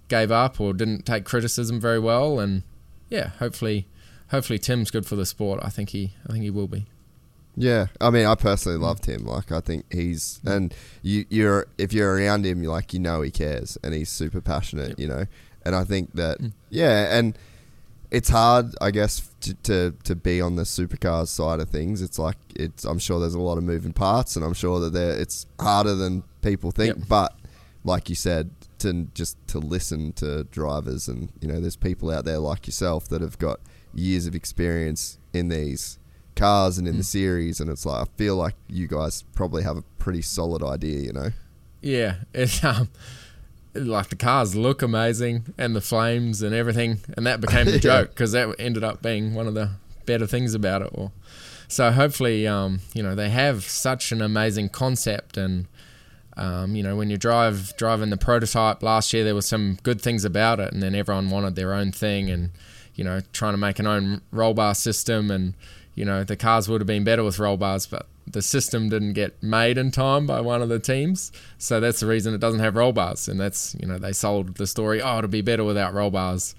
gave 0.07 0.31
up 0.31 0.59
or 0.59 0.73
didn't 0.73 1.05
take 1.05 1.25
criticism 1.25 1.79
very 1.79 1.99
well 1.99 2.39
and 2.39 2.63
yeah 3.09 3.29
hopefully 3.39 3.87
hopefully 4.29 4.59
Tim's 4.59 4.91
good 4.91 5.05
for 5.05 5.15
the 5.15 5.25
sport. 5.25 5.59
I 5.63 5.69
think 5.69 5.89
he 5.89 6.13
I 6.27 6.31
think 6.31 6.43
he 6.43 6.49
will 6.49 6.67
be. 6.67 6.85
Yeah, 7.59 7.87
I 7.99 8.11
mean, 8.11 8.27
I 8.27 8.35
personally 8.35 8.77
loved 8.77 9.07
him. 9.07 9.25
Like, 9.25 9.51
I 9.51 9.61
think 9.61 9.91
he's 9.91 10.39
and 10.45 10.73
you, 11.01 11.25
you're 11.29 11.67
if 11.77 11.91
you're 11.91 12.15
around 12.15 12.45
him, 12.45 12.61
you're 12.61 12.71
like 12.71 12.93
you 12.93 12.99
know 12.99 13.21
he 13.21 13.31
cares 13.31 13.77
and 13.83 13.93
he's 13.93 14.09
super 14.09 14.41
passionate. 14.41 14.99
You 14.99 15.07
know, 15.07 15.25
and 15.65 15.75
I 15.75 15.83
think 15.83 16.13
that 16.13 16.39
mm. 16.39 16.53
yeah, 16.69 17.17
and 17.17 17.37
it's 18.11 18.29
hard, 18.29 18.75
I 18.79 18.91
guess, 18.91 19.31
to, 19.41 19.53
to 19.55 19.95
to 20.03 20.15
be 20.15 20.39
on 20.39 20.55
the 20.55 20.63
supercars 20.63 21.29
side 21.29 21.59
of 21.59 21.69
things. 21.69 22.01
It's 22.01 22.19
like 22.19 22.37
it's. 22.55 22.85
I'm 22.85 22.99
sure 22.99 23.19
there's 23.19 23.33
a 23.33 23.41
lot 23.41 23.57
of 23.57 23.63
moving 23.63 23.93
parts, 23.93 24.35
and 24.35 24.45
I'm 24.45 24.53
sure 24.53 24.79
that 24.79 24.93
there 24.93 25.19
it's 25.19 25.47
harder 25.59 25.95
than 25.95 26.23
people 26.43 26.69
think. 26.69 26.95
Yep. 26.95 27.07
But 27.09 27.35
like 27.83 28.07
you 28.07 28.15
said, 28.15 28.51
to 28.79 29.07
just 29.13 29.37
to 29.47 29.59
listen 29.59 30.13
to 30.13 30.43
drivers, 30.45 31.07
and 31.07 31.31
you 31.41 31.47
know, 31.47 31.59
there's 31.59 31.75
people 31.75 32.09
out 32.11 32.25
there 32.25 32.39
like 32.39 32.67
yourself 32.67 33.07
that 33.09 33.21
have 33.21 33.37
got 33.37 33.59
years 33.93 34.25
of 34.27 34.35
experience 34.35 35.17
in 35.33 35.49
these 35.49 35.99
cars 36.35 36.77
and 36.77 36.87
in 36.87 36.97
the 36.97 37.03
series, 37.03 37.59
and 37.59 37.69
it's 37.69 37.85
like 37.85 38.07
I 38.07 38.11
feel 38.17 38.35
like 38.35 38.55
you 38.67 38.87
guys 38.87 39.23
probably 39.33 39.63
have 39.63 39.77
a 39.77 39.81
pretty 39.99 40.21
solid 40.21 40.63
idea, 40.63 40.99
you 40.99 41.13
know. 41.13 41.29
Yeah, 41.81 42.15
it's 42.33 42.63
um 42.63 42.89
like 43.73 44.09
the 44.09 44.15
cars 44.15 44.55
look 44.55 44.81
amazing 44.81 45.53
and 45.57 45.75
the 45.75 45.81
flames 45.81 46.41
and 46.41 46.53
everything, 46.55 46.99
and 47.15 47.25
that 47.27 47.41
became 47.41 47.65
the 47.67 47.71
Yeah. 47.73 47.77
joke 47.79 48.09
because 48.09 48.31
that 48.33 48.53
ended 48.59 48.83
up 48.83 49.01
being 49.01 49.33
one 49.33 49.47
of 49.47 49.53
the 49.53 49.71
better 50.05 50.25
things 50.27 50.53
about 50.53 50.81
it. 50.81 50.89
Or 50.93 51.11
so 51.67 51.91
hopefully, 51.91 52.47
um, 52.47 52.79
you 52.93 53.03
know, 53.03 53.13
they 53.15 53.29
have 53.29 53.63
such 53.63 54.11
an 54.11 54.21
amazing 54.21 54.69
concept 54.69 55.37
and. 55.37 55.67
Um, 56.37 56.75
you 56.75 56.83
know, 56.83 56.95
when 56.95 57.09
you 57.09 57.17
drive 57.17 57.75
driving 57.77 58.11
the 58.11 58.17
prototype 58.17 58.83
last 58.83 59.11
year, 59.11 59.23
there 59.23 59.33
were 59.33 59.41
some 59.41 59.79
good 59.81 59.99
things 59.99 60.23
about 60.23 60.59
it, 60.59 60.71
and 60.71 60.83
then 60.83 60.93
everyone 60.93 61.31
wanted 61.31 61.55
their 61.55 61.73
own 61.73 61.91
thing, 61.91 62.29
and 62.29 62.51
you 62.93 63.03
know, 63.03 63.21
trying 63.33 63.53
to 63.53 63.57
make 63.57 63.79
an 63.79 63.87
own 63.87 64.21
roll 64.31 64.53
bar 64.53 64.75
system, 64.75 65.31
and 65.31 65.55
you 65.95 66.05
know, 66.05 66.23
the 66.23 66.35
cars 66.35 66.69
would 66.69 66.79
have 66.79 66.87
been 66.87 67.03
better 67.03 67.23
with 67.23 67.39
roll 67.39 67.57
bars, 67.57 67.87
but 67.87 68.05
the 68.27 68.43
system 68.43 68.89
didn't 68.89 69.13
get 69.13 69.41
made 69.41 69.79
in 69.79 69.89
time 69.89 70.27
by 70.27 70.39
one 70.39 70.61
of 70.61 70.69
the 70.69 70.79
teams, 70.79 71.31
so 71.57 71.79
that's 71.79 72.01
the 72.01 72.05
reason 72.05 72.35
it 72.35 72.39
doesn't 72.39 72.59
have 72.59 72.75
roll 72.75 72.93
bars, 72.93 73.27
and 73.27 73.39
that's 73.39 73.75
you 73.79 73.87
know, 73.87 73.97
they 73.97 74.13
sold 74.13 74.55
the 74.55 74.67
story, 74.67 75.01
oh, 75.01 75.17
it'll 75.17 75.29
be 75.29 75.41
better 75.41 75.63
without 75.63 75.93
roll 75.93 76.11
bars. 76.11 76.53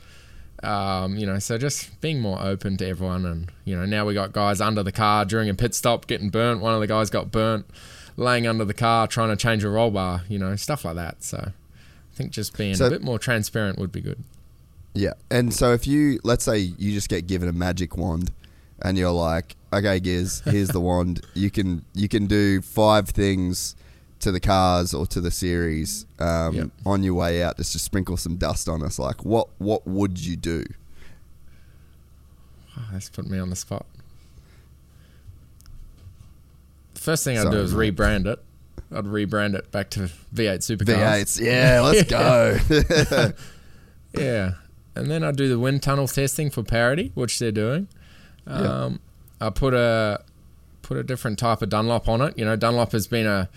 Um, 0.60 1.16
you 1.16 1.24
know, 1.24 1.38
so 1.38 1.56
just 1.56 2.00
being 2.00 2.20
more 2.20 2.42
open 2.42 2.76
to 2.78 2.88
everyone, 2.88 3.24
and 3.24 3.52
you 3.64 3.76
know, 3.76 3.86
now 3.86 4.04
we 4.04 4.14
got 4.14 4.32
guys 4.32 4.60
under 4.60 4.82
the 4.82 4.90
car 4.90 5.24
during 5.24 5.48
a 5.48 5.54
pit 5.54 5.72
stop 5.72 6.08
getting 6.08 6.30
burnt. 6.30 6.60
One 6.60 6.74
of 6.74 6.80
the 6.80 6.88
guys 6.88 7.10
got 7.10 7.30
burnt 7.30 7.64
laying 8.18 8.46
under 8.46 8.64
the 8.64 8.74
car 8.74 9.06
trying 9.06 9.28
to 9.30 9.36
change 9.36 9.62
a 9.64 9.68
roll 9.70 9.90
bar, 9.90 10.22
you 10.28 10.38
know, 10.38 10.54
stuff 10.56 10.84
like 10.84 10.96
that. 10.96 11.22
So 11.22 11.38
I 11.38 12.14
think 12.16 12.32
just 12.32 12.56
being 12.58 12.74
So- 12.74 12.86
a 12.86 12.90
bit 12.90 13.02
more 13.02 13.18
transparent 13.18 13.78
would 13.78 13.92
be 13.92 14.00
good. 14.00 14.22
Yeah. 14.94 15.12
And 15.30 15.54
so 15.54 15.72
if 15.72 15.86
you 15.86 16.18
let's 16.24 16.44
say 16.44 16.58
you 16.58 16.92
just 16.92 17.08
get 17.08 17.26
given 17.26 17.48
a 17.48 17.52
magic 17.52 17.96
wand 17.96 18.32
and 18.82 18.98
you're 18.98 19.10
like, 19.12 19.54
okay, 19.72 20.00
Giz, 20.00 20.42
here's 20.44 20.68
the 20.68 20.80
wand. 20.88 21.24
You 21.34 21.50
can 21.50 21.84
you 21.94 22.08
can 22.08 22.26
do 22.26 22.60
five 22.60 23.08
things 23.10 23.76
to 24.20 24.32
the 24.32 24.40
cars 24.40 24.92
or 24.94 25.06
to 25.06 25.20
the 25.20 25.30
series 25.30 26.04
um, 26.18 26.54
Yep. 26.54 26.70
on 26.84 27.02
your 27.04 27.14
way 27.14 27.40
out 27.44 27.56
just 27.58 27.70
to 27.72 27.78
sprinkle 27.78 28.16
some 28.16 28.36
dust 28.36 28.68
on 28.68 28.82
us. 28.82 28.98
Like 28.98 29.24
what 29.24 29.48
what 29.58 29.86
would 29.86 30.18
you 30.18 30.34
do? 30.34 30.64
Oh, 32.76 32.88
that's 32.92 33.08
put 33.10 33.28
me 33.30 33.38
on 33.38 33.50
the 33.50 33.56
spot. 33.56 33.86
The 36.87 36.87
first 36.98 37.24
thing 37.24 37.36
I'd 37.38 37.42
Sorry, 37.44 37.54
do 37.56 37.60
is 37.62 37.74
mate. 37.74 37.94
rebrand 37.96 38.26
it. 38.26 38.38
I'd 38.94 39.04
rebrand 39.04 39.54
it 39.54 39.70
back 39.70 39.90
to 39.90 40.00
V8 40.34 40.58
Supercars. 40.58 41.38
V8s. 41.38 41.40
Yeah, 41.40 41.80
let's 41.82 42.10
go. 43.30 43.32
Yeah. 44.14 44.52
And 44.94 45.10
then 45.10 45.22
I'd 45.22 45.36
do 45.36 45.48
the 45.48 45.58
wind 45.58 45.82
tunnel 45.82 46.08
testing 46.08 46.50
for 46.50 46.62
parity, 46.62 47.12
which 47.14 47.38
they're 47.38 47.52
doing. 47.52 47.88
Um, 48.46 49.00
I 49.40 49.50
put 49.50 49.74
a 49.74 50.22
put 50.82 50.96
a 50.96 51.02
different 51.02 51.38
type 51.38 51.60
of 51.62 51.68
Dunlop 51.68 52.08
on 52.08 52.20
it. 52.22 52.36
You 52.38 52.44
know, 52.44 52.56
Dunlop 52.56 52.92
has 52.92 53.06
been 53.06 53.26
a 53.26 53.48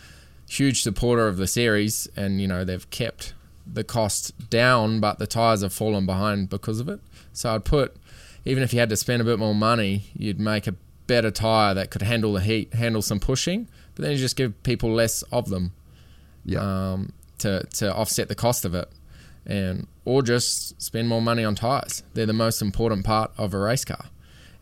huge 0.49 0.83
supporter 0.83 1.27
of 1.27 1.37
the 1.37 1.47
series, 1.47 2.07
and 2.15 2.41
you 2.41 2.47
know 2.47 2.63
they've 2.65 2.87
kept 2.89 3.33
the 3.65 3.83
cost 3.83 4.49
down, 4.49 4.99
but 4.99 5.17
the 5.17 5.25
tires 5.27 5.61
have 5.61 5.73
fallen 5.73 6.05
behind 6.05 6.49
because 6.49 6.79
of 6.79 6.89
it. 6.89 6.99
So 7.31 7.55
I'd 7.55 7.63
put, 7.65 7.95
even 8.43 8.61
if 8.61 8.73
you 8.73 8.79
had 8.79 8.89
to 8.89 8.97
spend 8.97 9.21
a 9.21 9.25
bit 9.25 9.39
more 9.39 9.55
money, 9.55 10.03
you'd 10.13 10.39
make 10.39 10.67
a 10.67 10.75
better 11.15 11.31
tire 11.31 11.73
that 11.73 11.89
could 11.91 12.01
handle 12.01 12.31
the 12.33 12.41
heat, 12.41 12.73
handle 12.73 13.01
some 13.01 13.19
pushing, 13.19 13.67
but 13.95 14.03
then 14.03 14.11
you 14.13 14.17
just 14.17 14.35
give 14.37 14.51
people 14.63 14.89
less 14.93 15.23
of 15.31 15.49
them 15.49 15.65
yeah. 16.45 16.61
um, 16.93 17.11
to 17.39 17.51
to 17.79 17.93
offset 17.93 18.27
the 18.29 18.35
cost 18.35 18.65
of 18.65 18.73
it, 18.73 18.87
and 19.45 19.87
or 20.05 20.21
just 20.21 20.81
spend 20.81 21.07
more 21.09 21.21
money 21.21 21.43
on 21.43 21.55
tires. 21.55 22.03
They're 22.13 22.25
the 22.25 22.41
most 22.47 22.61
important 22.61 23.05
part 23.05 23.31
of 23.37 23.53
a 23.53 23.57
race 23.59 23.83
car, 23.85 24.05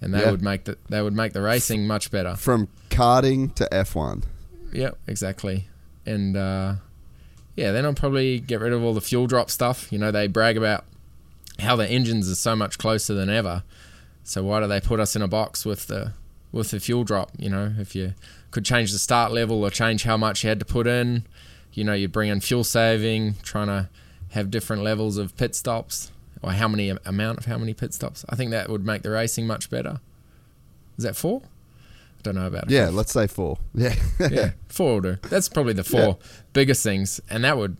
and 0.01 0.13
they 0.13 0.21
Yeah. 0.21 0.31
would 0.31 0.41
make 0.41 0.63
the 0.63 0.77
they 0.89 1.01
would 1.01 1.15
make 1.15 1.33
the 1.33 1.41
racing 1.41 1.85
much 1.87 2.09
better. 2.09 2.35
From 2.35 2.67
karting 2.89 3.53
to 3.55 3.67
F1. 3.71 4.23
Yep, 4.73 4.97
exactly. 5.07 5.67
And 6.05 6.35
uh, 6.35 6.75
yeah, 7.55 7.71
then 7.71 7.85
I'll 7.85 7.93
probably 7.93 8.39
get 8.39 8.59
rid 8.59 8.73
of 8.73 8.83
all 8.83 8.93
the 8.93 9.01
fuel 9.09 9.27
drop 9.27 9.49
stuff. 9.51 9.91
You 9.91 9.99
know, 9.99 10.11
they 10.11 10.27
brag 10.27 10.57
about 10.57 10.85
how 11.59 11.75
the 11.75 11.87
engines 11.87 12.29
are 12.31 12.35
so 12.35 12.55
much 12.55 12.77
closer 12.77 13.13
than 13.13 13.29
ever. 13.29 13.63
So 14.23 14.43
why 14.43 14.59
do 14.61 14.67
they 14.67 14.79
put 14.79 14.99
us 14.99 15.15
in 15.15 15.21
a 15.21 15.27
box 15.27 15.65
with 15.65 15.87
the 15.87 16.13
with 16.51 16.71
the 16.71 16.79
fuel 16.79 17.03
drop? 17.03 17.31
You 17.37 17.49
know, 17.49 17.73
if 17.77 17.95
you 17.95 18.13
could 18.51 18.65
change 18.65 18.91
the 18.91 18.99
start 18.99 19.31
level 19.31 19.63
or 19.63 19.69
change 19.69 20.03
how 20.03 20.17
much 20.17 20.43
you 20.43 20.49
had 20.49 20.59
to 20.59 20.65
put 20.65 20.87
in, 20.87 21.25
you 21.73 21.83
know, 21.83 21.93
you'd 21.93 22.11
bring 22.11 22.29
in 22.29 22.39
fuel 22.39 22.63
saving, 22.63 23.35
trying 23.43 23.67
to 23.67 23.89
have 24.29 24.51
different 24.51 24.83
levels 24.83 25.17
of 25.17 25.35
pit 25.37 25.55
stops 25.55 26.11
or 26.41 26.51
how 26.51 26.67
many 26.67 26.89
amount 27.05 27.37
of 27.37 27.45
how 27.45 27.57
many 27.57 27.73
pit 27.73 27.93
stops. 27.93 28.25
I 28.29 28.35
think 28.35 28.51
that 28.51 28.69
would 28.69 28.85
make 28.85 29.01
the 29.01 29.09
racing 29.09 29.47
much 29.47 29.69
better. 29.69 29.99
Is 30.97 31.03
that 31.03 31.15
four? 31.15 31.41
I 32.19 32.21
don't 32.23 32.35
know 32.35 32.47
about 32.47 32.65
it. 32.65 32.71
Yeah, 32.71 32.89
let's 32.89 33.13
say 33.13 33.27
four. 33.27 33.57
Yeah. 33.73 33.95
yeah, 34.19 34.51
four 34.67 34.95
will 34.95 35.01
do. 35.01 35.17
That's 35.29 35.47
probably 35.47 35.73
the 35.73 35.83
four 35.83 36.17
biggest 36.51 36.83
things, 36.83 37.21
and 37.29 37.43
that 37.45 37.57
would 37.57 37.77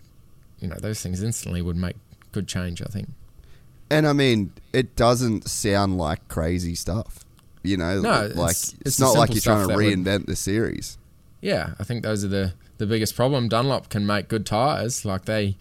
you 0.60 0.68
know 0.68 0.78
those 0.80 1.02
things 1.02 1.22
instantly 1.22 1.62
would 1.62 1.76
make 1.76 1.98
good 2.32 2.48
change. 2.48 2.82
I 2.82 2.86
think. 2.86 3.10
And 3.90 4.08
I 4.08 4.14
mean, 4.14 4.54
it 4.72 4.96
doesn't 4.96 5.50
sound 5.50 5.98
like 5.98 6.28
crazy 6.30 6.76
stuff. 6.76 7.26
You 7.64 7.78
know, 7.78 8.02
No, 8.02 8.10
like 8.10 8.52
it's- 8.52 8.74
it's, 8.74 8.82
it's 8.86 9.00
not 9.00 9.16
like 9.16 9.34
you're 9.34 9.42
trying 9.42 9.62
to 9.64 9.68
that 9.68 9.76
would- 9.76 9.86
reinvent 9.86 10.26
the 10.28 10.36
series. 10.36 10.98
Yeah, 11.42 11.72
I 11.80 11.84
think 11.84 12.04
those 12.04 12.24
are 12.24 12.28
the 12.30 12.54
the 12.78 12.86
biggest 12.86 13.16
problem. 13.16 13.50
Dunlop 13.50 13.90
can 13.90 14.06
make 14.06 14.28
good 14.30 14.46
tires. 14.46 15.04
Like 15.06 15.26
they 15.26 15.58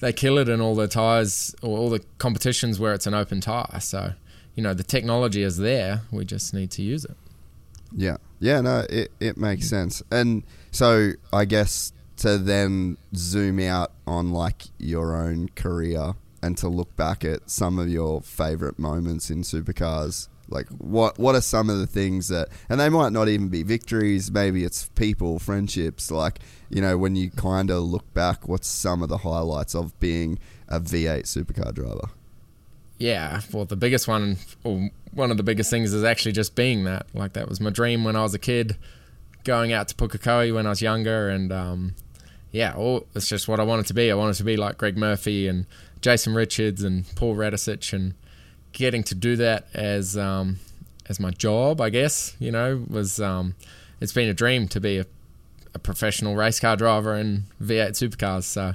they 0.00 0.12
kill 0.12 0.38
it 0.38 0.48
in 0.48 0.60
all 0.60 0.74
the 0.74 0.88
tires 0.88 1.54
or 1.62 1.78
all 1.78 1.90
the 1.90 2.00
competitions 2.18 2.78
where 2.80 2.92
it's 2.94 3.06
an 3.06 3.14
open 3.14 3.40
tire. 3.40 3.80
So 3.80 4.12
you 4.54 4.62
know 4.62 4.74
the 4.74 4.82
technology 4.82 5.42
is 5.42 5.56
there. 5.58 6.02
We 6.10 6.24
just 6.24 6.52
need 6.54 6.70
to 6.72 6.82
use 6.82 7.04
it. 7.04 7.16
Yeah, 7.96 8.16
yeah, 8.40 8.60
no, 8.60 8.84
it 8.90 9.12
it 9.20 9.36
makes 9.36 9.68
sense. 9.68 10.02
And 10.10 10.42
so 10.70 11.12
I 11.32 11.44
guess 11.44 11.92
to 12.18 12.38
then 12.38 12.96
zoom 13.14 13.60
out 13.60 13.92
on 14.06 14.30
like 14.32 14.64
your 14.78 15.16
own 15.16 15.48
career 15.56 16.14
and 16.42 16.56
to 16.58 16.68
look 16.68 16.94
back 16.96 17.24
at 17.24 17.48
some 17.50 17.78
of 17.78 17.88
your 17.88 18.20
favorite 18.22 18.78
moments 18.78 19.30
in 19.30 19.42
supercars. 19.42 20.28
Like 20.48 20.68
what 20.68 21.18
what 21.18 21.34
are 21.34 21.40
some 21.40 21.70
of 21.70 21.78
the 21.78 21.86
things 21.86 22.28
that 22.28 22.48
and 22.68 22.78
they 22.78 22.88
might 22.88 23.12
not 23.12 23.28
even 23.28 23.48
be 23.48 23.62
victories, 23.62 24.30
maybe 24.30 24.64
it's 24.64 24.88
people, 24.90 25.38
friendships, 25.38 26.10
like, 26.10 26.40
you 26.68 26.80
know, 26.80 26.98
when 26.98 27.16
you 27.16 27.30
kind 27.30 27.70
of 27.70 27.82
look 27.82 28.12
back, 28.14 28.48
what's 28.48 28.68
some 28.68 29.02
of 29.02 29.08
the 29.08 29.18
highlights 29.18 29.74
of 29.74 29.98
being 30.00 30.38
a 30.68 30.80
V8 30.80 31.22
supercar 31.22 31.72
driver? 31.72 32.08
Yeah, 32.98 33.40
well, 33.52 33.64
the 33.64 33.76
biggest 33.76 34.06
one, 34.06 34.36
or 34.62 34.88
one 35.12 35.30
of 35.30 35.36
the 35.36 35.42
biggest 35.42 35.70
things, 35.70 35.92
is 35.92 36.04
actually 36.04 36.32
just 36.32 36.54
being 36.54 36.84
that. 36.84 37.06
Like 37.12 37.32
that 37.32 37.48
was 37.48 37.60
my 37.60 37.70
dream 37.70 38.04
when 38.04 38.16
I 38.16 38.22
was 38.22 38.34
a 38.34 38.38
kid, 38.38 38.76
going 39.42 39.72
out 39.72 39.88
to 39.88 39.94
Pukekohe 39.94 40.54
when 40.54 40.66
I 40.66 40.70
was 40.70 40.80
younger, 40.80 41.28
and 41.28 41.52
um, 41.52 41.94
yeah, 42.52 42.72
all, 42.74 43.06
it's 43.14 43.28
just 43.28 43.48
what 43.48 43.58
I 43.58 43.64
wanted 43.64 43.86
to 43.86 43.94
be. 43.94 44.10
I 44.10 44.14
wanted 44.14 44.36
to 44.36 44.44
be 44.44 44.56
like 44.56 44.78
Greg 44.78 44.96
Murphy 44.96 45.48
and 45.48 45.66
Jason 46.02 46.34
Richards 46.34 46.82
and 46.82 47.04
Paul 47.16 47.34
Radisich, 47.34 47.92
and 47.92 48.14
getting 48.74 49.02
to 49.04 49.14
do 49.14 49.36
that 49.36 49.66
as 49.72 50.18
um, 50.18 50.58
as 51.08 51.18
my 51.18 51.30
job, 51.30 51.80
I 51.80 51.88
guess. 51.88 52.36
You 52.38 52.52
know, 52.52 52.84
was 52.88 53.18
um, 53.20 53.54
it's 54.00 54.12
been 54.12 54.28
a 54.28 54.34
dream 54.34 54.68
to 54.68 54.80
be 54.80 54.98
a, 54.98 55.06
a 55.72 55.78
professional 55.78 56.36
race 56.36 56.60
car 56.60 56.76
driver 56.76 57.14
in 57.16 57.44
V8 57.62 57.90
supercars. 57.92 58.44
So 58.44 58.74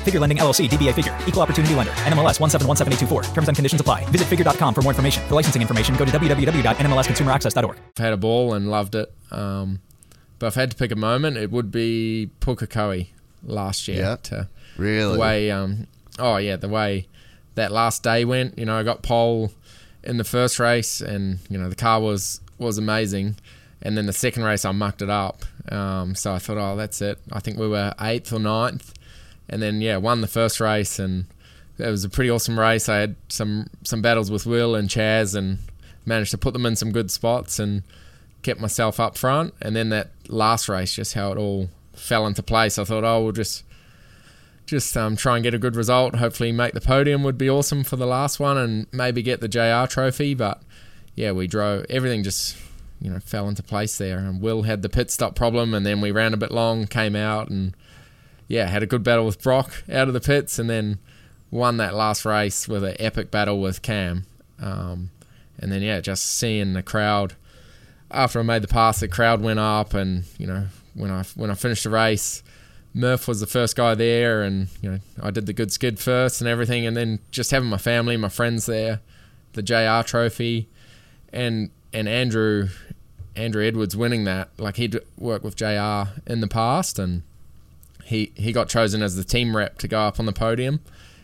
Figure 0.00 0.20
Lending 0.20 0.38
LLC, 0.38 0.68
DBA 0.68 0.94
Figure, 0.94 1.16
Equal 1.26 1.42
Opportunity 1.42 1.74
Lender, 1.74 1.92
NMLS 1.92 2.38
1717824. 2.38 3.34
Terms 3.34 3.48
and 3.48 3.56
conditions 3.56 3.80
apply. 3.80 4.04
Visit 4.06 4.26
figure.com 4.28 4.74
for 4.74 4.82
more 4.82 4.92
information. 4.92 5.22
For 5.28 5.34
licensing 5.34 5.62
information, 5.62 5.96
go 5.96 6.04
to 6.04 6.10
www.nmlsconsumeraccess.org. 6.10 7.76
I've 7.96 8.04
had 8.04 8.12
a 8.12 8.16
ball 8.16 8.54
and 8.54 8.70
loved 8.70 8.94
it. 8.94 9.12
Um, 9.30 9.80
but 10.38 10.46
if 10.46 10.56
I 10.56 10.60
had 10.60 10.70
to 10.70 10.76
pick 10.76 10.90
a 10.90 10.96
moment, 10.96 11.36
it 11.36 11.50
would 11.50 11.70
be 11.70 12.30
Pukekohe 12.40 13.08
last 13.44 13.86
year. 13.88 13.98
Yeah. 13.98 14.16
To 14.24 14.48
Really? 14.76 15.14
the 15.14 15.18
way, 15.20 15.50
um, 15.50 15.86
oh 16.18 16.36
yeah, 16.38 16.56
the 16.56 16.68
way 16.68 17.06
that 17.56 17.70
last 17.72 18.02
day 18.02 18.24
went. 18.24 18.58
You 18.58 18.64
know, 18.66 18.76
I 18.78 18.82
got 18.82 19.02
pole 19.02 19.52
in 20.02 20.16
the 20.16 20.24
first 20.24 20.58
race, 20.58 21.00
and 21.02 21.40
you 21.50 21.58
know 21.58 21.68
the 21.68 21.76
car 21.76 22.00
was 22.00 22.40
was 22.58 22.78
amazing. 22.78 23.36
And 23.82 23.96
then 23.96 24.06
the 24.06 24.12
second 24.12 24.42
race, 24.44 24.64
I 24.64 24.72
mucked 24.72 25.02
it 25.02 25.10
up. 25.10 25.42
Um, 25.70 26.14
so 26.14 26.32
I 26.34 26.38
thought, 26.38 26.58
oh, 26.58 26.76
that's 26.76 27.00
it. 27.02 27.18
I 27.32 27.40
think 27.40 27.58
we 27.58 27.66
were 27.68 27.92
eighth 28.00 28.32
or 28.32 28.38
ninth, 28.38 28.92
and 29.50 29.60
then 29.60 29.82
yeah, 29.82 29.98
won 29.98 30.22
the 30.22 30.26
first 30.26 30.60
race, 30.60 30.98
and 30.98 31.26
it 31.76 31.90
was 31.90 32.04
a 32.04 32.08
pretty 32.08 32.30
awesome 32.30 32.58
race. 32.58 32.88
I 32.88 32.98
had 32.98 33.16
some 33.28 33.66
some 33.82 34.00
battles 34.00 34.30
with 34.30 34.46
Will 34.46 34.74
and 34.74 34.88
Chaz, 34.88 35.34
and 35.34 35.58
managed 36.06 36.30
to 36.30 36.38
put 36.38 36.54
them 36.54 36.64
in 36.64 36.76
some 36.76 36.92
good 36.92 37.10
spots, 37.10 37.58
and 37.58 37.82
kept 38.42 38.60
myself 38.60 38.98
up 38.98 39.18
front. 39.18 39.52
And 39.60 39.76
then 39.76 39.90
that 39.90 40.12
last 40.28 40.68
race, 40.68 40.94
just 40.94 41.14
how 41.14 41.32
it 41.32 41.38
all 41.38 41.68
fell 41.92 42.26
into 42.26 42.42
place. 42.42 42.78
I 42.78 42.84
thought, 42.84 43.04
oh, 43.04 43.24
we'll 43.24 43.32
just 43.32 43.64
just 44.66 44.96
um, 44.96 45.16
try 45.16 45.36
and 45.36 45.42
get 45.42 45.52
a 45.52 45.58
good 45.58 45.74
result. 45.74 46.14
Hopefully, 46.14 46.52
make 46.52 46.72
the 46.72 46.80
podium 46.80 47.24
would 47.24 47.36
be 47.36 47.50
awesome 47.50 47.82
for 47.82 47.96
the 47.96 48.06
last 48.06 48.38
one, 48.38 48.56
and 48.56 48.86
maybe 48.92 49.20
get 49.20 49.40
the 49.40 49.48
JR 49.48 49.90
trophy. 49.90 50.34
But 50.34 50.62
yeah, 51.16 51.32
we 51.32 51.48
drove 51.48 51.86
everything 51.90 52.22
just 52.22 52.56
you 53.00 53.10
know 53.10 53.18
fell 53.18 53.48
into 53.48 53.64
place 53.64 53.98
there. 53.98 54.18
And 54.18 54.40
Will 54.40 54.62
had 54.62 54.82
the 54.82 54.88
pit 54.88 55.10
stop 55.10 55.34
problem, 55.34 55.74
and 55.74 55.84
then 55.84 56.00
we 56.00 56.12
ran 56.12 56.34
a 56.34 56.38
bit 56.38 56.52
long, 56.52 56.86
came 56.86 57.16
out, 57.16 57.48
and 57.48 57.74
yeah, 58.50 58.66
had 58.66 58.82
a 58.82 58.86
good 58.86 59.04
battle 59.04 59.24
with 59.24 59.40
Brock 59.40 59.84
out 59.88 60.08
of 60.08 60.14
the 60.14 60.20
pits, 60.20 60.58
and 60.58 60.68
then 60.68 60.98
won 61.52 61.76
that 61.76 61.94
last 61.94 62.24
race 62.24 62.66
with 62.66 62.82
an 62.82 62.96
epic 62.98 63.30
battle 63.30 63.60
with 63.60 63.80
Cam. 63.80 64.26
Um, 64.60 65.10
and 65.60 65.70
then 65.70 65.82
yeah, 65.82 66.00
just 66.00 66.26
seeing 66.26 66.72
the 66.72 66.82
crowd 66.82 67.36
after 68.10 68.40
I 68.40 68.42
made 68.42 68.62
the 68.62 68.68
pass, 68.68 68.98
the 68.98 69.06
crowd 69.06 69.40
went 69.40 69.60
up, 69.60 69.94
and 69.94 70.24
you 70.36 70.48
know 70.48 70.66
when 70.94 71.12
I 71.12 71.22
when 71.36 71.48
I 71.48 71.54
finished 71.54 71.84
the 71.84 71.90
race, 71.90 72.42
Murph 72.92 73.28
was 73.28 73.38
the 73.38 73.46
first 73.46 73.76
guy 73.76 73.94
there, 73.94 74.42
and 74.42 74.66
you 74.82 74.90
know 74.90 74.98
I 75.22 75.30
did 75.30 75.46
the 75.46 75.52
good 75.52 75.70
skid 75.70 76.00
first 76.00 76.40
and 76.40 76.48
everything, 76.48 76.84
and 76.86 76.96
then 76.96 77.20
just 77.30 77.52
having 77.52 77.68
my 77.68 77.78
family, 77.78 78.16
my 78.16 78.28
friends 78.28 78.66
there, 78.66 78.98
the 79.52 79.62
JR 79.62 80.04
trophy, 80.04 80.68
and 81.32 81.70
and 81.92 82.08
Andrew 82.08 82.68
Andrew 83.36 83.64
Edwards 83.64 83.96
winning 83.96 84.24
that, 84.24 84.50
like 84.58 84.74
he'd 84.74 84.98
worked 85.16 85.44
with 85.44 85.54
JR 85.54 86.10
in 86.26 86.40
the 86.40 86.48
past, 86.50 86.98
and 86.98 87.22
he 88.10 88.32
he 88.34 88.50
got 88.52 88.68
chosen 88.68 89.02
as 89.02 89.14
the 89.14 89.22
team 89.22 89.56
rep 89.56 89.78
to 89.78 89.86
go 89.86 90.00
up 90.00 90.18
on 90.18 90.26
the 90.26 90.32
podium, 90.32 90.80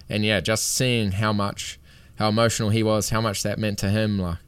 and 0.09 0.25
yeah, 0.25 0.41
just 0.41 0.73
seeing 0.73 1.11
how 1.11 1.33
much 1.33 1.81
how 2.15 2.29
emotional 2.29 2.71
he 2.71 2.85
was, 2.85 3.11
how 3.11 3.21
much 3.21 3.43
that 3.43 3.59
meant 3.59 3.79
to 3.81 3.91
him, 3.91 4.21
like 4.21 4.39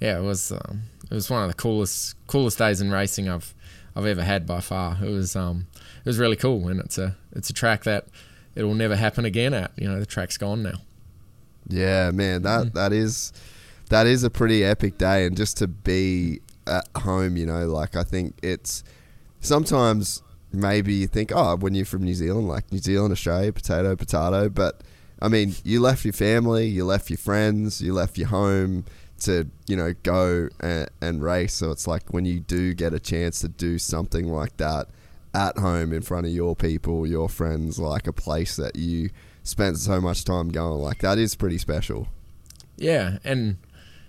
yeah, 0.00 0.18
it 0.18 0.22
was 0.22 0.50
um, 0.50 0.84
it 1.10 1.14
was 1.14 1.28
one 1.28 1.42
of 1.42 1.48
the 1.48 1.54
coolest 1.54 2.16
coolest 2.26 2.56
days 2.56 2.80
in 2.80 2.90
racing 2.90 3.28
I've 3.28 3.54
I've 3.94 4.06
ever 4.06 4.24
had 4.24 4.46
by 4.46 4.60
far. 4.60 4.96
It 5.04 5.10
was 5.10 5.36
um 5.36 5.66
it 5.74 6.06
was 6.06 6.18
really 6.18 6.36
cool, 6.36 6.66
and 6.68 6.80
it's 6.80 6.96
a 6.96 7.14
it's 7.32 7.50
a 7.50 7.52
track 7.52 7.84
that 7.84 8.06
it 8.54 8.64
will 8.64 8.74
never 8.74 8.96
happen 8.96 9.26
again 9.26 9.52
at. 9.52 9.72
You 9.76 9.88
know, 9.88 10.00
the 10.00 10.06
track's 10.06 10.38
gone 10.38 10.62
now. 10.62 10.80
Yeah, 11.68 12.10
man, 12.10 12.40
that 12.42 12.72
that 12.72 12.94
is 12.94 13.34
that 13.90 14.06
is 14.06 14.24
a 14.24 14.30
pretty 14.30 14.64
epic 14.64 14.96
day, 14.96 15.26
and 15.26 15.36
just 15.36 15.58
to 15.58 15.68
be 15.68 16.40
at 16.66 16.88
home, 16.96 17.36
you 17.36 17.44
know, 17.44 17.66
like 17.66 17.96
I 17.96 18.02
think 18.02 18.34
it's 18.42 18.82
sometimes 19.40 20.22
maybe 20.52 20.94
you 20.94 21.06
think, 21.06 21.32
oh, 21.34 21.56
when 21.56 21.74
you're 21.74 21.86
from 21.86 22.02
New 22.02 22.14
Zealand, 22.14 22.48
like 22.48 22.70
New 22.72 22.78
Zealand, 22.78 23.12
Australia, 23.12 23.52
potato, 23.52 23.96
potato, 23.96 24.48
but 24.48 24.82
I 25.20 25.28
mean, 25.28 25.54
you 25.62 25.80
left 25.80 26.04
your 26.04 26.12
family, 26.12 26.66
you 26.66 26.84
left 26.84 27.08
your 27.08 27.18
friends, 27.18 27.80
you 27.80 27.92
left 27.94 28.18
your 28.18 28.28
home 28.28 28.84
to 29.22 29.48
you 29.68 29.76
know 29.76 29.94
go 30.02 30.48
and, 30.60 30.90
and 31.00 31.22
race. 31.22 31.54
So 31.54 31.70
it's 31.70 31.86
like 31.86 32.12
when 32.12 32.24
you 32.24 32.40
do 32.40 32.74
get 32.74 32.92
a 32.92 33.00
chance 33.00 33.40
to 33.40 33.48
do 33.48 33.78
something 33.78 34.26
like 34.26 34.56
that 34.56 34.88
at 35.34 35.58
home 35.58 35.92
in 35.92 36.02
front 36.02 36.26
of 36.26 36.32
your 36.32 36.54
people, 36.54 37.06
your 37.06 37.28
friends, 37.28 37.78
like 37.78 38.06
a 38.06 38.12
place 38.12 38.56
that 38.56 38.76
you 38.76 39.10
spent 39.44 39.78
so 39.78 40.00
much 40.00 40.24
time 40.24 40.48
going, 40.50 40.82
like 40.82 40.98
that 40.98 41.18
is 41.18 41.34
pretty 41.34 41.58
special. 41.58 42.08
Yeah, 42.76 43.18
and 43.24 43.58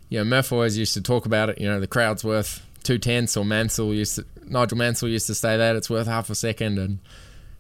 you 0.10 0.17
know, 0.19 0.25
Murph 0.25 0.51
always 0.51 0.77
used 0.77 0.93
to 0.95 1.01
talk 1.01 1.25
about 1.25 1.49
it. 1.49 1.62
You 1.62 1.67
know, 1.67 1.79
the 1.79 1.88
crowd's 1.88 2.23
worth 2.23 2.65
two 2.84 2.98
tenths, 2.98 3.36
or 3.38 3.46
Mansell 3.46 3.93
used 3.93 4.15
to, 4.15 4.26
Nigel 4.46 4.78
Mansell 4.78 5.10
used 5.10 5.28
to 5.28 5.36
say 5.36 5.58
that 5.58 5.76
it's 5.76 5.89
worth 5.89 6.08
half 6.08 6.30
a 6.30 6.36
second, 6.36 6.78
and 6.78 7.00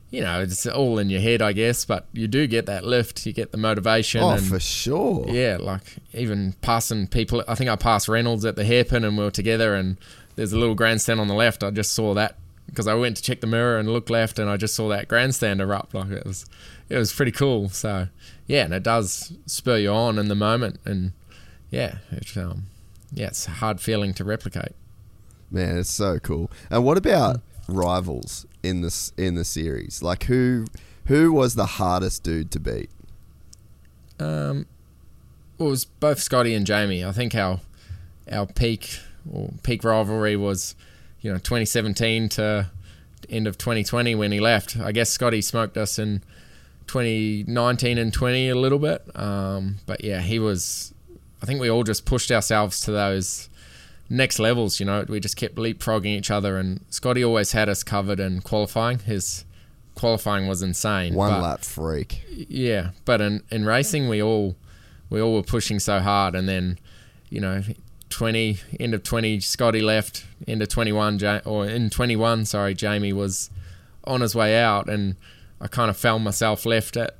you 0.09 0.21
know, 0.21 0.41
it's 0.41 0.67
all 0.67 0.99
in 0.99 1.09
your 1.09 1.21
head, 1.21 1.41
I 1.41 1.53
guess. 1.53 1.85
But 1.85 2.05
you 2.13 2.27
do 2.27 2.45
get 2.45 2.67
that 2.67 2.85
lift, 2.85 3.25
you 3.25 3.33
get 3.33 3.51
the 3.51 3.57
motivation. 3.57 4.21
Oh, 4.21 4.31
and, 4.31 4.45
for 4.45 4.59
sure. 4.59 5.25
Yeah, 5.27 5.57
like 5.59 5.95
even 6.13 6.53
passing 6.61 7.07
people. 7.07 7.43
I 7.47 7.55
think 7.55 7.69
I 7.69 7.75
passed 7.75 8.07
Reynolds 8.07 8.45
at 8.45 8.55
the 8.55 8.63
hairpin, 8.63 9.03
and 9.03 9.17
we 9.17 9.23
were 9.23 9.31
together. 9.31 9.73
And 9.73 9.97
there's 10.35 10.53
a 10.53 10.59
little 10.59 10.75
grandstand 10.75 11.19
on 11.19 11.27
the 11.27 11.33
left. 11.33 11.63
I 11.63 11.71
just 11.71 11.93
saw 11.93 12.13
that 12.13 12.37
because 12.67 12.87
I 12.87 12.93
went 12.93 13.17
to 13.17 13.23
check 13.23 13.41
the 13.41 13.47
mirror 13.47 13.77
and 13.77 13.91
looked 13.91 14.09
left, 14.09 14.37
and 14.37 14.49
I 14.49 14.57
just 14.57 14.75
saw 14.75 14.87
that 14.89 15.07
grandstand 15.07 15.61
erupt. 15.61 15.95
Like 15.95 16.11
it 16.11 16.25
was, 16.25 16.45
it 16.89 16.97
was 16.97 17.11
pretty 17.11 17.31
cool. 17.31 17.69
So 17.69 18.07
yeah, 18.45 18.65
and 18.65 18.73
it 18.73 18.83
does 18.83 19.33
spur 19.47 19.77
you 19.77 19.89
on 19.89 20.19
in 20.19 20.27
the 20.27 20.35
moment, 20.35 20.79
and 20.85 21.13
yeah, 21.71 21.97
it's 22.11 22.37
um, 22.37 22.65
yeah, 23.11 23.27
it's 23.27 23.47
a 23.47 23.51
hard 23.51 23.81
feeling 23.81 24.13
to 24.13 24.23
replicate. 24.23 24.73
Man, 25.53 25.77
it's 25.77 25.91
so 25.91 26.17
cool. 26.17 26.49
And 26.71 26.83
what 26.83 26.97
about 26.97 27.41
rivals 27.67 28.47
in 28.63 28.81
this 28.81 29.13
in 29.17 29.35
the 29.35 29.45
series? 29.45 30.01
Like 30.01 30.23
who 30.23 30.65
who 31.05 31.31
was 31.31 31.53
the 31.53 31.65
hardest 31.65 32.23
dude 32.23 32.49
to 32.51 32.59
beat? 32.59 32.89
Um, 34.19 34.65
well, 35.57 35.67
it 35.67 35.71
was 35.71 35.85
both 35.85 36.19
Scotty 36.19 36.55
and 36.55 36.65
Jamie. 36.65 37.05
I 37.05 37.11
think 37.11 37.35
our 37.35 37.61
our 38.31 38.47
peak 38.47 38.97
or 39.31 39.51
peak 39.61 39.83
rivalry 39.83 40.35
was, 40.35 40.75
you 41.21 41.31
know, 41.31 41.37
2017 41.37 42.29
to 42.29 42.71
end 43.29 43.47
of 43.47 43.57
2020 43.57 44.15
when 44.15 44.31
he 44.31 44.39
left. 44.39 44.77
I 44.77 44.91
guess 44.91 45.11
Scotty 45.11 45.41
smoked 45.41 45.77
us 45.77 45.99
in 45.99 46.23
2019 46.87 47.97
and 47.99 48.11
20 48.11 48.49
a 48.49 48.55
little 48.55 48.79
bit. 48.79 49.03
Um, 49.15 49.77
but 49.85 50.03
yeah, 50.03 50.21
he 50.21 50.39
was. 50.39 50.95
I 51.43 51.45
think 51.45 51.61
we 51.61 51.69
all 51.69 51.83
just 51.83 52.05
pushed 52.05 52.31
ourselves 52.31 52.79
to 52.81 52.91
those 52.91 53.49
next 54.09 54.39
levels. 54.39 54.79
You 54.79 54.85
know, 54.85 55.05
we 55.07 55.19
just 55.19 55.35
kept 55.37 55.55
leapfrogging 55.55 56.05
each 56.17 56.31
other, 56.31 56.57
and 56.57 56.81
Scotty 56.89 57.23
always 57.23 57.51
had 57.51 57.69
us 57.69 57.83
covered 57.83 58.19
in 58.19 58.41
qualifying. 58.41 58.99
His 58.99 59.45
qualifying 59.95 60.47
was 60.47 60.61
insane. 60.61 61.13
One 61.13 61.31
but- 61.31 61.41
lap 61.41 61.61
freak. 61.63 62.21
yeah, 62.29 62.91
but 63.05 63.21
in, 63.21 63.43
in 63.51 63.65
racing, 63.65 64.09
we 64.09 64.21
all 64.21 64.55
we 65.09 65.21
all 65.21 65.33
were 65.35 65.43
pushing 65.43 65.79
so 65.79 65.99
hard, 65.99 66.35
and 66.35 66.47
then 66.49 66.79
you 67.29 67.39
know, 67.39 67.61
twenty 68.09 68.57
end 68.79 68.93
of 68.93 69.03
twenty, 69.03 69.39
Scotty 69.39 69.81
left. 69.81 70.25
End 70.47 70.61
of 70.61 70.69
twenty 70.69 70.91
one, 70.91 71.19
ja- 71.19 71.41
or 71.45 71.67
in 71.67 71.89
twenty 71.89 72.15
one, 72.15 72.45
sorry, 72.45 72.73
Jamie 72.73 73.13
was 73.13 73.49
on 74.05 74.21
his 74.21 74.35
way 74.35 74.57
out, 74.59 74.89
and 74.89 75.15
I 75.61 75.67
kind 75.67 75.89
of 75.89 75.95
found 75.97 76.23
myself 76.23 76.65
left 76.65 76.97
at 76.97 77.15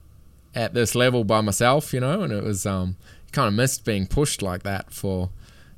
at 0.56 0.74
this 0.76 0.94
level 0.94 1.24
by 1.24 1.42
myself, 1.42 1.94
you 1.94 2.00
know, 2.00 2.22
and 2.22 2.32
it 2.34 2.44
was 2.44 2.66
um 2.66 2.96
kind 3.32 3.48
of 3.48 3.54
missed 3.56 3.86
being 3.86 4.06
pushed 4.06 4.42
like 4.44 4.62
that 4.64 4.92
for 4.94 5.30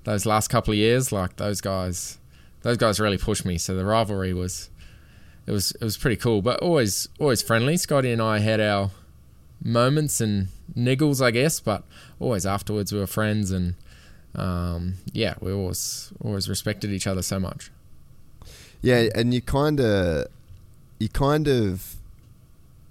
those 0.06 0.26
last 0.26 0.48
couple 0.48 0.72
of 0.72 0.78
years. 0.78 1.12
Like 1.12 1.36
those 1.36 1.60
guys, 1.60 2.18
those 2.62 2.78
guys 2.78 3.00
really 3.00 3.18
pushed 3.18 3.46
me. 3.46 3.58
So 3.58 3.76
the 3.76 3.86
rivalry 3.86 4.34
was 4.34 4.70
it 5.46 5.52
was 5.52 5.72
it 5.72 5.84
was 5.84 5.98
pretty 5.98 6.16
cool, 6.16 6.42
but 6.42 6.62
always 6.62 7.10
always 7.20 7.42
friendly. 7.42 7.78
Scotty 7.78 8.12
and 8.12 8.22
I 8.22 8.40
had 8.40 8.62
our 8.62 8.92
moments 9.64 10.22
and 10.22 10.48
niggles, 10.76 11.22
I 11.24 11.32
guess, 11.32 11.60
but 11.60 11.84
always 12.20 12.46
afterwards 12.46 12.94
we 12.94 13.00
were 13.00 13.08
friends, 13.08 13.52
and 13.52 13.76
um, 14.36 14.96
yeah, 15.12 15.36
we 15.42 15.52
always 15.52 16.14
always 16.24 16.48
respected 16.48 16.92
each 16.92 17.08
other 17.08 17.22
so 17.22 17.40
much. 17.40 17.72
Yeah, 18.82 19.10
and 19.16 19.34
you 19.34 19.42
kind 19.42 19.80
of, 19.80 20.28
you 21.00 21.10
kind 21.10 21.48
of 21.48 21.96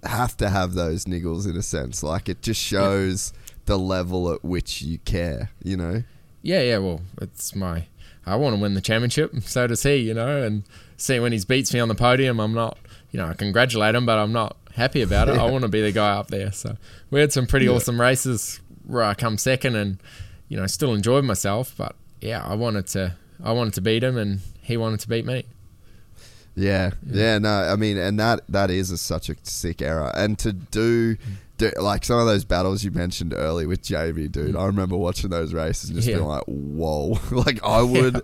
have 0.03 0.37
to 0.37 0.49
have 0.49 0.73
those 0.73 1.05
niggles 1.05 1.49
in 1.49 1.55
a 1.55 1.61
sense. 1.61 2.03
Like 2.03 2.29
it 2.29 2.41
just 2.41 2.61
shows 2.61 3.33
the 3.65 3.79
level 3.79 4.31
at 4.31 4.43
which 4.43 4.81
you 4.81 4.99
care. 4.99 5.49
You 5.63 5.77
know. 5.77 6.03
Yeah, 6.45 6.61
yeah. 6.61 6.77
Well, 6.77 7.01
it's 7.21 7.55
my. 7.55 7.87
I 8.25 8.35
want 8.35 8.55
to 8.55 8.61
win 8.61 8.75
the 8.75 8.81
championship. 8.81 9.33
So 9.41 9.65
does 9.67 9.83
he. 9.83 9.95
You 9.95 10.13
know, 10.13 10.43
and 10.43 10.63
see 10.95 11.19
when 11.19 11.31
he 11.31 11.41
beats 11.47 11.73
me 11.73 11.79
on 11.79 11.87
the 11.87 11.95
podium, 11.95 12.39
I'm 12.39 12.53
not. 12.53 12.77
You 13.11 13.19
know, 13.19 13.27
I 13.27 13.33
congratulate 13.33 13.95
him, 13.95 14.05
but 14.05 14.17
I'm 14.19 14.31
not 14.31 14.55
happy 14.75 15.01
about 15.01 15.27
it. 15.29 15.37
I 15.37 15.49
want 15.49 15.63
to 15.63 15.67
be 15.69 15.81
the 15.81 15.91
guy 15.91 16.11
up 16.13 16.27
there. 16.27 16.51
So 16.51 16.77
we 17.09 17.19
had 17.19 17.31
some 17.33 17.47
pretty 17.47 17.65
Yeah. 17.65 17.73
awesome 17.73 17.99
races 17.99 18.59
where 18.85 19.03
I 19.03 19.13
come 19.15 19.37
second, 19.37 19.75
and 19.75 19.97
you 20.47 20.57
know, 20.57 20.67
still 20.67 20.93
enjoyed 20.93 21.23
myself. 21.25 21.73
But 21.77 21.95
yeah, 22.21 22.45
I 22.45 22.53
wanted 22.55 22.87
to. 22.87 23.15
I 23.43 23.51
wanted 23.51 23.73
to 23.73 23.81
beat 23.81 24.03
him, 24.03 24.15
and 24.17 24.39
he 24.61 24.77
wanted 24.77 24.99
to 25.01 25.09
beat 25.09 25.25
me. 25.25 25.45
Yeah, 26.57 26.91
yeah, 27.05 27.37
no, 27.39 27.49
I 27.49 27.75
mean, 27.75 27.97
and 27.97 28.17
that 28.19 28.41
that 28.47 28.69
is 28.69 28.89
a, 28.91 28.97
such 28.97 29.27
a 29.29 29.35
sick 29.43 29.81
era, 29.81 30.13
and 30.15 30.39
to 30.39 30.53
do, 30.53 31.17
do 31.57 31.71
like 31.79 32.03
some 32.05 32.19
of 32.19 32.25
those 32.25 32.43
battles 32.45 32.83
you 32.83 32.91
mentioned 32.91 33.33
earlier 33.35 33.67
with 33.67 33.81
JB, 33.81 34.31
dude. 34.31 34.55
Mm. 34.55 34.59
I 34.59 34.65
remember 34.65 34.97
watching 34.97 35.29
those 35.29 35.53
races 35.53 35.89
and 35.89 35.97
just 35.97 36.07
Yeah. 36.07 36.15
being 36.17 36.27
like, 36.27 36.43
"Whoa!" 36.45 37.17
like 37.31 37.63
I 37.63 37.81
would 37.81 38.21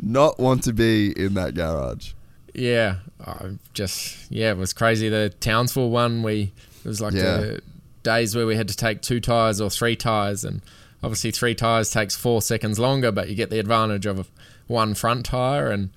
not 0.00 0.38
want 0.40 0.64
to 0.64 0.72
be 0.72 1.12
in 1.12 1.34
that 1.34 1.54
garage. 1.54 2.12
Yeah, 2.54 2.96
I 3.24 3.52
just 3.72 4.30
yeah, 4.30 4.50
it 4.50 4.56
was 4.58 4.72
crazy. 4.72 5.08
The 5.08 5.30
Townsville 5.40 5.90
one, 5.90 6.22
we 6.22 6.52
it 6.84 6.88
was 6.88 7.00
like 7.00 7.14
Yeah. 7.14 7.22
the 7.38 7.60
days 8.02 8.34
where 8.34 8.46
we 8.46 8.56
had 8.56 8.68
to 8.68 8.76
take 8.76 9.00
two 9.00 9.20
tires 9.20 9.60
or 9.60 9.70
three 9.70 9.94
tires, 9.96 10.44
and 10.44 10.60
obviously 11.02 11.30
three 11.30 11.54
tires 11.54 11.90
takes 11.90 12.16
four 12.16 12.42
seconds 12.42 12.78
longer, 12.78 13.12
but 13.12 13.28
you 13.28 13.34
get 13.36 13.50
the 13.50 13.58
advantage 13.60 14.06
of 14.06 14.28
one 14.66 14.94
front 14.94 15.24
tire. 15.26 15.70
And 15.70 15.90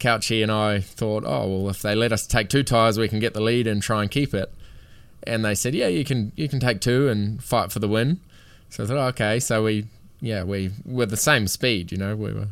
Couchy 0.00 0.42
and 0.42 0.50
I 0.50 0.80
thought, 0.80 1.22
oh 1.24 1.46
well, 1.46 1.70
if 1.70 1.80
they 1.80 1.94
let 1.94 2.12
us 2.12 2.26
take 2.26 2.48
two 2.48 2.64
tires, 2.64 2.98
we 2.98 3.08
can 3.08 3.20
get 3.20 3.32
the 3.34 3.40
lead 3.40 3.66
and 3.68 3.80
try 3.80 4.02
and 4.02 4.10
keep 4.10 4.34
it. 4.34 4.52
And 5.26 5.44
they 5.44 5.54
said, 5.54 5.74
yeah, 5.74 5.88
you 5.88 6.04
can 6.04 6.32
you 6.36 6.48
can 6.48 6.60
take 6.60 6.80
two 6.80 7.08
and 7.08 7.42
fight 7.42 7.72
for 7.72 7.78
the 7.78 7.88
win. 7.88 8.20
So 8.68 8.84
I 8.84 8.86
thought, 8.86 8.96
oh, 8.96 9.06
okay, 9.08 9.40
so 9.40 9.64
we 9.64 9.86
yeah 10.20 10.42
we 10.42 10.70
were 10.84 11.06
the 11.06 11.16
same 11.16 11.46
speed, 11.48 11.92
you 11.92 11.98
know, 11.98 12.16
we 12.16 12.32
were 12.32 12.48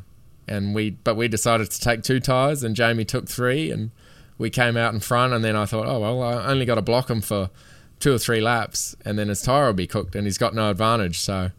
and 0.48 0.74
we 0.74 0.90
but 0.90 1.16
we 1.16 1.28
decided 1.28 1.70
to 1.70 1.80
take 1.80 2.02
two 2.02 2.20
tires 2.20 2.62
and 2.62 2.76
Jamie 2.76 3.04
took 3.04 3.28
three 3.28 3.70
and 3.70 3.90
we 4.38 4.50
came 4.50 4.76
out 4.76 4.94
in 4.94 5.00
front. 5.00 5.32
And 5.32 5.44
then 5.44 5.56
I 5.56 5.66
thought 5.66 5.86
oh 5.86 5.98
well 6.00 6.22
I 6.22 6.46
only 6.46 6.64
got 6.64 6.76
to 6.76 6.82
block 6.82 7.10
him 7.10 7.20
for 7.20 7.50
two 8.00 8.12
or 8.12 8.18
three 8.18 8.40
laps 8.40 8.96
and 9.04 9.18
then 9.18 9.28
his 9.28 9.42
tire 9.42 9.66
will 9.66 9.72
be 9.72 9.86
cooked 9.86 10.14
and 10.14 10.26
he's 10.26 10.38
got 10.38 10.54
no 10.54 10.70
advantage. 10.70 11.20
So 11.20 11.50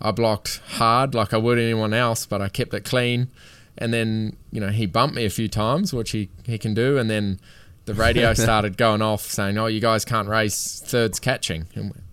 I 0.00 0.10
blocked 0.10 0.60
hard 0.66 1.14
like 1.14 1.32
I 1.32 1.38
would 1.38 1.58
anyone 1.58 1.94
else 1.94 2.26
but 2.26 2.40
I 2.40 2.48
kept 2.48 2.74
it 2.74 2.84
clean. 2.84 3.28
And 3.76 3.92
then 3.92 4.36
you 4.52 4.60
know 4.60 4.70
he 4.70 4.86
bumped 4.86 5.16
me 5.16 5.24
a 5.24 5.30
few 5.30 5.48
times 5.48 5.92
which 5.92 6.10
he, 6.10 6.28
he 6.44 6.58
can 6.58 6.74
do. 6.74 6.98
And 6.98 7.08
then 7.08 7.40
the 7.86 7.94
radio 7.94 8.32
started 8.34 8.76
going 8.76 9.02
off 9.02 9.22
saying 9.22 9.58
oh 9.58 9.66
you 9.66 9.80
guys 9.80 10.04
can't 10.04 10.28
race 10.28 10.82
thirds 10.84 11.18
catching 11.20 11.66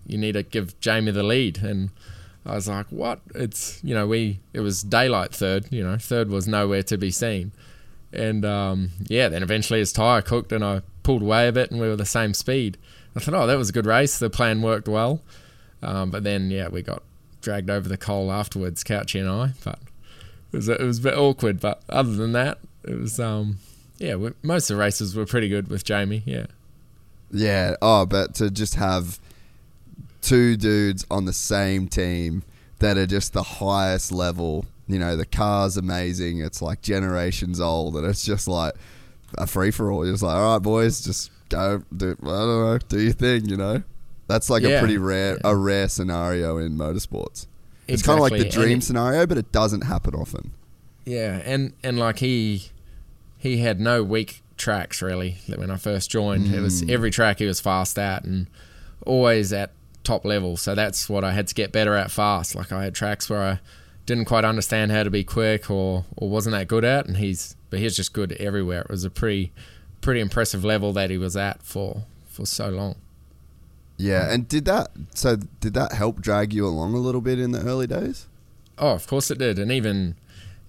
you 0.06 0.18
need 0.18 0.32
to 0.32 0.42
give 0.42 0.78
Jamie 0.80 1.12
the 1.12 1.22
lead 1.22 1.58
and 1.58 1.90
I 2.44 2.54
was 2.56 2.68
like, 2.68 2.86
what? 2.90 3.20
It's, 3.34 3.82
you 3.84 3.94
know, 3.94 4.06
we, 4.06 4.40
it 4.52 4.60
was 4.60 4.82
daylight 4.82 5.32
third, 5.32 5.66
you 5.70 5.82
know, 5.82 5.96
third 5.96 6.28
was 6.28 6.48
nowhere 6.48 6.82
to 6.84 6.98
be 6.98 7.10
seen. 7.10 7.52
And 8.12 8.44
um, 8.44 8.90
yeah, 9.06 9.28
then 9.28 9.42
eventually 9.42 9.78
his 9.78 9.92
tyre 9.92 10.22
cooked 10.22 10.52
and 10.52 10.64
I 10.64 10.82
pulled 11.02 11.22
away 11.22 11.48
a 11.48 11.52
bit 11.52 11.70
and 11.70 11.80
we 11.80 11.88
were 11.88 11.96
the 11.96 12.04
same 12.04 12.34
speed. 12.34 12.78
I 13.14 13.20
thought, 13.20 13.34
oh, 13.34 13.46
that 13.46 13.58
was 13.58 13.68
a 13.68 13.72
good 13.72 13.86
race. 13.86 14.18
The 14.18 14.30
plan 14.30 14.60
worked 14.60 14.88
well. 14.88 15.22
Um, 15.82 16.10
but 16.10 16.24
then, 16.24 16.50
yeah, 16.50 16.68
we 16.68 16.82
got 16.82 17.02
dragged 17.40 17.70
over 17.70 17.88
the 17.88 17.96
coal 17.96 18.32
afterwards, 18.32 18.82
Couchy 18.82 19.20
and 19.20 19.28
I. 19.28 19.52
But 19.64 19.78
it 20.52 20.56
was, 20.56 20.68
it 20.68 20.80
was 20.80 20.98
a 20.98 21.02
bit 21.02 21.16
awkward. 21.16 21.60
But 21.60 21.82
other 21.88 22.14
than 22.14 22.32
that, 22.32 22.58
it 22.84 22.98
was, 22.98 23.20
um, 23.20 23.58
yeah, 24.02 24.16
most 24.42 24.68
of 24.70 24.76
the 24.76 24.80
races 24.80 25.14
were 25.14 25.26
pretty 25.26 25.48
good 25.48 25.68
with 25.68 25.84
Jamie. 25.84 26.22
Yeah. 26.26 26.46
Yeah. 27.30 27.76
Oh, 27.80 28.04
but 28.06 28.34
to 28.36 28.50
just 28.50 28.74
have 28.74 29.18
two 30.20 30.56
dudes 30.56 31.06
on 31.10 31.24
the 31.24 31.32
same 31.32 31.88
team 31.88 32.42
that 32.78 32.96
are 32.98 33.06
just 33.06 33.32
the 33.32 33.42
highest 33.42 34.12
level. 34.12 34.64
You 34.88 34.98
know, 34.98 35.16
the 35.16 35.24
car's 35.26 35.76
amazing. 35.76 36.40
It's 36.40 36.60
like 36.60 36.82
generations 36.82 37.60
old, 37.60 37.96
and 37.96 38.06
it's 38.06 38.24
just 38.24 38.48
like 38.48 38.74
a 39.38 39.46
free 39.46 39.70
for 39.70 39.90
all. 39.90 40.04
You're 40.04 40.14
just 40.14 40.22
like, 40.22 40.36
all 40.36 40.54
right, 40.54 40.62
boys, 40.62 41.00
just 41.00 41.30
go 41.48 41.82
do. 41.96 42.10
I 42.22 42.24
don't 42.24 42.26
know, 42.26 42.78
do 42.88 43.00
your 43.00 43.12
thing. 43.12 43.46
You 43.46 43.56
know, 43.56 43.82
that's 44.26 44.50
like 44.50 44.64
a 44.64 44.78
pretty 44.80 44.98
rare, 44.98 45.38
a 45.44 45.56
rare 45.56 45.88
scenario 45.88 46.58
in 46.58 46.76
motorsports. 46.76 47.46
It's 47.88 48.02
kind 48.02 48.18
of 48.18 48.22
like 48.22 48.38
the 48.38 48.48
dream 48.48 48.78
it- 48.78 48.84
scenario, 48.84 49.26
but 49.26 49.38
it 49.38 49.52
doesn't 49.52 49.82
happen 49.82 50.14
often. 50.14 50.52
Yeah, 51.04 51.40
and 51.44 51.72
and 51.82 51.98
like 51.98 52.18
he 52.18 52.70
he 53.42 53.58
had 53.58 53.80
no 53.80 54.04
weak 54.04 54.40
tracks 54.56 55.02
really 55.02 55.38
when 55.48 55.68
I 55.68 55.76
first 55.76 56.12
joined. 56.12 56.54
It 56.54 56.60
was 56.60 56.80
hmm. 56.80 56.90
every 56.90 57.10
track 57.10 57.40
he 57.40 57.46
was 57.46 57.60
fast 57.60 57.98
at 57.98 58.22
and 58.22 58.46
always 59.04 59.52
at 59.52 59.72
top 60.04 60.24
level. 60.24 60.56
So 60.56 60.76
that's 60.76 61.08
what 61.08 61.24
I 61.24 61.32
had 61.32 61.48
to 61.48 61.54
get 61.54 61.72
better 61.72 61.96
at 61.96 62.12
fast. 62.12 62.54
Like 62.54 62.70
I 62.70 62.84
had 62.84 62.94
tracks 62.94 63.28
where 63.28 63.42
I 63.42 63.60
didn't 64.06 64.26
quite 64.26 64.44
understand 64.44 64.92
how 64.92 65.02
to 65.02 65.10
be 65.10 65.24
quick 65.24 65.68
or 65.68 66.04
or 66.16 66.30
wasn't 66.30 66.52
that 66.52 66.68
good 66.68 66.84
at 66.84 67.06
and 67.06 67.16
he's 67.16 67.56
but 67.68 67.80
he's 67.80 67.96
just 67.96 68.12
good 68.12 68.30
everywhere. 68.34 68.82
It 68.82 68.90
was 68.90 69.04
a 69.04 69.10
pretty 69.10 69.50
pretty 70.00 70.20
impressive 70.20 70.64
level 70.64 70.92
that 70.92 71.10
he 71.10 71.18
was 71.18 71.36
at 71.36 71.64
for 71.64 72.04
for 72.26 72.46
so 72.46 72.68
long. 72.68 72.94
Yeah, 73.96 74.32
and 74.32 74.46
did 74.46 74.66
that? 74.66 74.92
So 75.14 75.34
did 75.58 75.74
that 75.74 75.94
help 75.94 76.20
drag 76.20 76.52
you 76.52 76.64
along 76.64 76.94
a 76.94 76.98
little 76.98 77.20
bit 77.20 77.40
in 77.40 77.50
the 77.50 77.62
early 77.62 77.88
days? 77.88 78.28
Oh, 78.78 78.92
of 78.92 79.08
course 79.08 79.32
it 79.32 79.38
did, 79.38 79.58
and 79.58 79.72
even 79.72 80.14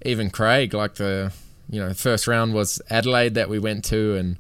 even 0.04 0.32
Craig, 0.32 0.74
like 0.74 0.96
the 0.96 1.32
you 1.70 1.80
know 1.80 1.94
first 1.94 2.28
round 2.28 2.54
was 2.54 2.82
Adelaide 2.90 3.34
that 3.36 3.50
we 3.50 3.60
went 3.60 3.84
to, 3.86 4.16
and 4.16 4.38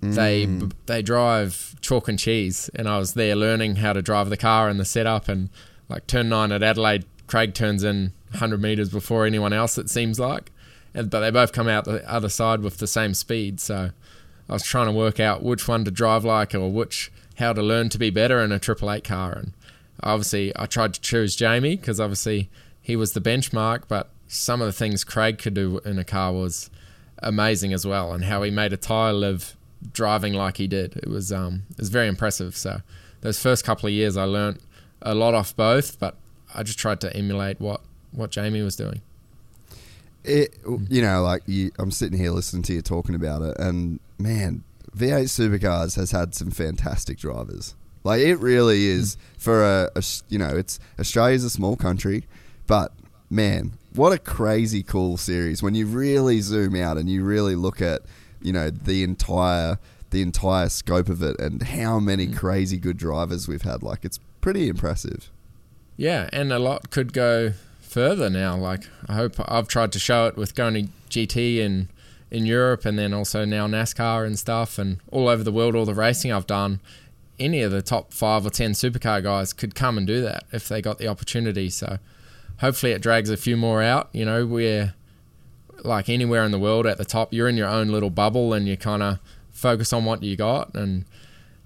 they 0.00 0.46
mm. 0.46 0.72
they 0.86 1.02
drive 1.02 1.74
chalk 1.80 2.08
and 2.08 2.18
cheese, 2.18 2.70
and 2.74 2.88
I 2.88 2.98
was 2.98 3.14
there 3.14 3.34
learning 3.34 3.76
how 3.76 3.92
to 3.92 4.02
drive 4.02 4.30
the 4.30 4.36
car 4.36 4.68
and 4.68 4.78
the 4.78 4.84
setup, 4.84 5.28
and 5.28 5.50
like 5.88 6.06
turn 6.06 6.28
nine 6.28 6.52
at 6.52 6.62
Adelaide, 6.62 7.04
Craig 7.26 7.54
turns 7.54 7.82
in 7.82 8.12
100 8.30 8.60
meters 8.60 8.90
before 8.90 9.26
anyone 9.26 9.52
else. 9.52 9.78
It 9.78 9.90
seems 9.90 10.20
like, 10.20 10.52
and 10.94 11.10
but 11.10 11.20
they 11.20 11.30
both 11.30 11.52
come 11.52 11.68
out 11.68 11.84
the 11.84 12.08
other 12.10 12.28
side 12.28 12.60
with 12.60 12.78
the 12.78 12.86
same 12.86 13.14
speed, 13.14 13.60
so 13.60 13.90
I 14.48 14.52
was 14.52 14.62
trying 14.62 14.86
to 14.86 14.92
work 14.92 15.18
out 15.18 15.42
which 15.42 15.66
one 15.66 15.84
to 15.84 15.90
drive 15.90 16.24
like 16.24 16.54
or 16.54 16.70
which 16.70 17.10
how 17.36 17.52
to 17.52 17.62
learn 17.62 17.88
to 17.88 17.98
be 17.98 18.10
better 18.10 18.40
in 18.40 18.52
a 18.52 18.58
Triple 18.58 18.90
Eight 18.92 19.04
car, 19.04 19.32
and 19.32 19.52
obviously 20.02 20.52
I 20.54 20.66
tried 20.66 20.94
to 20.94 21.00
choose 21.00 21.34
Jamie 21.34 21.76
because 21.76 21.98
obviously 21.98 22.50
he 22.80 22.94
was 22.94 23.12
the 23.12 23.20
benchmark, 23.20 23.82
but 23.88 24.10
some 24.28 24.60
of 24.60 24.66
the 24.66 24.72
things 24.72 25.04
Craig 25.04 25.38
could 25.38 25.54
do 25.54 25.78
in 25.84 25.98
a 25.98 26.04
car 26.04 26.32
was 26.32 26.70
amazing 27.22 27.72
as 27.72 27.84
well, 27.86 28.12
and 28.12 28.24
how 28.24 28.42
he 28.42 28.50
made 28.50 28.72
a 28.72 28.76
tyre 28.76 29.12
live 29.12 29.56
driving 29.92 30.34
like 30.34 30.56
he 30.58 30.66
did. 30.66 30.96
It 30.96 31.08
was 31.08 31.32
um 31.32 31.62
it 31.70 31.78
was 31.78 31.88
very 31.88 32.06
impressive. 32.08 32.56
So 32.56 32.82
those 33.22 33.40
first 33.40 33.64
couple 33.64 33.86
of 33.86 33.92
years 33.92 34.16
I 34.16 34.24
learnt 34.24 34.60
a 35.02 35.14
lot 35.14 35.34
off 35.34 35.54
both, 35.56 35.98
but 35.98 36.16
I 36.54 36.62
just 36.62 36.78
tried 36.78 37.00
to 37.02 37.14
emulate 37.16 37.60
what 37.60 37.80
what 38.12 38.30
Jamie 38.30 38.62
was 38.62 38.76
doing. 38.76 39.00
it 40.24 40.56
you 40.88 41.00
know 41.00 41.22
like 41.22 41.42
you, 41.46 41.70
i'm 41.78 41.90
sitting 41.90 42.18
here 42.18 42.30
listening 42.32 42.62
to 42.62 42.72
you 42.74 42.82
talking 42.82 43.14
about 43.14 43.40
it 43.40 43.56
and 43.58 44.00
man 44.18 44.64
v8 44.96 45.24
supercars 45.24 45.94
has 45.96 46.10
had 46.10 46.34
some 46.34 46.50
fantastic 46.50 47.16
drivers 47.18 47.76
like 48.02 48.20
it 48.20 48.36
really 48.36 48.86
is 48.86 49.16
for 49.38 49.62
a 49.64 50.02
you 50.28 50.36
know 50.38 50.48
it's 50.48 50.80
australia's 50.98 51.44
a 51.44 51.50
small 51.50 51.76
country 51.76 52.24
but 52.66 52.92
man 53.30 53.77
what 53.94 54.12
a 54.12 54.18
crazy 54.18 54.82
cool 54.82 55.16
series 55.16 55.62
when 55.62 55.74
you 55.74 55.86
really 55.86 56.40
zoom 56.40 56.76
out 56.76 56.98
and 56.98 57.08
you 57.08 57.24
really 57.24 57.54
look 57.54 57.80
at 57.80 58.02
you 58.40 58.52
know 58.52 58.70
the 58.70 59.02
entire 59.02 59.78
the 60.10 60.22
entire 60.22 60.68
scope 60.68 61.08
of 61.08 61.22
it 61.22 61.38
and 61.40 61.62
how 61.62 61.98
many 61.98 62.26
mm. 62.26 62.36
crazy 62.36 62.78
good 62.78 62.96
drivers 62.96 63.48
we've 63.48 63.62
had 63.62 63.82
like 63.82 64.04
it's 64.04 64.18
pretty 64.40 64.68
impressive 64.68 65.30
Yeah, 65.98 66.30
and 66.32 66.52
a 66.52 66.60
lot 66.60 66.90
could 66.90 67.12
go 67.12 67.52
further 67.80 68.30
now. 68.30 68.56
Like 68.56 68.88
I 69.08 69.14
hope 69.14 69.34
I've 69.46 69.66
tried 69.66 69.92
to 69.92 69.98
show 69.98 70.26
it 70.28 70.36
with 70.36 70.54
going 70.54 70.74
to 70.74 70.88
GT 71.10 71.56
in 71.58 71.88
in 72.30 72.46
Europe 72.46 72.84
and 72.84 72.98
then 72.98 73.12
also 73.12 73.44
now 73.44 73.66
NASCAR 73.66 74.24
and 74.24 74.38
stuff 74.38 74.78
and 74.78 74.98
all 75.10 75.28
over 75.28 75.42
the 75.42 75.50
world. 75.50 75.74
All 75.74 75.84
the 75.84 75.94
racing 75.94 76.32
I've 76.32 76.46
done, 76.46 76.78
any 77.40 77.62
of 77.62 77.72
the 77.72 77.82
top 77.82 78.12
five 78.12 78.46
or 78.46 78.50
ten 78.50 78.72
supercar 78.72 79.22
guys 79.22 79.52
could 79.52 79.74
come 79.74 79.98
and 79.98 80.06
do 80.06 80.22
that 80.22 80.44
if 80.52 80.68
they 80.68 80.80
got 80.80 80.98
the 80.98 81.08
opportunity. 81.08 81.68
So 81.68 81.98
hopefully 82.60 82.92
it 82.92 83.02
drags 83.02 83.30
a 83.30 83.36
few 83.36 83.56
more 83.56 83.82
out. 83.82 84.08
You 84.12 84.24
know, 84.24 84.46
we're 84.46 84.94
like 85.84 86.08
anywhere 86.08 86.44
in 86.44 86.50
the 86.50 86.58
world 86.58 86.86
at 86.86 86.98
the 86.98 87.04
top, 87.04 87.32
you're 87.32 87.48
in 87.48 87.56
your 87.56 87.68
own 87.68 87.88
little 87.88 88.10
bubble 88.10 88.52
and 88.52 88.68
you 88.68 88.76
kind 88.76 89.02
of 89.02 89.18
focus 89.50 89.92
on 89.92 90.04
what 90.04 90.22
you 90.22 90.36
got 90.36 90.74
and 90.74 91.04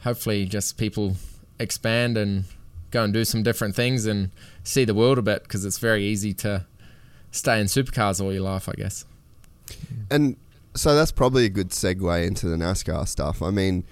hopefully 0.00 0.44
just 0.46 0.76
people 0.78 1.16
expand 1.58 2.16
and 2.16 2.44
go 2.90 3.04
and 3.04 3.12
do 3.12 3.24
some 3.24 3.42
different 3.42 3.74
things 3.74 4.06
and 4.06 4.30
see 4.64 4.84
the 4.84 4.94
world 4.94 5.18
a 5.18 5.22
bit 5.22 5.42
because 5.42 5.64
it's 5.64 5.78
very 5.78 6.04
easy 6.04 6.32
to 6.34 6.66
stay 7.30 7.60
in 7.60 7.66
supercars 7.66 8.22
all 8.22 8.32
your 8.32 8.42
life, 8.42 8.68
I 8.68 8.72
guess. 8.72 9.04
And 10.10 10.36
so 10.74 10.94
that's 10.94 11.12
probably 11.12 11.46
a 11.46 11.48
good 11.48 11.70
segue 11.70 12.26
into 12.26 12.48
the 12.48 12.56
NASCAR 12.56 13.08
stuff. 13.08 13.42
I 13.42 13.50
mean, 13.50 13.84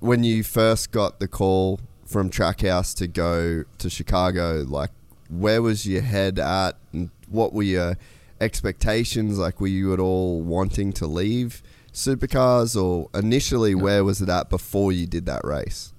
when 0.00 0.24
you 0.24 0.42
first 0.42 0.90
got 0.90 1.20
the 1.20 1.28
call 1.28 1.80
from 2.04 2.30
Trackhouse 2.30 2.94
to 2.96 3.06
go 3.06 3.64
to 3.78 3.90
Chicago, 3.90 4.64
like, 4.66 4.90
where 5.28 5.62
was 5.62 5.86
your 5.86 6.02
head 6.02 6.38
at, 6.38 6.76
and 6.92 7.10
what 7.28 7.52
were 7.52 7.62
your 7.62 7.96
expectations? 8.40 9.38
Like, 9.38 9.60
were 9.60 9.66
you 9.66 9.92
at 9.92 10.00
all 10.00 10.40
wanting 10.40 10.92
to 10.94 11.06
leave 11.06 11.62
supercars, 11.92 12.80
or 12.80 13.08
initially, 13.14 13.74
where 13.74 14.04
was 14.04 14.20
it 14.22 14.28
at 14.28 14.48
before 14.50 14.92
you 14.92 15.06
did 15.06 15.26
that 15.26 15.44
race? 15.44 15.92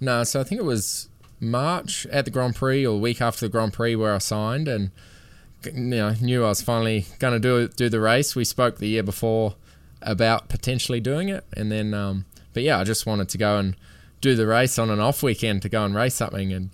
No, 0.00 0.24
so 0.24 0.40
I 0.40 0.44
think 0.44 0.60
it 0.60 0.64
was 0.64 1.08
March 1.40 2.06
at 2.06 2.24
the 2.24 2.30
Grand 2.30 2.56
Prix 2.56 2.86
or 2.86 2.94
a 2.94 2.98
week 2.98 3.20
after 3.20 3.46
the 3.46 3.50
Grand 3.50 3.72
Prix 3.72 3.96
where 3.96 4.14
I 4.14 4.18
signed 4.18 4.68
and 4.68 4.90
you 5.64 5.72
know 5.72 6.14
knew 6.20 6.44
I 6.44 6.48
was 6.48 6.62
finally 6.62 7.06
going 7.18 7.34
to 7.34 7.40
do 7.40 7.68
do 7.68 7.88
the 7.88 8.00
race. 8.00 8.36
We 8.36 8.44
spoke 8.44 8.78
the 8.78 8.88
year 8.88 9.02
before 9.02 9.56
about 10.02 10.48
potentially 10.48 11.00
doing 11.00 11.28
it, 11.28 11.44
and 11.56 11.70
then 11.70 11.94
um, 11.94 12.26
but 12.52 12.62
yeah, 12.62 12.78
I 12.78 12.84
just 12.84 13.06
wanted 13.06 13.28
to 13.30 13.38
go 13.38 13.58
and 13.58 13.76
do 14.20 14.34
the 14.34 14.46
race 14.46 14.78
on 14.78 14.90
an 14.90 15.00
off 15.00 15.22
weekend 15.22 15.62
to 15.62 15.68
go 15.68 15.84
and 15.84 15.94
race 15.94 16.14
something, 16.14 16.52
and 16.52 16.70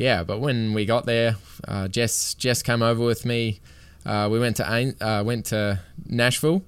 yeah. 0.00 0.24
But 0.24 0.40
when 0.40 0.72
we 0.72 0.86
got 0.86 1.04
there, 1.06 1.36
uh, 1.68 1.86
Jess 1.86 2.34
Jess 2.34 2.62
came 2.62 2.82
over 2.82 3.04
with 3.04 3.24
me. 3.24 3.60
Uh, 4.04 4.28
we 4.32 4.40
went 4.40 4.56
to 4.56 4.94
uh, 5.00 5.22
went 5.22 5.46
to 5.46 5.80
Nashville 6.06 6.62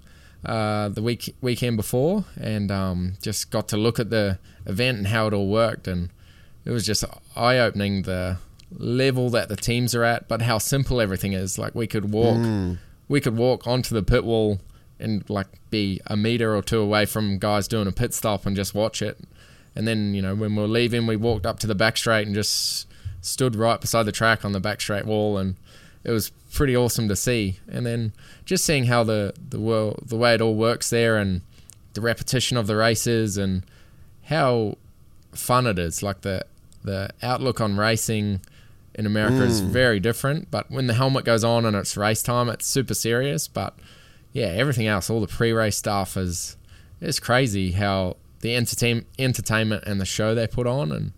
uh, 0.44 0.90
the 0.90 1.02
week 1.02 1.34
weekend 1.40 1.76
before, 1.76 2.26
and 2.38 2.70
um, 2.70 3.14
just 3.22 3.50
got 3.50 3.68
to 3.68 3.76
look 3.76 3.98
at 3.98 4.10
the 4.10 4.38
event 4.66 4.98
and 4.98 5.06
how 5.08 5.26
it 5.26 5.32
all 5.32 5.48
worked, 5.48 5.88
and 5.88 6.10
it 6.64 6.70
was 6.70 6.84
just 6.86 7.04
eye 7.34 7.58
opening 7.58 8.02
the 8.02 8.36
level 8.70 9.30
that 9.30 9.48
the 9.48 9.56
teams 9.56 9.94
are 9.94 10.04
at, 10.04 10.28
but 10.28 10.42
how 10.42 10.58
simple 10.58 11.00
everything 11.00 11.32
is. 11.32 11.58
Like 11.58 11.74
we 11.74 11.86
could 11.86 12.12
walk, 12.12 12.36
we 13.08 13.20
could 13.20 13.36
walk 13.36 13.66
onto 13.66 13.94
the 13.94 14.02
pit 14.02 14.24
wall 14.24 14.60
and 15.00 15.28
like 15.28 15.48
be 15.70 16.00
a 16.06 16.16
meter 16.16 16.54
or 16.54 16.62
two 16.62 16.80
away 16.80 17.06
from 17.06 17.38
guys 17.38 17.66
doing 17.66 17.86
a 17.88 17.92
pit 17.92 18.12
stop 18.14 18.44
and 18.46 18.54
just 18.54 18.74
watch 18.74 19.00
it. 19.02 19.18
And 19.74 19.88
then 19.88 20.12
you 20.12 20.20
know 20.20 20.34
when 20.34 20.54
we 20.54 20.60
were 20.62 20.68
leaving, 20.68 21.06
we 21.06 21.16
walked 21.16 21.46
up 21.46 21.58
to 21.60 21.66
the 21.66 21.74
back 21.74 21.96
straight 21.96 22.26
and 22.26 22.34
just 22.34 22.86
stood 23.22 23.56
right 23.56 23.80
beside 23.80 24.02
the 24.02 24.12
track 24.12 24.44
on 24.44 24.52
the 24.52 24.60
back 24.60 24.82
straight 24.82 25.06
wall, 25.06 25.38
and 25.38 25.56
it 26.04 26.10
was 26.10 26.30
pretty 26.52 26.76
awesome 26.76 27.08
to 27.08 27.16
see. 27.16 27.58
And 27.66 27.86
then 27.86 28.12
just 28.44 28.66
seeing 28.66 28.84
how 28.84 29.04
the 29.04 29.32
the 29.48 29.58
world, 29.60 30.02
the 30.04 30.16
way 30.16 30.34
it 30.34 30.42
all 30.42 30.54
works 30.54 30.90
there, 30.90 31.16
and 31.16 31.40
the 31.94 32.02
repetition 32.02 32.58
of 32.58 32.66
the 32.66 32.76
races, 32.76 33.38
and 33.38 33.64
how 34.24 34.76
fun 35.32 35.66
it 35.66 35.78
is. 35.78 36.02
Like 36.02 36.20
the 36.20 36.44
the 36.84 37.10
outlook 37.22 37.60
on 37.60 37.76
racing 37.76 38.40
in 38.94 39.06
America 39.06 39.42
is 39.42 39.62
mm. 39.62 39.68
very 39.68 40.00
different. 40.00 40.50
But 40.50 40.70
when 40.70 40.86
the 40.86 40.94
helmet 40.94 41.24
goes 41.24 41.44
on 41.44 41.64
and 41.64 41.76
it's 41.76 41.96
race 41.96 42.22
time, 42.22 42.48
it's 42.48 42.66
super 42.66 42.94
serious. 42.94 43.48
But 43.48 43.74
yeah, 44.32 44.46
everything 44.46 44.86
else, 44.86 45.08
all 45.08 45.20
the 45.20 45.26
pre-race 45.26 45.76
stuff 45.76 46.16
is 46.16 46.56
it's 47.00 47.20
crazy 47.20 47.72
how 47.72 48.16
the 48.40 48.56
entertain 48.56 49.04
entertainment 49.18 49.84
and 49.86 50.00
the 50.00 50.04
show 50.04 50.34
they 50.34 50.46
put 50.46 50.66
on 50.66 50.92
and 50.92 51.12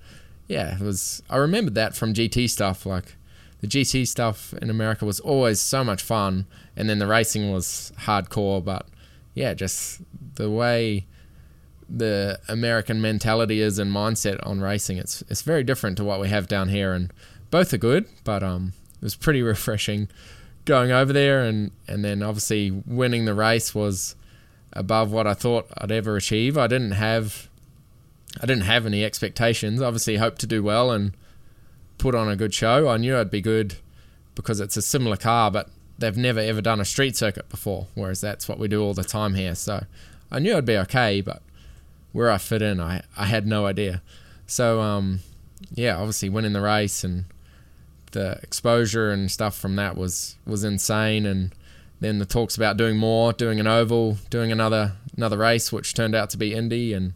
yeah, 0.49 0.76
it 0.76 0.80
was. 0.80 1.22
I 1.30 1.36
remember 1.36 1.70
that 1.72 1.97
from 1.97 2.14
GT 2.14 2.49
stuff. 2.51 2.86
Like 2.86 3.16
the 3.61 3.66
GT 3.66 4.07
stuff 4.07 4.53
in 4.61 4.70
America 4.70 5.05
was 5.05 5.20
always 5.20 5.61
so 5.61 5.82
much 5.82 6.03
fun, 6.03 6.47
and 6.76 6.88
then 6.88 6.99
the 6.99 7.07
racing 7.07 7.53
was 7.53 7.92
hardcore. 8.01 8.64
But 8.64 8.86
yeah, 9.34 9.55
just 9.55 10.03
the 10.34 10.51
way 10.51 11.07
the 11.88 12.38
American 12.49 13.01
mentality 13.01 13.61
is 13.61 13.78
and 13.78 13.90
mindset 13.90 14.45
on 14.47 14.61
racing, 14.61 14.99
it's 14.99 15.22
it's 15.28 15.42
very 15.42 15.64
different 15.64 15.97
to 15.99 16.05
what 16.05 16.20
we 16.20 16.28
have 16.28 16.47
down 16.47 16.68
here, 16.68 16.92
and 16.92 17.12
both 17.51 17.72
are 17.72 17.78
good. 17.78 18.07
But 18.22 18.42
um, 18.42 18.72
it 18.97 19.03
was 19.03 19.16
pretty 19.16 19.42
refreshing 19.55 20.09
going 20.66 20.90
over 20.90 21.12
there, 21.12 21.42
and 21.42 21.70
and 21.88 22.05
then 22.05 22.22
obviously 22.22 22.70
winning 22.70 23.24
the 23.24 23.34
race 23.34 23.74
was 23.74 24.14
above 24.74 25.11
what 25.11 25.26
I 25.26 25.34
thought 25.34 25.68
I'd 25.78 25.92
ever 25.92 26.16
achieve. 26.16 26.59
I 26.59 26.66
didn't 26.66 26.92
have 26.92 27.49
I 28.41 28.47
didn't 28.47 28.64
have 28.64 28.87
any 28.87 29.05
expectations. 29.05 29.80
Obviously, 29.80 30.16
hoped 30.16 30.41
to 30.41 30.47
do 30.47 30.62
well 30.62 30.91
and 30.91 31.16
put 31.99 32.14
on 32.14 32.28
a 32.28 32.37
good 32.37 32.53
show. 32.53 32.89
I 32.89 32.97
knew 32.97 33.16
I'd 33.16 33.30
be 33.30 33.41
good 33.41 33.76
because 34.35 34.61
it's 34.61 34.76
a 34.76 34.82
similar 34.82 35.16
car, 35.16 35.51
but 35.51 35.70
they've 35.99 36.16
never 36.16 36.41
ever 36.41 36.61
done 36.61 36.80
a 36.80 36.85
street 36.85 37.16
circuit 37.16 37.49
before, 37.49 37.87
whereas 37.95 38.20
that's 38.20 38.49
what 38.49 38.59
we 38.59 38.68
do 38.68 38.82
all 38.82 38.95
the 38.95 39.05
time 39.05 39.35
here. 39.35 39.55
So 39.55 39.85
I 40.30 40.39
knew 40.41 40.57
I'd 40.57 40.64
be 40.64 40.76
okay, 40.78 41.20
but 41.20 41.43
where 42.12 42.30
I 42.30 42.39
fit 42.39 42.62
in, 42.62 42.80
I, 42.80 43.03
I 43.16 43.26
had 43.26 43.47
no 43.47 43.66
idea. 43.66 44.03
So, 44.47 44.80
um, 44.80 45.20
yeah, 45.72 45.97
obviously 45.97 46.28
winning 46.28 46.53
the 46.53 46.61
race 46.61 47.05
and 47.05 47.24
the 48.12 48.39
exposure 48.43 49.11
and 49.11 49.30
stuff 49.30 49.57
from 49.59 49.76
that 49.76 49.97
was, 49.97 50.37
was 50.47 50.64
insane. 50.64 51.26
And 51.26 51.55
then 52.01 52.18
the 52.18 52.26
talks 52.26 52.57
about 52.57 52.76
doing 52.76 52.97
more, 52.97 53.32
doing 53.32 53.59
an 53.61 53.66
oval, 53.66 54.18
doing 54.30 54.53
another 54.53 54.93
another 55.16 55.39
race, 55.39 55.72
which 55.72 55.95
turned 55.95 56.14
out 56.14 56.30
to 56.30 56.37
be 56.37 56.55
Indy. 56.55 56.93
And 56.93 57.14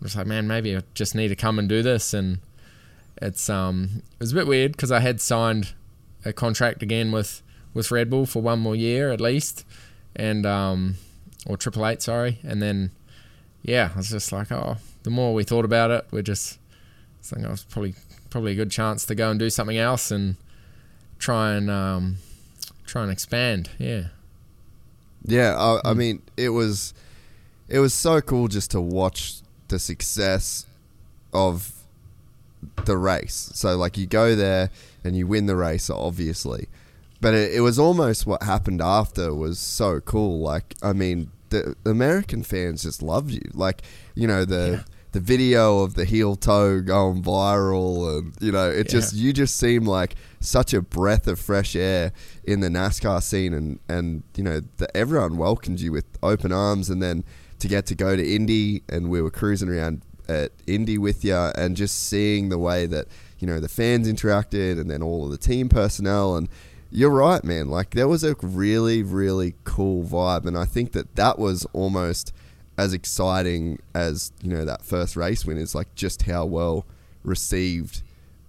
I 0.00 0.04
was 0.04 0.16
like, 0.16 0.26
man, 0.26 0.46
maybe 0.46 0.76
I 0.76 0.82
just 0.94 1.14
need 1.14 1.28
to 1.28 1.36
come 1.36 1.58
and 1.58 1.68
do 1.68 1.82
this. 1.82 2.14
And 2.14 2.38
it's 3.20 3.50
um, 3.50 4.02
it 4.12 4.20
was 4.20 4.32
a 4.32 4.34
bit 4.34 4.46
weird 4.46 4.72
because 4.72 4.90
I 4.90 5.00
had 5.00 5.20
signed 5.20 5.74
a 6.24 6.32
contract 6.32 6.82
again 6.82 7.12
with 7.12 7.42
with 7.74 7.90
Red 7.90 8.10
Bull 8.10 8.26
for 8.26 8.42
one 8.42 8.60
more 8.60 8.74
year 8.74 9.12
at 9.12 9.20
least, 9.20 9.64
and 10.16 10.46
um, 10.46 10.96
or 11.46 11.56
Triple 11.56 11.86
Eight, 11.86 12.02
sorry. 12.02 12.38
And 12.42 12.62
then 12.62 12.92
yeah, 13.62 13.90
I 13.94 13.98
was 13.98 14.10
just 14.10 14.32
like, 14.32 14.50
oh, 14.50 14.78
the 15.02 15.10
more 15.10 15.34
we 15.34 15.44
thought 15.44 15.64
about 15.64 15.90
it, 15.90 16.06
we're 16.10 16.22
just 16.22 16.58
thinking 17.22 17.46
it 17.46 17.50
was 17.50 17.64
probably 17.64 17.94
probably 18.30 18.52
a 18.52 18.56
good 18.56 18.70
chance 18.70 19.04
to 19.06 19.14
go 19.14 19.30
and 19.30 19.38
do 19.38 19.50
something 19.50 19.76
else 19.76 20.10
and 20.10 20.36
try 21.18 21.52
and 21.52 21.70
um, 21.70 22.16
try 22.86 23.02
and 23.02 23.12
expand. 23.12 23.70
Yeah. 23.78 24.04
Yeah, 25.24 25.54
I, 25.56 25.90
I 25.90 25.94
mean, 25.94 26.22
it 26.36 26.48
was 26.50 26.94
it 27.68 27.78
was 27.78 27.92
so 27.92 28.20
cool 28.20 28.48
just 28.48 28.70
to 28.70 28.80
watch 28.80 29.39
the 29.70 29.78
success 29.78 30.66
of 31.32 31.72
the 32.84 32.96
race. 32.96 33.50
So 33.54 33.76
like 33.76 33.96
you 33.96 34.06
go 34.06 34.34
there 34.34 34.70
and 35.02 35.16
you 35.16 35.26
win 35.26 35.46
the 35.46 35.56
race, 35.56 35.88
obviously, 35.88 36.68
but 37.20 37.34
it, 37.34 37.54
it 37.54 37.60
was 37.60 37.78
almost 37.78 38.26
what 38.26 38.42
happened 38.42 38.82
after 38.82 39.34
was 39.34 39.58
so 39.58 40.00
cool. 40.00 40.40
Like 40.40 40.74
I 40.82 40.92
mean, 40.92 41.30
the 41.48 41.74
American 41.84 42.42
fans 42.42 42.82
just 42.82 43.02
loved 43.02 43.30
you. 43.30 43.50
Like 43.54 43.82
you 44.14 44.26
know 44.26 44.44
the. 44.44 44.84
The 45.12 45.18
video 45.18 45.80
of 45.80 45.94
the 45.94 46.04
heel 46.04 46.36
toe 46.36 46.80
going 46.80 47.20
viral, 47.24 48.16
and 48.16 48.32
you 48.38 48.52
know, 48.52 48.70
it 48.70 48.88
just 48.88 49.12
you 49.12 49.32
just 49.32 49.56
seem 49.56 49.84
like 49.84 50.14
such 50.38 50.72
a 50.72 50.80
breath 50.80 51.26
of 51.26 51.40
fresh 51.40 51.74
air 51.74 52.12
in 52.44 52.60
the 52.60 52.68
NASCAR 52.68 53.20
scene, 53.20 53.52
and 53.52 53.80
and 53.88 54.22
you 54.36 54.44
know, 54.44 54.62
the, 54.76 54.96
everyone 54.96 55.36
welcomed 55.36 55.80
you 55.80 55.90
with 55.90 56.04
open 56.22 56.52
arms, 56.52 56.88
and 56.90 57.02
then 57.02 57.24
to 57.60 57.68
get 57.68 57.86
to 57.86 57.94
go 57.94 58.16
to 58.16 58.34
Indy, 58.34 58.82
and 58.88 59.10
we 59.10 59.22
were 59.22 59.30
cruising 59.30 59.68
around 59.68 60.02
at 60.28 60.52
Indy 60.66 60.98
with 60.98 61.24
you, 61.24 61.34
and 61.34 61.76
just 61.76 62.08
seeing 62.08 62.48
the 62.48 62.58
way 62.58 62.86
that 62.86 63.06
you 63.38 63.46
know 63.46 63.60
the 63.60 63.68
fans 63.68 64.10
interacted, 64.10 64.80
and 64.80 64.90
then 64.90 65.02
all 65.02 65.24
of 65.24 65.30
the 65.30 65.38
team 65.38 65.68
personnel, 65.68 66.36
and 66.36 66.48
you're 66.90 67.10
right, 67.10 67.44
man. 67.44 67.68
Like 67.68 67.90
there 67.90 68.08
was 68.08 68.24
a 68.24 68.34
really, 68.42 69.02
really 69.02 69.54
cool 69.64 70.04
vibe, 70.04 70.46
and 70.46 70.56
I 70.56 70.64
think 70.64 70.92
that 70.92 71.16
that 71.16 71.38
was 71.38 71.66
almost 71.72 72.32
as 72.76 72.94
exciting 72.94 73.78
as 73.94 74.32
you 74.42 74.50
know 74.50 74.64
that 74.64 74.82
first 74.82 75.16
race 75.16 75.44
win 75.44 75.58
is 75.58 75.74
like 75.74 75.94
just 75.94 76.22
how 76.22 76.46
well 76.46 76.86
received 77.22 78.02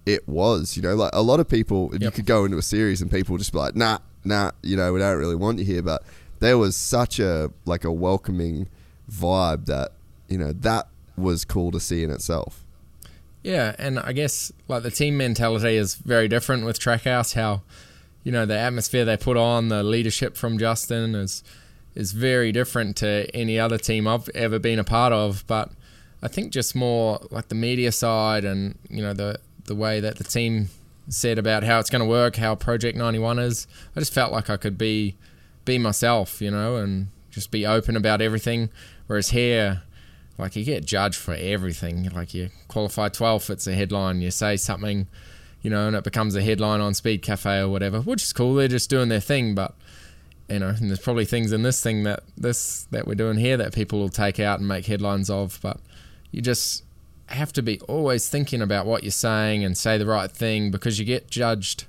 it 0.06 0.26
was. 0.28 0.76
You 0.76 0.82
know, 0.82 0.94
like 0.94 1.14
a 1.14 1.22
lot 1.22 1.40
of 1.40 1.48
people, 1.48 1.92
you 1.98 2.10
could 2.10 2.26
go 2.26 2.44
into 2.44 2.58
a 2.58 2.62
series 2.62 3.02
and 3.02 3.10
people 3.10 3.36
just 3.36 3.52
be 3.52 3.58
like, 3.58 3.76
nah, 3.76 3.98
nah, 4.24 4.52
you 4.62 4.76
know, 4.76 4.92
we 4.92 4.98
don't 4.98 5.18
really 5.18 5.36
want 5.36 5.58
you 5.58 5.64
here. 5.64 5.82
But 5.82 6.02
there 6.40 6.58
was 6.58 6.76
such 6.76 7.18
a 7.18 7.50
like 7.64 7.84
a 7.84 7.92
welcoming 7.92 8.68
vibe 9.12 9.66
that 9.66 9.92
you 10.28 10.38
know 10.38 10.52
that 10.52 10.88
was 11.16 11.44
cool 11.44 11.70
to 11.70 11.80
see 11.80 12.02
in 12.02 12.10
itself. 12.10 12.64
Yeah, 13.42 13.74
and 13.78 13.98
I 13.98 14.12
guess 14.12 14.52
like 14.68 14.82
the 14.82 14.90
team 14.90 15.16
mentality 15.16 15.76
is 15.76 15.94
very 15.96 16.28
different 16.28 16.64
with 16.64 16.78
Trackhouse. 16.78 17.34
How 17.34 17.62
you 18.24 18.32
know 18.32 18.46
the 18.46 18.58
atmosphere 18.58 19.04
they 19.04 19.16
put 19.16 19.36
on, 19.36 19.68
the 19.68 19.82
leadership 19.82 20.36
from 20.36 20.58
Justin 20.58 21.14
is 21.14 21.42
is 21.94 22.12
very 22.12 22.52
different 22.52 22.96
to 22.96 23.28
any 23.34 23.58
other 23.58 23.78
team 23.78 24.06
I've 24.06 24.28
ever 24.30 24.58
been 24.58 24.78
a 24.78 24.84
part 24.84 25.12
of. 25.12 25.44
But 25.46 25.70
I 26.22 26.28
think 26.28 26.52
just 26.52 26.74
more 26.74 27.20
like 27.30 27.48
the 27.48 27.54
media 27.54 27.92
side 27.92 28.44
and 28.44 28.78
you 28.88 29.02
know 29.02 29.12
the 29.12 29.38
the 29.64 29.74
way 29.74 30.00
that 30.00 30.16
the 30.16 30.24
team 30.24 30.68
said 31.08 31.38
about 31.38 31.64
how 31.64 31.78
it's 31.78 31.90
going 31.90 32.00
to 32.00 32.08
work, 32.08 32.36
how 32.36 32.54
Project 32.54 32.96
91 32.96 33.38
is. 33.38 33.66
I 33.96 34.00
just 34.00 34.14
felt 34.14 34.32
like 34.32 34.48
I 34.48 34.56
could 34.56 34.78
be 34.78 35.16
be 35.64 35.78
myself, 35.78 36.40
you 36.40 36.50
know, 36.50 36.76
and 36.76 37.08
just 37.30 37.50
be 37.50 37.66
open 37.66 37.96
about 37.96 38.20
everything. 38.20 38.70
Whereas 39.06 39.30
here, 39.30 39.82
like 40.38 40.56
you 40.56 40.64
get 40.64 40.84
judged 40.84 41.16
for 41.16 41.34
everything. 41.34 42.08
Like 42.10 42.34
you 42.34 42.50
qualify 42.68 43.08
12th, 43.08 43.50
it's 43.50 43.66
a 43.66 43.74
headline. 43.74 44.20
You 44.22 44.30
say 44.30 44.56
something, 44.56 45.06
you 45.60 45.70
know, 45.70 45.86
and 45.88 45.96
it 45.96 46.04
becomes 46.04 46.34
a 46.34 46.42
headline 46.42 46.80
on 46.80 46.94
Speed 46.94 47.22
Cafe 47.22 47.60
or 47.60 47.68
whatever, 47.68 48.00
which 48.00 48.22
is 48.22 48.32
cool. 48.32 48.54
They're 48.54 48.68
just 48.68 48.90
doing 48.90 49.08
their 49.08 49.20
thing, 49.20 49.54
but 49.54 49.74
you 50.48 50.58
know, 50.58 50.68
and 50.68 50.88
there's 50.90 50.98
probably 51.00 51.24
things 51.24 51.52
in 51.52 51.62
this 51.62 51.82
thing 51.82 52.02
that 52.02 52.22
this 52.36 52.86
that 52.90 53.06
we're 53.06 53.14
doing 53.14 53.38
here 53.38 53.56
that 53.56 53.72
people 53.74 53.98
will 53.98 54.08
take 54.08 54.38
out 54.40 54.58
and 54.58 54.68
make 54.68 54.86
headlines 54.86 55.30
of. 55.30 55.58
But 55.62 55.78
you 56.30 56.40
just 56.42 56.84
have 57.26 57.52
to 57.54 57.62
be 57.62 57.80
always 57.82 58.28
thinking 58.28 58.60
about 58.60 58.84
what 58.84 59.02
you're 59.04 59.10
saying 59.12 59.64
and 59.64 59.78
say 59.78 59.96
the 59.96 60.04
right 60.06 60.30
thing 60.30 60.70
because 60.70 60.98
you 60.98 61.04
get 61.06 61.30
judged 61.30 61.84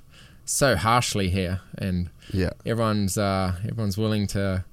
so 0.46 0.76
harshly 0.76 1.28
here, 1.30 1.60
and 1.76 2.10
Yeah. 2.32 2.50
everyone's 2.64 3.18
uh, 3.18 3.54
everyone's 3.68 3.98
willing 3.98 4.26
to 4.28 4.64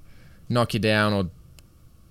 knock 0.48 0.74
you 0.74 0.80
down 0.80 1.12
or 1.14 1.30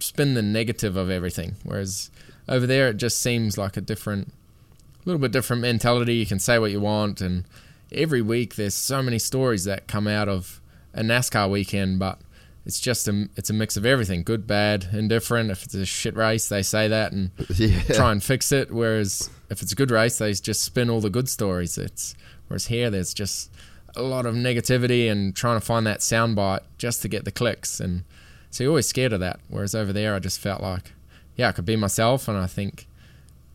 spin 0.01 0.35
the 0.35 0.43
negative 0.43 0.97
of 0.97 1.11
everything. 1.11 1.57
Whereas 1.63 2.11
over 2.49 2.67
there, 2.67 2.89
it 2.89 2.97
just 2.97 3.19
seems 3.21 3.57
like 3.57 3.77
a 3.77 3.81
different, 3.81 4.29
a 4.29 5.09
little 5.09 5.21
bit 5.21 5.33
different 5.33 5.63
mentality. 5.63 6.15
You 6.17 6.27
can 6.27 6.39
say 6.39 6.59
what 6.59 6.71
you 6.73 6.81
want, 6.81 7.21
and 7.21 7.45
every 7.93 8.23
week 8.23 8.57
there's 8.57 8.75
so 8.75 9.03
many 9.03 9.19
stories 9.19 9.65
that 9.65 9.87
come 9.87 10.07
out 10.09 10.29
of 10.29 10.61
a 10.95 11.03
NASCAR 11.03 11.49
weekend, 11.51 11.99
but. 11.99 12.19
It's 12.67 12.79
just 12.79 13.09
a 13.09 13.27
it's 13.37 13.49
a 13.49 13.55
mix 13.55 13.79
of 13.79 13.87
everything, 13.87 14.23
good, 14.23 14.47
bad, 14.47 14.89
indifferent. 14.93 15.51
If 15.51 15.65
it's 15.65 15.75
a 15.75 15.87
shit 15.87 16.15
race, 16.15 16.51
they 16.51 16.63
say 16.63 16.89
that 16.89 17.11
and 17.11 17.31
Yeah. 17.57 17.81
try 17.85 18.13
and 18.13 18.23
fix 18.23 18.53
it. 18.53 18.71
Whereas 18.71 19.31
if 19.49 19.63
it's 19.63 19.73
a 19.73 19.75
good 19.75 19.91
race, 19.91 20.19
they 20.19 20.31
just 20.35 20.63
spin 20.63 20.91
all 20.91 21.01
the 21.01 21.09
good 21.09 21.31
stories. 21.31 21.79
It's 21.79 22.15
whereas 22.49 22.67
here 22.67 22.91
there's 22.91 23.15
just 23.15 23.51
a 23.97 24.03
lot 24.03 24.27
of 24.27 24.35
negativity 24.35 25.11
and 25.11 25.35
trying 25.35 25.59
to 25.59 25.65
find 25.65 25.87
that 25.87 26.01
soundbite 26.01 26.61
just 26.77 27.01
to 27.01 27.09
get 27.09 27.25
the 27.25 27.33
clicks, 27.33 27.81
and 27.81 28.05
so 28.51 28.65
you're 28.65 28.71
always 28.71 28.87
scared 28.87 29.13
of 29.13 29.21
that. 29.21 29.41
Whereas 29.49 29.75
over 29.75 29.93
there, 29.93 30.15
I 30.15 30.19
just 30.19 30.41
felt 30.41 30.61
like, 30.63 30.93
yeah, 31.37 31.49
I 31.49 31.53
could 31.53 31.65
be 31.65 31.77
myself, 31.77 32.29
and 32.29 32.37
I 32.37 32.47
think, 32.47 32.87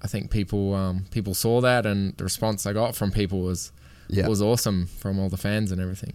I 0.02 0.08
think 0.08 0.32
people 0.32 0.74
um, 0.74 1.06
people 1.12 1.34
saw 1.34 1.62
that, 1.62 1.86
and 1.86 2.16
the 2.18 2.24
response 2.24 2.66
I 2.66 2.74
got 2.74 2.96
from 2.96 3.12
people 3.12 3.42
was 3.42 3.72
Yeah. 4.08 4.28
was 4.28 4.42
awesome 4.42 4.88
from 4.88 5.20
all 5.20 5.30
the 5.30 5.38
fans 5.38 5.72
and 5.72 5.82
everything. 5.82 6.14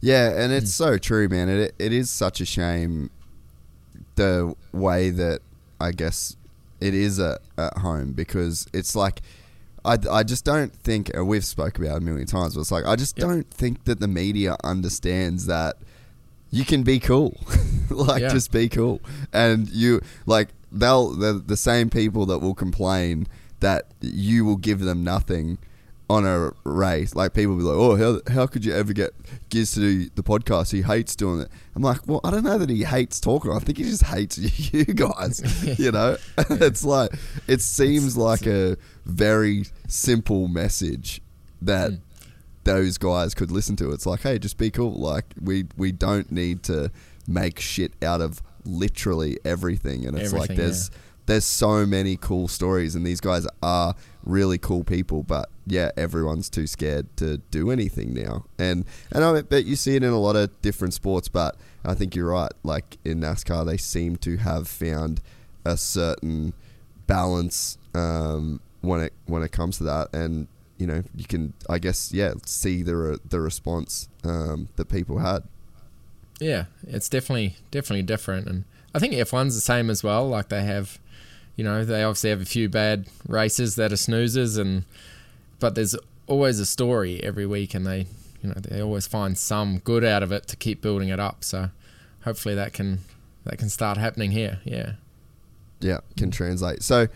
Yeah, 0.00 0.30
and 0.30 0.52
it's 0.52 0.72
so 0.72 0.98
true, 0.98 1.28
man. 1.28 1.48
It 1.48 1.74
it 1.78 1.92
is 1.92 2.10
such 2.10 2.40
a 2.40 2.44
shame 2.44 3.10
the 4.16 4.54
way 4.72 5.10
that 5.10 5.40
I 5.80 5.92
guess 5.92 6.36
it 6.80 6.94
is 6.94 7.18
at, 7.18 7.40
at 7.56 7.78
home 7.78 8.12
because 8.12 8.66
it's 8.72 8.94
like 8.96 9.22
I, 9.84 9.96
I 10.10 10.22
just 10.22 10.44
don't 10.44 10.72
think 10.74 11.10
and 11.14 11.26
we've 11.26 11.44
spoke 11.44 11.78
about 11.78 11.92
it 11.92 11.96
a 11.98 12.00
million 12.00 12.26
times, 12.26 12.54
but 12.54 12.60
it's 12.60 12.70
like 12.72 12.84
I 12.86 12.96
just 12.96 13.18
Yep. 13.18 13.26
don't 13.28 13.50
think 13.50 13.84
that 13.84 14.00
the 14.00 14.08
media 14.08 14.56
understands 14.64 15.46
that 15.46 15.76
you 16.52 16.64
can 16.64 16.84
be 16.84 17.00
cool, 17.00 17.36
like 17.90 18.22
Yeah. 18.22 18.28
just 18.28 18.52
be 18.52 18.68
cool, 18.68 19.00
and 19.32 19.68
you 19.68 20.00
like 20.26 20.50
they'll 20.70 21.10
the 21.10 21.32
the 21.34 21.56
same 21.56 21.90
people 21.90 22.26
that 22.26 22.38
will 22.38 22.54
complain 22.54 23.26
that 23.60 23.86
you 24.00 24.44
will 24.44 24.56
give 24.56 24.78
them 24.80 25.02
nothing 25.02 25.58
on 26.10 26.26
a 26.26 26.52
race. 26.64 27.14
Like 27.14 27.32
people 27.32 27.54
will 27.54 27.58
be 27.62 27.64
like, 27.64 27.76
"Oh, 27.78 27.96
how 27.96 28.32
how 28.34 28.46
could 28.46 28.64
you 28.66 28.74
ever 28.74 28.92
get 28.92 29.12
Giz 29.48 29.72
to 29.74 29.80
do 29.80 30.10
the 30.14 30.22
podcast? 30.22 30.70
He 30.72 30.82
hates 30.82 31.16
doing 31.16 31.40
it." 31.40 31.48
I'm 31.74 31.82
like, 31.82 32.06
"Well, 32.06 32.20
I 32.22 32.30
don't 32.30 32.44
know 32.44 32.58
that 32.58 32.68
he 32.68 32.84
hates 32.84 33.18
talking. 33.18 33.50
I 33.50 33.58
think 33.60 33.78
he 33.78 33.84
just 33.84 34.04
hates 34.04 34.36
you 34.72 34.84
guys." 34.84 35.40
you 35.78 35.90
know, 35.90 36.18
it's 36.50 36.84
like 36.84 37.12
it 37.46 37.60
seems 37.62 38.16
like 38.16 38.46
a 38.46 38.76
very 39.06 39.64
simple 39.88 40.48
message 40.48 41.22
that 41.62 41.92
those 42.64 42.98
guys 42.98 43.34
could 43.34 43.50
listen 43.50 43.76
to. 43.76 43.90
It's 43.92 44.06
like, 44.06 44.20
"Hey, 44.20 44.38
just 44.38 44.56
be 44.58 44.70
cool. 44.70 44.92
Like 44.92 45.26
we 45.40 45.66
we 45.76 45.92
don't 45.92 46.30
need 46.30 46.62
to 46.64 46.90
make 47.26 47.60
shit 47.60 47.92
out 48.02 48.20
of 48.20 48.42
literally 48.64 49.38
everything." 49.44 50.06
And 50.06 50.18
it's 50.18 50.32
like 50.32 50.50
Everything, 50.50 50.56
there's 50.56 50.90
there's 51.26 51.44
so 51.44 51.86
many 51.86 52.16
cool 52.16 52.48
stories 52.48 52.94
and 52.94 53.06
these 53.06 53.20
guys 53.20 53.46
are 53.62 53.94
really 54.24 54.58
cool 54.58 54.84
people 54.84 55.22
but 55.22 55.48
yeah 55.66 55.90
everyone's 55.96 56.50
too 56.50 56.66
scared 56.66 57.06
to 57.16 57.38
do 57.50 57.70
anything 57.70 58.12
now 58.12 58.44
and 58.58 58.84
and 59.12 59.24
I 59.24 59.40
bet 59.42 59.64
you 59.64 59.76
see 59.76 59.96
it 59.96 60.02
in 60.02 60.10
a 60.10 60.18
lot 60.18 60.36
of 60.36 60.60
different 60.62 60.94
sports 60.94 61.28
but 61.28 61.56
I 61.84 61.94
think 61.94 62.14
you're 62.14 62.30
right 62.30 62.52
like 62.62 62.98
in 63.04 63.20
NASCAR 63.20 63.64
they 63.64 63.76
seem 63.76 64.16
to 64.18 64.36
have 64.38 64.68
found 64.68 65.20
a 65.64 65.76
certain 65.76 66.54
balance 67.06 67.78
um, 67.94 68.60
when 68.80 69.00
it 69.02 69.12
when 69.26 69.42
it 69.42 69.52
comes 69.52 69.78
to 69.78 69.84
that 69.84 70.08
and 70.12 70.48
you 70.82 70.88
know 70.88 71.04
you 71.14 71.24
can 71.24 71.54
I 71.70 71.78
guess 71.78 72.12
yeah 72.12 72.34
see 72.44 72.82
the 72.82 73.20
the 73.28 73.40
response 73.40 74.08
um, 74.24 74.68
that 74.74 74.88
people 74.88 75.18
had 75.18 75.44
Yeah, 76.40 76.64
it's 76.88 77.08
definitely 77.08 77.54
definitely 77.70 78.02
different, 78.02 78.48
and 78.48 78.64
I 78.92 78.98
think 78.98 79.14
F1's 79.14 79.54
the 79.54 79.60
same 79.60 79.88
as 79.90 80.02
well. 80.02 80.28
Like 80.28 80.48
they 80.48 80.64
have, 80.64 80.98
you 81.54 81.62
know, 81.62 81.84
they 81.84 82.02
obviously 82.02 82.30
have 82.30 82.40
a 82.40 82.44
few 82.56 82.68
bad 82.68 83.06
races 83.28 83.76
that 83.76 83.92
are 83.92 83.96
snoozers, 83.96 84.58
and 84.58 84.84
but 85.60 85.76
there's 85.76 85.94
always 86.26 86.58
a 86.58 86.66
story 86.66 87.22
every 87.22 87.46
week, 87.46 87.74
and 87.74 87.86
they, 87.86 88.06
you 88.42 88.48
know, 88.48 88.56
they 88.56 88.82
always 88.82 89.06
find 89.06 89.38
some 89.38 89.78
good 89.78 90.04
out 90.04 90.24
of 90.24 90.32
it 90.32 90.48
to 90.48 90.56
keep 90.56 90.82
building 90.82 91.10
it 91.10 91.20
up. 91.20 91.44
So 91.44 91.70
hopefully 92.24 92.56
that 92.56 92.72
can 92.72 92.98
that 93.44 93.58
can 93.58 93.68
start 93.68 93.96
happening 93.98 94.32
here. 94.32 94.58
Yeah. 94.64 94.94
Yeah, 95.80 96.00
can 96.16 96.32
translate. 96.32 96.82
So 96.82 97.06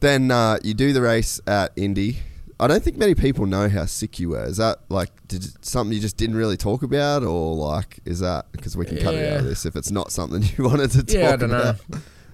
then 0.00 0.30
uh, 0.30 0.58
you 0.62 0.74
do 0.74 0.92
the 0.92 1.02
race 1.02 1.40
at 1.46 1.72
Indy. 1.76 2.18
I 2.60 2.66
don't 2.66 2.82
think 2.82 2.96
many 2.96 3.14
people 3.14 3.46
know 3.46 3.68
how 3.68 3.84
sick 3.86 4.18
you 4.18 4.30
were. 4.30 4.44
Is 4.44 4.56
that 4.56 4.78
like 4.88 5.10
did, 5.28 5.64
something 5.64 5.94
you 5.94 6.00
just 6.00 6.16
didn't 6.16 6.36
really 6.36 6.56
talk 6.56 6.82
about, 6.82 7.22
or 7.22 7.54
like 7.54 8.00
is 8.04 8.20
that 8.20 8.50
because 8.52 8.76
we 8.76 8.84
can 8.84 8.98
cut 8.98 9.14
it 9.14 9.32
out 9.32 9.40
of 9.40 9.44
this 9.46 9.64
if 9.64 9.76
it's 9.76 9.90
not 9.90 10.10
something 10.10 10.42
you 10.58 10.64
wanted 10.64 10.90
to 10.92 11.02
talk 11.04 11.14
Yeah, 11.14 11.32
I 11.32 11.36
don't 11.36 11.50
know. 11.50 11.60
about? 11.60 11.80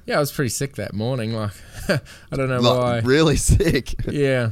Yeah, 0.06 0.16
I 0.16 0.20
was 0.20 0.32
pretty 0.32 0.48
sick 0.50 0.76
that 0.76 0.92
morning. 0.94 1.32
Like 1.34 1.52
I 1.88 2.36
don't 2.36 2.48
know 2.48 2.60
Like, 2.60 2.78
why. 3.04 3.08
really 3.08 3.36
sick. 3.36 3.94
Yeah. 4.10 4.50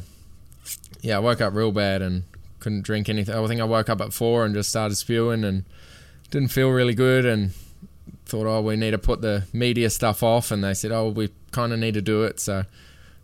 Yeah, 1.01 1.17
I 1.17 1.19
woke 1.21 1.41
up 1.41 1.53
real 1.55 1.73
bad 1.73 2.01
and 2.03 2.23
couldn't 2.61 2.83
drink 2.83 3.09
anything. 3.09 3.35
I 3.35 3.45
think 3.49 3.61
I 3.61 3.65
woke 3.65 3.89
up 3.89 4.01
at 4.01 4.13
four 4.13 4.45
and 4.45 4.55
just 4.55 4.69
started 4.71 4.95
spewing 4.95 5.43
and 5.43 5.65
didn't 6.31 6.49
feel 6.49 6.71
really 6.71 6.95
good 6.95 7.27
and 7.27 7.51
thought, 8.25 8.47
oh, 8.47 8.61
we 8.63 8.77
need 8.77 8.93
to 8.93 8.99
put 8.99 9.21
the 9.21 9.45
media 9.53 9.91
stuff 9.91 10.23
off. 10.23 10.51
And 10.53 10.63
they 10.63 10.75
said, 10.75 10.93
oh, 10.93 11.09
we 11.09 11.31
kind 11.51 11.73
of 11.73 11.81
need 11.81 11.95
to 11.95 12.03
do 12.03 12.23
it. 12.23 12.39
So 12.39 12.65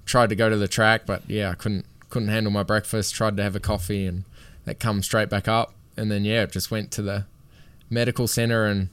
tried 0.06 0.30
to 0.30 0.34
go 0.34 0.48
to 0.50 0.56
the 0.56 0.66
track, 0.66 1.02
but 1.06 1.22
yeah, 1.28 1.50
I 1.50 1.54
couldn't 1.54 1.86
couldn't 2.10 2.28
handle 2.28 2.52
my 2.52 2.62
breakfast. 2.62 3.14
Tried 3.14 3.36
to 3.36 3.42
have 3.42 3.56
a 3.56 3.60
coffee 3.60 4.06
and 4.06 4.24
that 4.64 4.78
come 4.78 5.02
straight 5.02 5.28
back 5.28 5.48
up. 5.48 5.74
And 5.96 6.10
then 6.10 6.24
yeah, 6.24 6.46
just 6.46 6.70
went 6.70 6.90
to 6.92 7.02
the 7.02 7.26
medical 7.90 8.28
center 8.28 8.66
and 8.66 8.88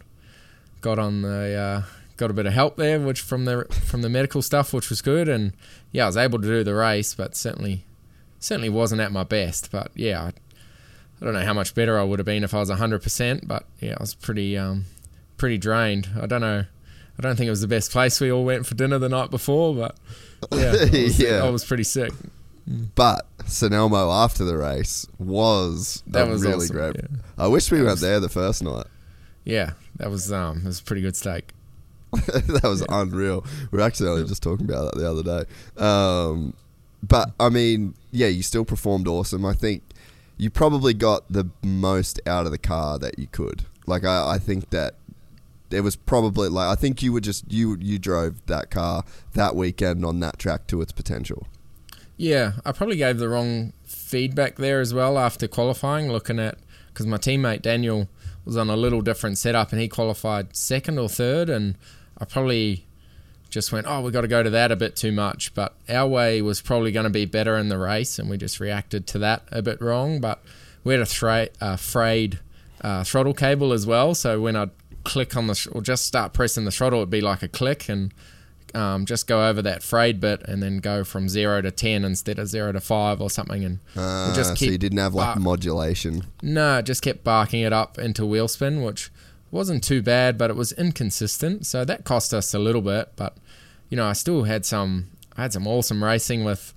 got 0.82 0.98
on 1.00 1.22
the 1.22 1.54
uh, 1.56 1.92
got 2.18 2.32
a 2.32 2.34
bit 2.34 2.46
of 2.46 2.54
help 2.54 2.78
there, 2.78 3.00
which 3.00 3.22
from 3.22 3.46
the 3.46 3.66
from 3.70 4.02
the 4.02 4.10
medical 4.10 4.42
stuff, 4.42 4.74
which 4.74 4.90
was 4.90 5.02
good. 5.02 5.28
And 5.28 5.54
yeah, 5.92 6.04
I 6.04 6.08
was 6.08 6.18
able 6.18 6.40
to 6.42 6.48
do 6.48 6.64
the 6.64 6.76
race, 6.76 7.14
but 7.14 7.36
certainly 7.36 7.86
certainly 8.40 8.70
wasn't 8.70 9.02
at 9.02 9.12
my 9.12 9.24
best. 9.24 9.72
But 9.72 9.92
yeah, 9.96 10.22
I, 10.24 10.28
I 10.28 11.26
don't 11.26 11.34
know 11.34 11.46
how 11.46 11.54
much 11.54 11.76
better 11.76 12.00
I 12.00 12.04
would 12.04 12.20
have 12.20 12.26
been 12.26 12.44
if 12.44 12.54
I 12.54 12.60
was 12.60 12.70
hundred 12.70 13.04
percent. 13.04 13.48
But 13.48 13.66
yeah, 13.80 13.96
I 13.98 14.02
was 14.02 14.16
pretty 14.16 14.58
um, 14.58 14.86
pretty 15.38 15.58
drained. 15.58 16.10
I 16.20 16.26
don't 16.26 16.42
know. 16.42 16.66
I 17.18 17.22
don't 17.22 17.38
think 17.38 17.48
it 17.48 17.52
was 17.52 17.62
the 17.62 17.68
best 17.68 17.92
place 17.92 18.20
we 18.20 18.32
all 18.32 18.44
went 18.44 18.66
for 18.66 18.76
dinner 18.76 18.98
the 18.98 19.08
night 19.08 19.32
before, 19.32 19.74
but 19.74 19.96
yeah, 20.52 20.72
I 20.72 20.90
was, 20.92 21.20
Yeah. 21.20 21.44
I 21.46 21.50
was 21.50 21.64
pretty 21.64 21.84
sick. 21.84 22.12
But 22.68 23.28
St. 23.46 23.72
Elmo 23.74 24.12
after 24.12 24.44
the 24.44 24.58
race 24.58 25.06
was 25.20 26.02
That 26.08 26.28
was 26.28 26.42
really 26.44 26.56
awesome, 26.66 26.76
great. 26.76 26.96
yeah. 26.96 27.18
I 27.38 27.48
wish 27.48 27.70
we 27.72 27.78
That 27.78 27.84
went 27.84 27.94
was- 27.94 28.02
there 28.02 28.20
the 28.20 28.30
first 28.30 28.64
night. 28.64 28.88
Yeah, 29.44 29.74
that 29.98 30.10
was 30.10 30.32
um, 30.32 30.58
it 30.60 30.66
was 30.66 30.80
a 30.80 30.84
pretty 30.84 31.04
good 31.04 31.16
steak. 31.16 31.54
that 32.12 32.62
was 32.64 32.84
unreal. 32.90 33.46
We 33.72 33.78
were 33.78 33.84
actually 33.84 34.10
only 34.10 34.26
just 34.28 34.42
talking 34.42 34.66
about 34.66 34.94
that 34.94 35.00
the 35.00 35.08
other 35.10 35.22
day. 35.22 35.84
Um, 35.84 36.54
but 37.04 37.32
I 37.40 37.50
mean, 37.50 37.94
yeah, 38.12 38.28
you 38.28 38.42
still 38.42 38.66
performed 38.66 39.08
awesome. 39.08 39.46
I 39.46 39.54
think 39.54 39.84
you 40.38 40.50
probably 40.50 40.94
got 40.96 41.32
the 41.32 41.50
most 41.62 42.20
out 42.26 42.46
of 42.48 42.52
the 42.52 42.58
car 42.58 42.98
that 43.00 43.20
you 43.20 43.28
could. 43.28 43.66
Like 43.86 44.04
I, 44.04 44.32
I 44.36 44.40
think 44.40 44.72
that 44.72 44.96
it 45.70 45.82
was 45.82 45.96
probably 45.96 46.50
like 46.50 46.68
I 46.68 46.76
think 46.76 47.04
you 47.04 47.14
were 47.14 47.22
just 47.22 47.52
you 47.52 47.78
you 47.80 48.00
drove 48.00 48.44
that 48.48 48.72
car 48.72 49.04
that 49.34 49.56
weekend 49.56 50.04
on 50.04 50.20
that 50.22 50.40
track 50.40 50.66
to 50.68 50.82
its 50.82 50.92
potential. 50.92 51.46
Yeah, 52.18 52.54
I 52.66 52.72
probably 52.72 52.98
gave 52.98 53.18
the 53.18 53.30
wrong 53.30 53.74
feedback 53.84 54.56
there 54.56 54.80
as 54.80 54.94
well 54.94 55.18
after 55.18 55.48
qualifying, 55.48 56.12
looking 56.12 56.40
at 56.40 56.58
because 56.88 57.06
my 57.06 57.18
teammate 57.18 57.62
Daniel 57.62 58.08
was 58.46 58.56
on 58.56 58.70
a 58.70 58.76
little 58.78 59.02
different 59.02 59.38
setup 59.38 59.72
and 59.72 59.82
he 59.82 59.88
qualified 59.90 60.56
second 60.56 60.98
or 60.98 61.10
third, 61.10 61.50
and 61.50 61.76
I 62.18 62.26
probably 62.26 62.86
just 63.50 63.72
went, 63.72 63.88
oh, 63.88 64.02
we 64.02 64.12
got 64.12 64.22
to 64.22 64.28
go 64.28 64.44
to 64.44 64.50
that 64.50 64.72
a 64.72 64.76
bit 64.76 64.96
too 64.96 65.12
much. 65.12 65.54
But 65.54 65.76
our 65.90 66.08
way 66.08 66.42
was 66.42 66.62
probably 66.62 66.92
going 66.92 67.06
to 67.06 67.10
be 67.10 67.26
better 67.26 67.58
in 67.58 67.70
the 67.70 67.78
race, 67.78 68.18
and 68.18 68.30
we 68.30 68.38
just 68.38 68.60
reacted 68.60 69.08
to 69.08 69.20
that 69.20 69.44
a 69.52 69.62
bit 69.62 69.82
wrong. 69.82 70.22
But 70.22 70.42
we 70.84 70.94
had 70.94 71.02
a 71.02 71.78
frayed 71.78 72.40
uh, 72.82 73.04
throttle 73.04 73.34
cable 73.34 73.74
as 73.74 73.86
well, 73.86 74.16
so 74.16 74.40
when 74.40 74.56
I'd 74.56 74.72
click 75.04 75.36
on 75.36 75.48
the 75.48 75.56
sh- 75.56 75.68
or 75.72 75.82
just 75.82 76.06
start 76.06 76.34
pressing 76.34 76.66
the 76.66 76.72
throttle, 76.72 77.00
it'd 77.00 77.10
be 77.10 77.22
like 77.22 77.44
a 77.44 77.48
click 77.48 77.90
and 77.90 78.14
um, 78.76 79.06
just 79.06 79.26
go 79.28 79.48
over 79.48 79.62
that 79.62 79.82
frayed 79.84 80.20
bit 80.20 80.42
and 80.48 80.62
then 80.62 80.78
go 80.80 81.04
from 81.04 81.30
zero 81.30 81.62
to 81.62 81.72
ten 81.72 82.04
instead 82.04 82.38
of 82.40 82.48
zero 82.48 82.72
to 82.72 82.82
five 82.82 83.22
or 83.22 83.30
something, 83.30 83.64
and 83.64 83.80
Uh, 83.96 84.26
we'll 84.28 84.36
just 84.36 84.50
so 84.52 84.56
keep 84.56 84.72
you 84.72 84.78
didn't 84.78 84.98
have 85.00 85.14
like 85.14 85.36
bar- 85.36 85.40
modulation. 85.44 86.24
no, 86.42 86.82
just 86.82 87.02
kept 87.02 87.24
barking 87.24 87.62
it 87.62 87.74
up 87.74 87.98
into 87.98 88.26
wheel 88.26 88.48
spin, 88.48 88.84
which 88.84 89.10
wasn't 89.52 89.84
too 89.84 90.02
bad, 90.02 90.38
but 90.38 90.50
it 90.50 90.56
was 90.56 90.72
inconsistent. 90.74 91.66
So 91.66 91.86
that 91.86 92.04
cost 92.04 92.34
us 92.34 92.54
a 92.54 92.60
little 92.60 92.82
bit. 92.82 93.12
But 93.16 93.38
you 93.90 93.96
know, 93.98 94.06
I 94.06 94.14
still 94.14 94.44
had 94.44 94.66
some. 94.66 95.08
I 95.38 95.44
had 95.44 95.54
some 95.54 95.68
awesome 95.68 96.04
racing 96.04 96.44
with 96.44 96.74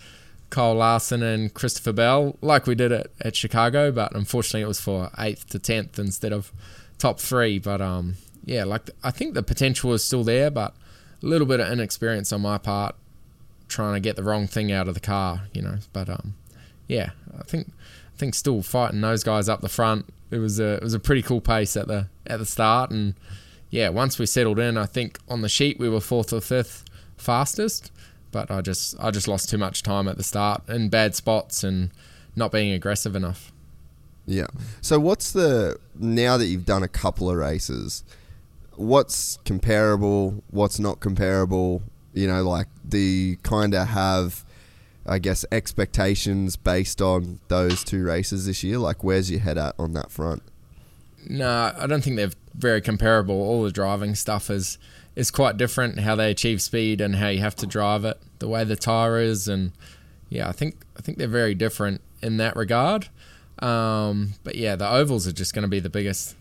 Kyle 0.50 0.74
Larson 0.74 1.22
and 1.22 1.52
Christopher 1.54 1.92
Bell, 1.92 2.36
like 2.40 2.66
we 2.66 2.74
did 2.74 2.90
it 2.92 3.12
at 3.20 3.36
Chicago. 3.36 3.90
But 3.92 4.14
unfortunately, 4.14 4.62
it 4.62 4.68
was 4.68 4.80
for 4.80 5.10
eighth 5.18 5.48
to 5.50 5.58
tenth 5.58 5.98
instead 5.98 6.32
of 6.32 6.52
top 6.98 7.18
three. 7.20 7.58
But 7.58 7.80
um, 7.80 8.14
yeah, 8.44 8.64
like 8.64 8.90
I 9.02 9.10
think 9.10 9.34
the 9.34 9.42
potential 9.42 9.92
is 9.94 10.04
still 10.04 10.24
there, 10.24 10.50
but 10.50 10.74
a 11.22 11.26
little 11.26 11.46
bit 11.46 11.60
of 11.60 11.70
inexperience 11.70 12.32
on 12.32 12.40
my 12.40 12.58
part, 12.58 12.94
trying 13.68 13.94
to 13.94 14.00
get 14.00 14.16
the 14.16 14.22
wrong 14.22 14.46
thing 14.46 14.72
out 14.72 14.88
of 14.88 14.94
the 14.94 15.00
car. 15.00 15.42
You 15.52 15.62
know, 15.62 15.78
but 15.92 16.08
um, 16.08 16.34
yeah, 16.86 17.10
I 17.38 17.42
think 17.42 17.68
I 18.14 18.18
think 18.18 18.34
still 18.34 18.62
fighting 18.62 19.00
those 19.00 19.22
guys 19.22 19.48
up 19.48 19.60
the 19.60 19.68
front. 19.68 20.06
It 20.30 20.38
was 20.38 20.60
a 20.60 20.74
it 20.74 20.82
was 20.82 20.94
a 20.94 21.00
pretty 21.00 21.22
cool 21.22 21.40
pace 21.40 21.76
at 21.76 21.88
the 21.88 22.08
at 22.26 22.38
the 22.38 22.46
start, 22.46 22.90
and 22.90 23.14
yeah, 23.70 23.88
once 23.90 24.18
we 24.18 24.26
settled 24.26 24.58
in, 24.58 24.76
I 24.76 24.86
think 24.86 25.18
on 25.28 25.42
the 25.42 25.48
sheet 25.48 25.78
we 25.78 25.88
were 25.88 26.00
fourth 26.00 26.32
or 26.32 26.40
fifth 26.40 26.84
fastest, 27.16 27.92
but 28.32 28.50
I 28.50 28.60
just 28.60 28.96
I 28.98 29.10
just 29.10 29.28
lost 29.28 29.50
too 29.50 29.58
much 29.58 29.82
time 29.82 30.08
at 30.08 30.16
the 30.16 30.22
start 30.22 30.68
in 30.68 30.88
bad 30.88 31.14
spots 31.14 31.62
and 31.64 31.90
not 32.36 32.52
being 32.52 32.72
aggressive 32.72 33.14
enough. 33.14 33.52
Yeah. 34.26 34.46
So 34.80 34.98
what's 35.00 35.32
the 35.32 35.78
now 35.98 36.36
that 36.36 36.46
you've 36.46 36.66
done 36.66 36.82
a 36.82 36.88
couple 36.88 37.30
of 37.30 37.36
races, 37.36 38.04
what's 38.78 39.38
comparable, 39.44 40.42
what's 40.50 40.78
not 40.78 41.00
comparable? 41.00 41.82
You 42.12 42.26
know, 42.26 42.42
like 42.42 42.66
you 42.90 43.36
kind 43.38 43.74
of 43.74 43.88
have 43.88 44.44
I 45.06 45.18
guess 45.18 45.44
expectations 45.50 46.56
based 46.56 47.00
on 47.00 47.40
those 47.48 47.82
two 47.82 48.04
races 48.04 48.46
this 48.46 48.62
year? 48.62 48.78
Like 48.78 49.02
where's 49.02 49.30
your 49.30 49.40
head 49.40 49.58
at 49.58 49.74
on 49.78 49.94
that 49.94 50.10
front? 50.10 50.42
No, 51.28 51.72
I 51.76 51.86
don't 51.86 52.02
think 52.02 52.16
they're 52.16 52.30
very 52.54 52.80
comparable. 52.80 53.34
All 53.34 53.62
the 53.62 53.72
driving 53.72 54.14
stuff 54.14 54.50
is 54.50 54.78
is 55.16 55.30
quite 55.30 55.56
different. 55.56 56.00
How 56.00 56.14
they 56.14 56.30
achieve 56.30 56.62
speed 56.62 57.00
and 57.00 57.16
how 57.16 57.28
you 57.28 57.40
have 57.40 57.56
to 57.56 57.66
drive 57.66 58.04
it, 58.04 58.20
the 58.38 58.48
way 58.48 58.64
the 58.64 58.76
tire 58.76 59.20
is, 59.20 59.48
and 59.48 59.72
yeah, 60.28 60.48
I 60.48 60.52
think 60.52 60.76
I 60.96 61.00
think 61.00 61.18
they're 61.18 61.26
very 61.26 61.54
different 61.54 62.00
in 62.22 62.36
that 62.36 62.54
regard. 62.54 63.08
Um, 63.60 64.34
but 64.44 64.54
yeah, 64.54 64.76
the 64.76 64.88
ovals 64.88 65.26
are 65.26 65.32
just 65.32 65.54
going 65.54 65.62
to 65.62 65.68
be 65.68 65.80
the 65.80 65.90
biggest 65.90 66.36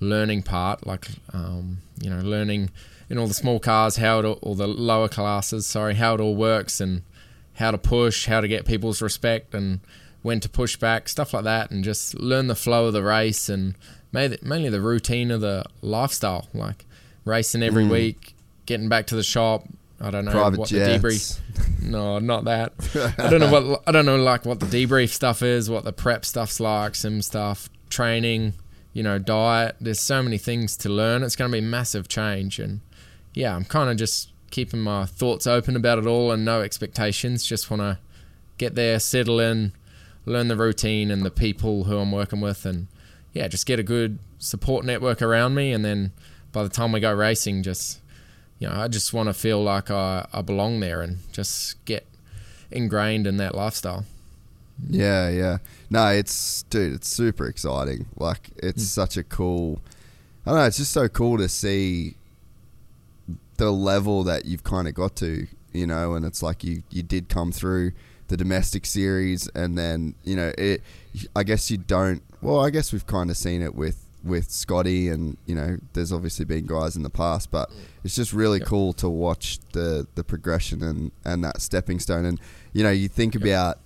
learning 0.00 0.42
part. 0.42 0.86
Like 0.86 1.08
um, 1.32 1.78
you 2.00 2.10
know, 2.10 2.20
learning 2.20 2.70
in 3.08 3.18
all 3.18 3.26
the 3.26 3.34
small 3.34 3.58
cars 3.60 3.96
how 3.96 4.20
it 4.20 4.24
all, 4.24 4.38
or 4.42 4.54
the 4.54 4.66
lower 4.68 5.08
classes, 5.08 5.66
sorry, 5.66 5.94
how 5.94 6.14
it 6.14 6.20
all 6.20 6.34
works 6.36 6.80
and 6.80 7.02
how 7.54 7.70
to 7.70 7.78
push, 7.78 8.26
how 8.26 8.40
to 8.40 8.48
get 8.48 8.64
people's 8.64 9.02
respect, 9.02 9.54
and 9.54 9.80
when 10.22 10.40
to 10.40 10.48
push 10.48 10.76
back, 10.76 11.08
stuff 11.08 11.32
like 11.34 11.44
that, 11.44 11.70
and 11.70 11.84
just 11.84 12.14
learn 12.18 12.46
the 12.46 12.54
flow 12.54 12.86
of 12.86 12.92
the 12.92 13.02
race 13.02 13.48
and 13.48 13.74
mainly 14.12 14.38
mainly 14.42 14.68
the 14.68 14.80
routine 14.80 15.30
of 15.30 15.40
the 15.40 15.64
lifestyle, 15.82 16.48
like 16.54 16.84
racing 17.24 17.62
every 17.62 17.86
week, 17.86 18.34
getting 18.66 18.88
back 18.88 19.06
to 19.06 19.16
the 19.16 19.22
shop. 19.22 19.64
I 20.02 20.10
don't 20.10 20.24
know 20.24 20.30
Private 20.32 20.60
what 20.60 20.68
jets. 20.68 21.02
the 21.02 21.08
debrief. 21.08 21.38
No, 21.82 22.18
not 22.18 22.44
that. 22.44 22.72
I 23.18 23.28
don't 23.30 23.40
know 23.40 23.50
what 23.50 23.82
I 23.86 23.92
don't 23.92 24.06
know 24.06 24.16
like 24.16 24.44
what 24.44 24.60
the 24.60 24.66
debrief 24.66 25.08
stuff 25.10 25.42
is, 25.42 25.68
what 25.68 25.84
the 25.84 25.92
prep 25.92 26.24
stuff's 26.24 26.60
like, 26.60 26.94
sim 26.94 27.20
stuff, 27.22 27.68
training, 27.88 28.54
you 28.92 29.02
know, 29.02 29.18
diet. 29.18 29.76
There's 29.80 30.00
so 30.00 30.22
many 30.22 30.38
things 30.38 30.76
to 30.78 30.88
learn. 30.88 31.22
It's 31.22 31.36
going 31.36 31.50
to 31.50 31.56
be 31.56 31.60
massive 31.60 32.08
change, 32.08 32.58
and 32.58 32.80
yeah, 33.34 33.54
I'm 33.54 33.64
kind 33.64 33.90
of 33.90 33.96
just 33.96 34.32
keeping 34.50 34.80
my 34.80 35.06
thoughts 35.06 35.46
open 35.46 35.76
about 35.76 35.98
it 35.98 36.06
all 36.06 36.32
and 36.32 36.44
no 36.44 36.60
expectations. 36.60 37.44
Just 37.44 37.70
want 37.70 37.80
to 37.80 37.98
get 38.58 38.74
there, 38.74 38.98
settle 38.98 39.40
in, 39.40 39.72
learn 40.26 40.48
the 40.48 40.56
routine 40.56 41.10
and 41.10 41.24
the 41.24 41.30
people 41.30 41.84
who 41.84 41.98
I'm 41.98 42.12
working 42.12 42.40
with, 42.40 42.66
and 42.66 42.88
yeah, 43.32 43.48
just 43.48 43.66
get 43.66 43.78
a 43.78 43.84
good 43.84 44.18
support 44.38 44.84
network 44.84 45.22
around 45.22 45.54
me. 45.54 45.72
And 45.72 45.84
then 45.84 46.12
by 46.52 46.62
the 46.62 46.68
time 46.68 46.92
we 46.92 47.00
go 47.00 47.12
racing, 47.12 47.62
just 47.62 48.00
you 48.58 48.68
know, 48.68 48.74
I 48.74 48.88
just 48.88 49.12
want 49.12 49.28
to 49.28 49.32
feel 49.32 49.62
like 49.62 49.90
I, 49.90 50.26
I 50.32 50.42
belong 50.42 50.80
there 50.80 51.00
and 51.00 51.18
just 51.32 51.82
get 51.86 52.06
ingrained 52.70 53.26
in 53.26 53.38
that 53.38 53.54
lifestyle. 53.54 54.04
Yeah, 54.88 55.28
yeah. 55.28 55.58
No, 55.90 56.06
it's 56.08 56.62
dude, 56.64 56.94
it's 56.94 57.08
super 57.08 57.46
exciting. 57.46 58.06
Like 58.16 58.50
it's 58.56 58.82
hmm. 58.82 58.86
such 58.86 59.16
a 59.16 59.24
cool 59.24 59.80
I 60.46 60.50
don't 60.50 60.60
know, 60.60 60.66
it's 60.66 60.78
just 60.78 60.92
so 60.92 61.08
cool 61.08 61.38
to 61.38 61.48
see 61.48 62.16
the 63.56 63.70
level 63.70 64.24
that 64.24 64.46
you've 64.46 64.64
kind 64.64 64.88
of 64.88 64.94
got 64.94 65.16
to, 65.16 65.46
you 65.72 65.86
know, 65.86 66.14
and 66.14 66.24
it's 66.24 66.42
like 66.42 66.64
you 66.64 66.82
you 66.90 67.02
did 67.02 67.28
come 67.28 67.52
through 67.52 67.92
the 68.28 68.36
domestic 68.36 68.86
series 68.86 69.48
and 69.48 69.76
then, 69.76 70.14
you 70.24 70.36
know, 70.36 70.52
it 70.56 70.82
I 71.36 71.42
guess 71.42 71.70
you 71.70 71.76
don't 71.76 72.22
well, 72.40 72.60
I 72.60 72.70
guess 72.70 72.92
we've 72.92 73.06
kind 73.06 73.30
of 73.30 73.36
seen 73.36 73.62
it 73.62 73.74
with 73.74 74.06
with 74.22 74.50
Scotty 74.50 75.08
and, 75.08 75.38
you 75.46 75.54
know, 75.54 75.78
there's 75.94 76.12
obviously 76.12 76.44
been 76.44 76.66
guys 76.66 76.94
in 76.94 77.02
the 77.02 77.10
past, 77.10 77.50
but 77.50 77.70
hmm. 77.70 77.78
it's 78.04 78.14
just 78.14 78.32
really 78.32 78.60
cool 78.60 78.92
to 78.94 79.08
watch 79.08 79.58
the 79.72 80.06
the 80.14 80.24
progression 80.24 80.82
and 80.82 81.12
and 81.24 81.44
that 81.44 81.60
stepping 81.60 82.00
stone. 82.00 82.24
And 82.24 82.40
you 82.72 82.82
know, 82.82 82.90
you 82.90 83.08
think 83.08 83.34
about 83.34 83.78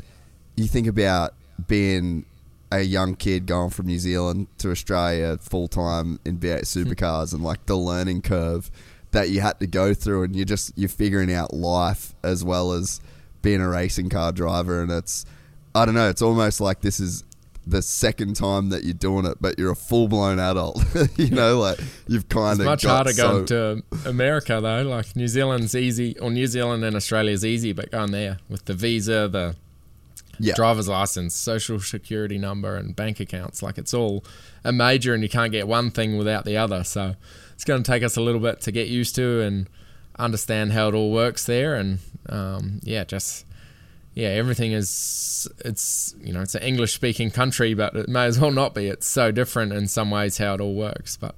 you 0.57 0.67
think 0.67 0.87
about 0.87 1.35
being 1.67 2.25
a 2.73 2.83
young 2.83 3.15
kid 3.15 3.47
going 3.47 3.71
from 3.71 3.87
New 3.87 3.99
Zealand 3.99 4.49
to 4.59 4.71
Australia 4.71 5.39
full 5.39 5.69
time 5.69 6.19
in 6.25 6.39
V8 6.39 6.73
hmm. 6.73 6.91
supercars 6.91 7.33
and 7.33 7.43
like 7.43 7.65
the 7.67 7.77
learning 7.77 8.23
curve 8.23 8.71
that 9.13 9.31
you 9.31 9.41
had 9.41 9.61
to 9.61 9.67
go 9.67 9.95
through 9.95 10.25
and 10.25 10.35
you're 10.35 10.45
just 10.45 10.73
you're 10.77 10.89
figuring 10.89 11.33
out 11.33 11.55
life 11.55 12.15
as 12.25 12.45
well 12.45 12.73
as 12.73 13.01
being 13.43 13.61
a 13.61 13.69
racing 13.69 14.09
car 14.09 14.33
driver 14.33 14.83
and 14.83 14.91
it's 14.91 15.25
I 15.75 15.85
don't 15.85 15.95
know 15.95 16.09
it's 16.09 16.23
almost 16.23 16.61
like 16.61 16.81
this 16.81 16.99
is 16.99 17.23
the 17.67 17.81
second 17.81 18.35
time 18.35 18.71
that 18.71 18.85
you're 18.85 18.93
doing 18.93 19.25
it 19.25 19.39
but 19.41 19.59
you're 19.59 19.71
a 19.71 19.77
full 19.77 20.09
blown 20.09 20.39
adult. 20.39 20.83
You 21.17 21.31
know 21.31 21.61
like 21.61 21.79
you've 22.09 22.29
kind 22.29 22.59
of 22.59 22.67
much 22.67 22.83
got 22.83 23.07
harder 23.07 23.13
so, 23.13 23.29
going 23.31 23.47
to 23.47 24.09
America 24.09 24.59
though. 24.61 24.83
Like 24.83 25.15
New 25.15 25.29
Zealand's 25.29 25.77
easy, 25.77 26.19
or 26.19 26.31
New 26.31 26.47
Zealand 26.47 26.85
and 26.85 26.97
Australia's 26.97 27.45
easy, 27.45 27.73
but 27.73 27.93
going 27.93 28.11
there 28.11 28.39
with 28.49 28.65
the 28.65 28.75
visa, 28.75 29.29
the 29.29 29.55
yeah 30.39 30.55
driver's 30.55 30.89
license, 30.89 31.35
social 31.35 31.81
security 31.81 32.39
number, 32.39 32.77
and 32.77 32.95
bank 32.95 33.21
accounts, 33.21 33.63
like 33.63 33.79
it's 33.79 33.95
all 33.95 34.25
a 34.65 34.73
major, 34.73 35.15
and 35.15 35.23
you 35.23 35.29
can't 35.29 35.53
get 35.53 35.69
one 35.69 35.91
thing 35.91 36.17
without 36.17 36.45
the 36.45 36.57
other. 36.57 36.85
So 36.85 37.15
it's 37.55 37.65
going 37.65 37.83
to 37.83 37.91
take 37.91 38.03
us 38.03 38.17
a 38.17 38.21
little 38.21 38.41
bit 38.41 38.61
to 38.63 38.73
get 38.73 38.89
used 38.89 39.15
to 39.17 39.41
and 39.41 39.69
understand 40.19 40.73
how 40.73 40.89
it 40.89 40.95
all 40.95 41.13
works 41.13 41.47
there, 41.47 41.75
and 41.75 41.99
um, 42.29 42.81
yeah, 42.83 43.05
just 43.05 43.47
yeah, 44.15 44.29
everything 44.29 44.73
is 44.73 45.49
it's 45.65 46.15
you 46.21 46.33
know 46.33 46.41
it's 46.41 46.55
an 46.55 46.63
English 46.63 46.95
speaking 46.95 47.31
country, 47.31 47.75
but 47.75 47.95
it 47.97 48.09
may 48.09 48.27
as 48.27 48.39
well 48.39 48.53
not 48.53 48.75
be. 48.75 48.87
It's 48.87 49.07
so 49.07 49.33
different 49.33 49.73
in 49.73 49.89
some 49.89 50.11
ways 50.11 50.39
how 50.39 50.55
it 50.55 50.61
all 50.61 50.75
works, 50.75 51.17
but 51.17 51.35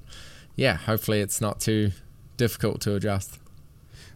yeah, 0.55 0.75
hopefully 0.75 1.21
it's 1.21 1.41
not 1.41 1.59
too 1.59 1.91
difficult 2.37 2.81
to 2.81 2.95
adjust. 2.95 3.39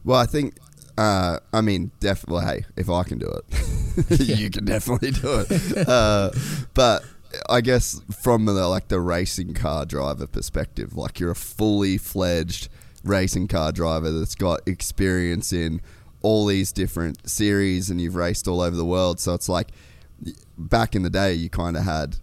Well, 0.03 0.19
I 0.19 0.25
think, 0.25 0.55
uh, 1.01 1.39
I 1.51 1.61
mean, 1.61 1.91
definitely. 1.99 2.45
Hey, 2.45 2.65
if 2.75 2.87
I 2.87 3.01
can 3.01 3.17
do 3.17 3.27
it, 3.27 4.19
you 4.19 4.51
can 4.51 4.65
definitely 4.65 5.09
do 5.09 5.43
it. 5.49 5.87
Uh, 5.87 6.29
but 6.75 7.03
I 7.49 7.61
guess 7.61 7.99
from 8.21 8.45
the 8.45 8.53
like 8.67 8.89
the 8.89 8.99
racing 8.99 9.55
car 9.55 9.85
driver 9.85 10.27
perspective, 10.27 10.95
like 10.95 11.19
you're 11.19 11.31
a 11.31 11.35
fully 11.35 11.97
fledged 11.97 12.69
racing 13.03 13.47
car 13.47 13.71
driver 13.71 14.11
that's 14.11 14.35
got 14.35 14.61
experience 14.67 15.51
in 15.51 15.81
all 16.21 16.45
these 16.45 16.71
different 16.71 17.27
series, 17.27 17.89
and 17.89 17.99
you've 17.99 18.15
raced 18.15 18.47
all 18.47 18.61
over 18.61 18.75
the 18.75 18.85
world. 18.85 19.19
So 19.19 19.33
it's 19.33 19.49
like 19.49 19.69
back 20.55 20.95
in 20.95 21.01
the 21.01 21.09
day, 21.09 21.33
you 21.33 21.49
kind 21.49 21.77
of 21.77 21.83
had 21.83 22.17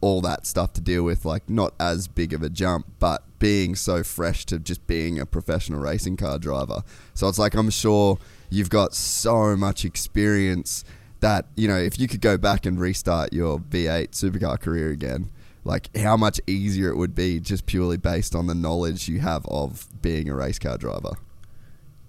all 0.00 0.20
that 0.22 0.46
stuff 0.46 0.72
to 0.74 0.80
deal 0.80 1.02
with, 1.02 1.24
like 1.24 1.48
not 1.48 1.74
as 1.78 2.08
big 2.08 2.32
of 2.32 2.42
a 2.42 2.48
jump, 2.48 2.86
but 2.98 3.22
being 3.38 3.74
so 3.74 4.02
fresh 4.02 4.44
to 4.46 4.58
just 4.58 4.86
being 4.86 5.18
a 5.18 5.26
professional 5.26 5.80
racing 5.80 6.16
car 6.16 6.38
driver. 6.38 6.82
So 7.14 7.28
it's 7.28 7.38
like 7.38 7.54
I'm 7.54 7.70
sure 7.70 8.18
you've 8.50 8.70
got 8.70 8.94
so 8.94 9.56
much 9.56 9.84
experience 9.84 10.84
that, 11.20 11.46
you 11.56 11.68
know, 11.68 11.78
if 11.78 11.98
you 11.98 12.08
could 12.08 12.20
go 12.20 12.36
back 12.36 12.66
and 12.66 12.78
restart 12.78 13.32
your 13.32 13.58
V8 13.58 14.10
supercar 14.10 14.60
career 14.60 14.90
again, 14.90 15.30
like 15.64 15.94
how 15.96 16.16
much 16.16 16.40
easier 16.46 16.90
it 16.90 16.96
would 16.96 17.14
be 17.14 17.40
just 17.40 17.66
purely 17.66 17.96
based 17.96 18.34
on 18.34 18.46
the 18.46 18.54
knowledge 18.54 19.08
you 19.08 19.20
have 19.20 19.44
of 19.46 19.88
being 20.00 20.28
a 20.28 20.34
race 20.34 20.58
car 20.58 20.78
driver. 20.78 21.14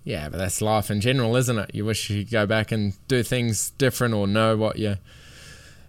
Yeah, 0.04 0.30
but 0.30 0.38
that's 0.38 0.62
life 0.62 0.90
in 0.90 1.02
general, 1.02 1.36
isn't 1.36 1.58
it? 1.58 1.72
You 1.74 1.84
wish 1.84 2.10
you 2.10 2.24
could 2.24 2.32
go 2.32 2.46
back 2.46 2.72
and 2.72 2.94
do 3.10 3.24
things 3.24 3.72
different 3.72 4.14
or 4.14 4.26
know 4.26 4.56
what 4.56 4.78
you 4.78 4.98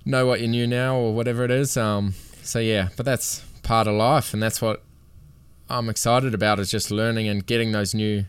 know 0.04 0.26
what 0.26 0.40
you 0.40 0.48
knew 0.48 0.66
now 0.66 0.96
or 0.96 1.14
whatever 1.14 1.44
it 1.44 1.50
is. 1.50 1.76
Um, 1.76 2.14
so 2.42 2.58
yeah, 2.58 2.88
but 2.96 3.04
that's 3.04 3.40
part 3.62 3.86
of 3.86 3.94
life, 3.94 4.32
and 4.32 4.42
that's 4.42 4.62
what 4.62 4.82
I'm 5.68 5.88
excited 5.88 6.34
about 6.34 6.58
is 6.58 6.70
just 6.70 6.90
learning 6.90 7.28
and 7.28 7.44
getting 7.44 7.72
those 7.72 7.94
new 7.94 8.24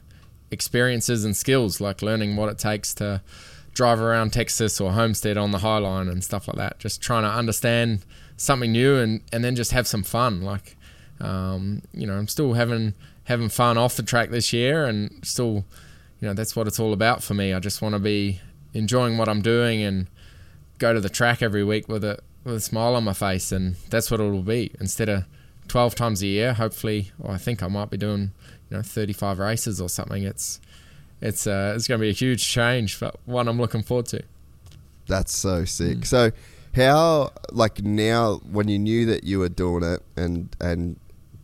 experiences 0.51 1.23
and 1.23 1.35
skills, 1.35 1.79
like 1.79 2.01
learning 2.01 2.35
what 2.35 2.49
it 2.49 2.57
takes 2.57 2.93
to 2.95 3.21
drive 3.73 4.01
around 4.01 4.33
Texas 4.33 4.81
or 4.81 4.91
Homestead 4.91 5.37
on 5.37 5.51
the 5.51 5.59
High 5.59 5.77
Line 5.77 6.09
and 6.09 6.23
stuff 6.23 6.47
like 6.47 6.57
that. 6.57 6.79
Just 6.79 7.01
trying 7.01 7.23
to 7.23 7.29
understand 7.29 8.05
something 8.35 8.71
new 8.71 8.97
and, 8.97 9.21
and 9.31 9.43
then 9.43 9.55
just 9.55 9.71
have 9.71 9.87
some 9.87 10.03
fun. 10.03 10.41
Like, 10.41 10.75
um, 11.21 11.81
you 11.93 12.05
know, 12.05 12.17
I'm 12.17 12.27
still 12.27 12.53
having 12.53 12.93
having 13.25 13.49
fun 13.49 13.77
off 13.77 13.95
the 13.95 14.03
track 14.03 14.31
this 14.31 14.51
year 14.51 14.85
and 14.85 15.23
still, 15.23 15.63
you 16.19 16.27
know 16.27 16.33
that's 16.33 16.55
what 16.55 16.67
it's 16.67 16.79
all 16.79 16.93
about 16.93 17.21
for 17.23 17.35
me. 17.35 17.53
I 17.53 17.59
just 17.59 17.81
want 17.81 17.93
to 17.93 17.99
be 17.99 18.41
enjoying 18.73 19.17
what 19.17 19.29
I'm 19.29 19.41
doing 19.41 19.81
and 19.83 20.07
go 20.79 20.93
to 20.93 20.99
the 20.99 21.09
track 21.09 21.41
every 21.41 21.63
week 21.63 21.87
with 21.87 22.03
a 22.03 22.19
with 22.43 22.55
a 22.55 22.59
smile 22.59 22.95
on 22.95 23.03
my 23.03 23.13
face, 23.13 23.51
and 23.51 23.75
that's 23.89 24.09
what 24.09 24.19
it'll 24.19 24.41
be. 24.41 24.71
Instead 24.79 25.09
of 25.09 25.25
12 25.67 25.93
times 25.93 26.21
a 26.23 26.27
year, 26.27 26.53
hopefully, 26.53 27.11
or 27.19 27.31
I 27.31 27.37
think 27.37 27.61
I 27.61 27.67
might 27.67 27.89
be 27.89 27.97
doing 27.97 28.31
you 28.69 28.77
know 28.77 28.81
35 28.81 29.39
races 29.39 29.79
or 29.79 29.89
something. 29.89 30.23
It's 30.23 30.59
it's 31.21 31.45
uh, 31.45 31.73
it's 31.75 31.87
going 31.87 31.99
to 31.99 32.03
be 32.03 32.09
a 32.09 32.13
huge 32.13 32.47
change, 32.47 32.99
but 32.99 33.15
one 33.25 33.47
I'm 33.47 33.59
looking 33.59 33.83
forward 33.83 34.07
to. 34.07 34.23
That's 35.07 35.35
so 35.35 35.65
sick. 35.65 35.99
Mm. 35.99 36.05
So, 36.05 36.31
how 36.75 37.33
like 37.51 37.83
now 37.83 38.35
when 38.49 38.67
you 38.67 38.79
knew 38.79 39.05
that 39.07 39.23
you 39.23 39.39
were 39.39 39.49
doing 39.49 39.83
it 39.83 40.01
and 40.15 40.55
and 40.59 40.99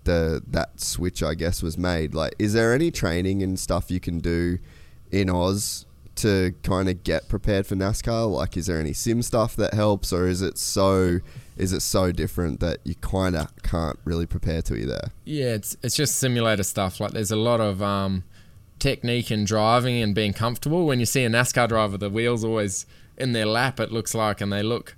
the 0.05 0.41
that 0.47 0.79
switch 0.79 1.21
I 1.21 1.33
guess 1.33 1.61
was 1.61 1.77
made. 1.77 2.15
Like, 2.15 2.35
is 2.39 2.53
there 2.53 2.73
any 2.73 2.91
training 2.91 3.43
and 3.43 3.59
stuff 3.59 3.91
you 3.91 3.99
can 3.99 4.19
do 4.19 4.59
in 5.11 5.29
Oz 5.29 5.85
to 6.17 6.53
kind 6.63 6.89
of 6.89 7.03
get 7.03 7.27
prepared 7.27 7.67
for 7.67 7.75
NASCAR? 7.75 8.31
Like, 8.31 8.55
is 8.57 8.67
there 8.67 8.79
any 8.79 8.93
sim 8.93 9.21
stuff 9.21 9.55
that 9.55 9.73
helps, 9.73 10.13
or 10.13 10.27
is 10.27 10.41
it 10.41 10.57
so 10.57 11.19
is 11.57 11.71
it 11.71 11.81
so 11.81 12.11
different 12.11 12.59
that 12.59 12.79
you 12.83 12.95
kind 12.95 13.35
of 13.35 13.47
can't 13.63 13.97
really 14.03 14.25
prepare 14.25 14.61
to 14.63 14.77
you're 14.77 14.87
there? 14.87 15.11
Yeah, 15.23 15.53
it's 15.53 15.77
it's 15.81 15.95
just 15.95 16.17
simulator 16.17 16.63
stuff. 16.63 16.99
Like 16.99 17.11
there's 17.11 17.31
a 17.31 17.37
lot 17.37 17.61
of 17.61 17.81
um, 17.81 18.23
technique 18.79 19.31
in 19.31 19.45
driving 19.45 20.01
and 20.01 20.13
being 20.13 20.33
comfortable. 20.33 20.85
When 20.85 20.99
you 20.99 21.05
see 21.05 21.23
a 21.23 21.29
NASCAR 21.29 21.69
driver, 21.69 21.97
the 21.97 22.09
wheels 22.09 22.43
always 22.43 22.85
in 23.17 23.33
their 23.33 23.45
lap. 23.45 23.79
It 23.79 23.91
looks 23.91 24.13
like, 24.13 24.41
and 24.41 24.51
they 24.51 24.63
look, 24.63 24.95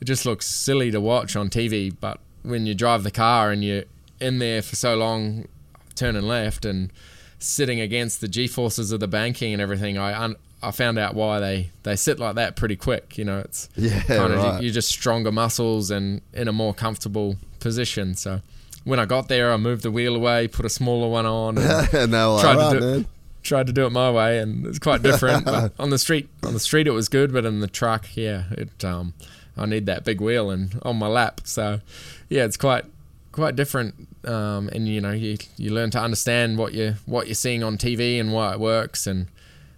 it 0.00 0.04
just 0.06 0.26
looks 0.26 0.46
silly 0.46 0.90
to 0.90 1.00
watch 1.00 1.36
on 1.36 1.48
TV. 1.48 1.94
But 1.98 2.20
when 2.42 2.66
you 2.66 2.74
drive 2.74 3.04
the 3.04 3.10
car 3.10 3.50
and 3.50 3.62
you're 3.62 3.84
in 4.20 4.38
there 4.38 4.62
for 4.62 4.76
so 4.76 4.96
long, 4.96 5.46
turning 5.94 6.22
left 6.22 6.64
and 6.64 6.92
sitting 7.38 7.80
against 7.80 8.20
the 8.20 8.28
G 8.28 8.46
forces 8.46 8.92
of 8.92 9.00
the 9.00 9.08
banking 9.08 9.52
and 9.52 9.62
everything, 9.62 9.98
I 9.98 10.24
un- 10.24 10.36
I 10.62 10.70
found 10.70 10.98
out 10.98 11.14
why 11.14 11.40
they, 11.40 11.70
they 11.82 11.96
sit 11.96 12.18
like 12.18 12.36
that 12.36 12.56
pretty 12.56 12.76
quick. 12.76 13.18
You 13.18 13.24
know, 13.24 13.38
it's 13.40 13.68
Yeah, 13.76 14.00
kind 14.02 14.32
of 14.32 14.38
right. 14.38 14.62
you're 14.62 14.72
just 14.72 14.88
stronger 14.88 15.32
muscles 15.32 15.90
and 15.90 16.20
in 16.32 16.48
a 16.48 16.52
more 16.52 16.72
comfortable 16.74 17.36
position. 17.60 18.14
So 18.14 18.40
when 18.84 18.98
I 18.98 19.04
got 19.04 19.28
there, 19.28 19.52
I 19.52 19.56
moved 19.56 19.82
the 19.82 19.90
wheel 19.90 20.14
away, 20.16 20.48
put 20.48 20.64
a 20.64 20.68
smaller 20.70 21.08
one 21.08 21.26
on, 21.26 21.58
and 21.58 21.66
and 21.94 22.12
they 22.12 22.18
were 22.18 22.26
like, 22.28 22.42
tried 22.42 22.56
"Alright, 22.56 22.72
to 22.74 22.80
do 22.80 22.86
man." 22.98 23.06
tried 23.42 23.66
to 23.66 23.72
do 23.72 23.84
it 23.86 23.90
my 23.90 24.10
way, 24.10 24.38
and 24.38 24.66
it's 24.66 24.78
quite 24.78 25.02
different. 25.02 25.44
but 25.44 25.72
on 25.78 25.90
the 25.90 25.98
street, 25.98 26.28
on 26.44 26.52
the 26.52 26.60
street, 26.60 26.86
it 26.86 26.92
was 26.92 27.08
good, 27.08 27.32
but 27.32 27.44
in 27.44 27.58
the 27.60 27.66
truck, 27.66 28.16
yeah, 28.16 28.44
it 28.52 28.84
um, 28.84 29.14
I 29.56 29.66
need 29.66 29.86
that 29.86 30.04
big 30.04 30.20
wheel 30.20 30.50
and 30.50 30.78
on 30.82 30.96
my 30.96 31.08
lap. 31.08 31.40
So 31.44 31.80
yeah, 32.28 32.44
it's 32.44 32.56
quite 32.56 32.84
quite 33.32 33.56
different. 33.56 34.08
Um, 34.24 34.68
and 34.72 34.86
you 34.88 35.00
know, 35.00 35.10
you 35.10 35.38
you 35.56 35.70
learn 35.72 35.90
to 35.90 36.00
understand 36.00 36.56
what 36.58 36.72
you 36.72 36.94
what 37.06 37.26
you're 37.26 37.34
seeing 37.34 37.62
on 37.64 37.76
TV 37.78 38.20
and 38.20 38.32
why 38.32 38.52
it 38.52 38.60
works, 38.60 39.06
and 39.08 39.26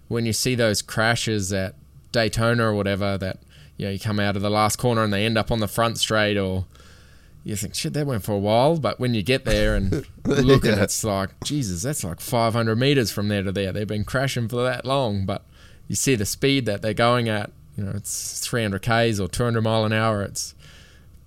when 0.07 0.25
you 0.25 0.33
see 0.33 0.55
those 0.55 0.81
crashes 0.81 1.51
at 1.53 1.75
Daytona 2.11 2.65
or 2.67 2.73
whatever, 2.73 3.17
that 3.17 3.39
you 3.77 3.85
know 3.85 3.91
you 3.91 3.99
come 3.99 4.19
out 4.19 4.35
of 4.35 4.41
the 4.41 4.49
last 4.49 4.77
corner 4.77 5.03
and 5.03 5.11
they 5.13 5.25
end 5.25 5.37
up 5.37 5.51
on 5.51 5.59
the 5.59 5.67
front 5.67 5.97
straight, 5.97 6.37
or 6.37 6.65
you 7.43 7.55
think 7.55 7.75
shit 7.75 7.93
that 7.93 8.07
went 8.07 8.23
for 8.23 8.31
a 8.33 8.39
while, 8.39 8.77
but 8.77 8.99
when 8.99 9.13
you 9.13 9.21
get 9.21 9.45
there 9.45 9.75
and 9.75 9.91
look 10.25 10.65
at 10.65 10.77
Yeah. 10.77 10.83
it's 10.83 11.03
like 11.03 11.29
Jesus, 11.43 11.83
that's 11.83 12.03
like 12.03 12.19
500 12.19 12.75
meters 12.75 13.11
from 13.11 13.27
there 13.27 13.43
to 13.43 13.51
there. 13.51 13.71
They've 13.71 13.87
been 13.87 14.03
crashing 14.03 14.47
for 14.47 14.63
that 14.63 14.83
long, 14.85 15.25
but 15.25 15.43
you 15.87 15.95
see 15.95 16.15
the 16.15 16.25
speed 16.25 16.65
that 16.65 16.81
they're 16.81 16.93
going 16.95 17.29
at. 17.29 17.51
You 17.77 17.83
know, 17.83 17.91
it's 17.95 18.39
300 18.39 18.81
k's 18.81 19.19
or 19.19 19.27
200 19.27 19.61
mile 19.61 19.85
an 19.85 19.93
hour. 19.93 20.23
It's 20.23 20.55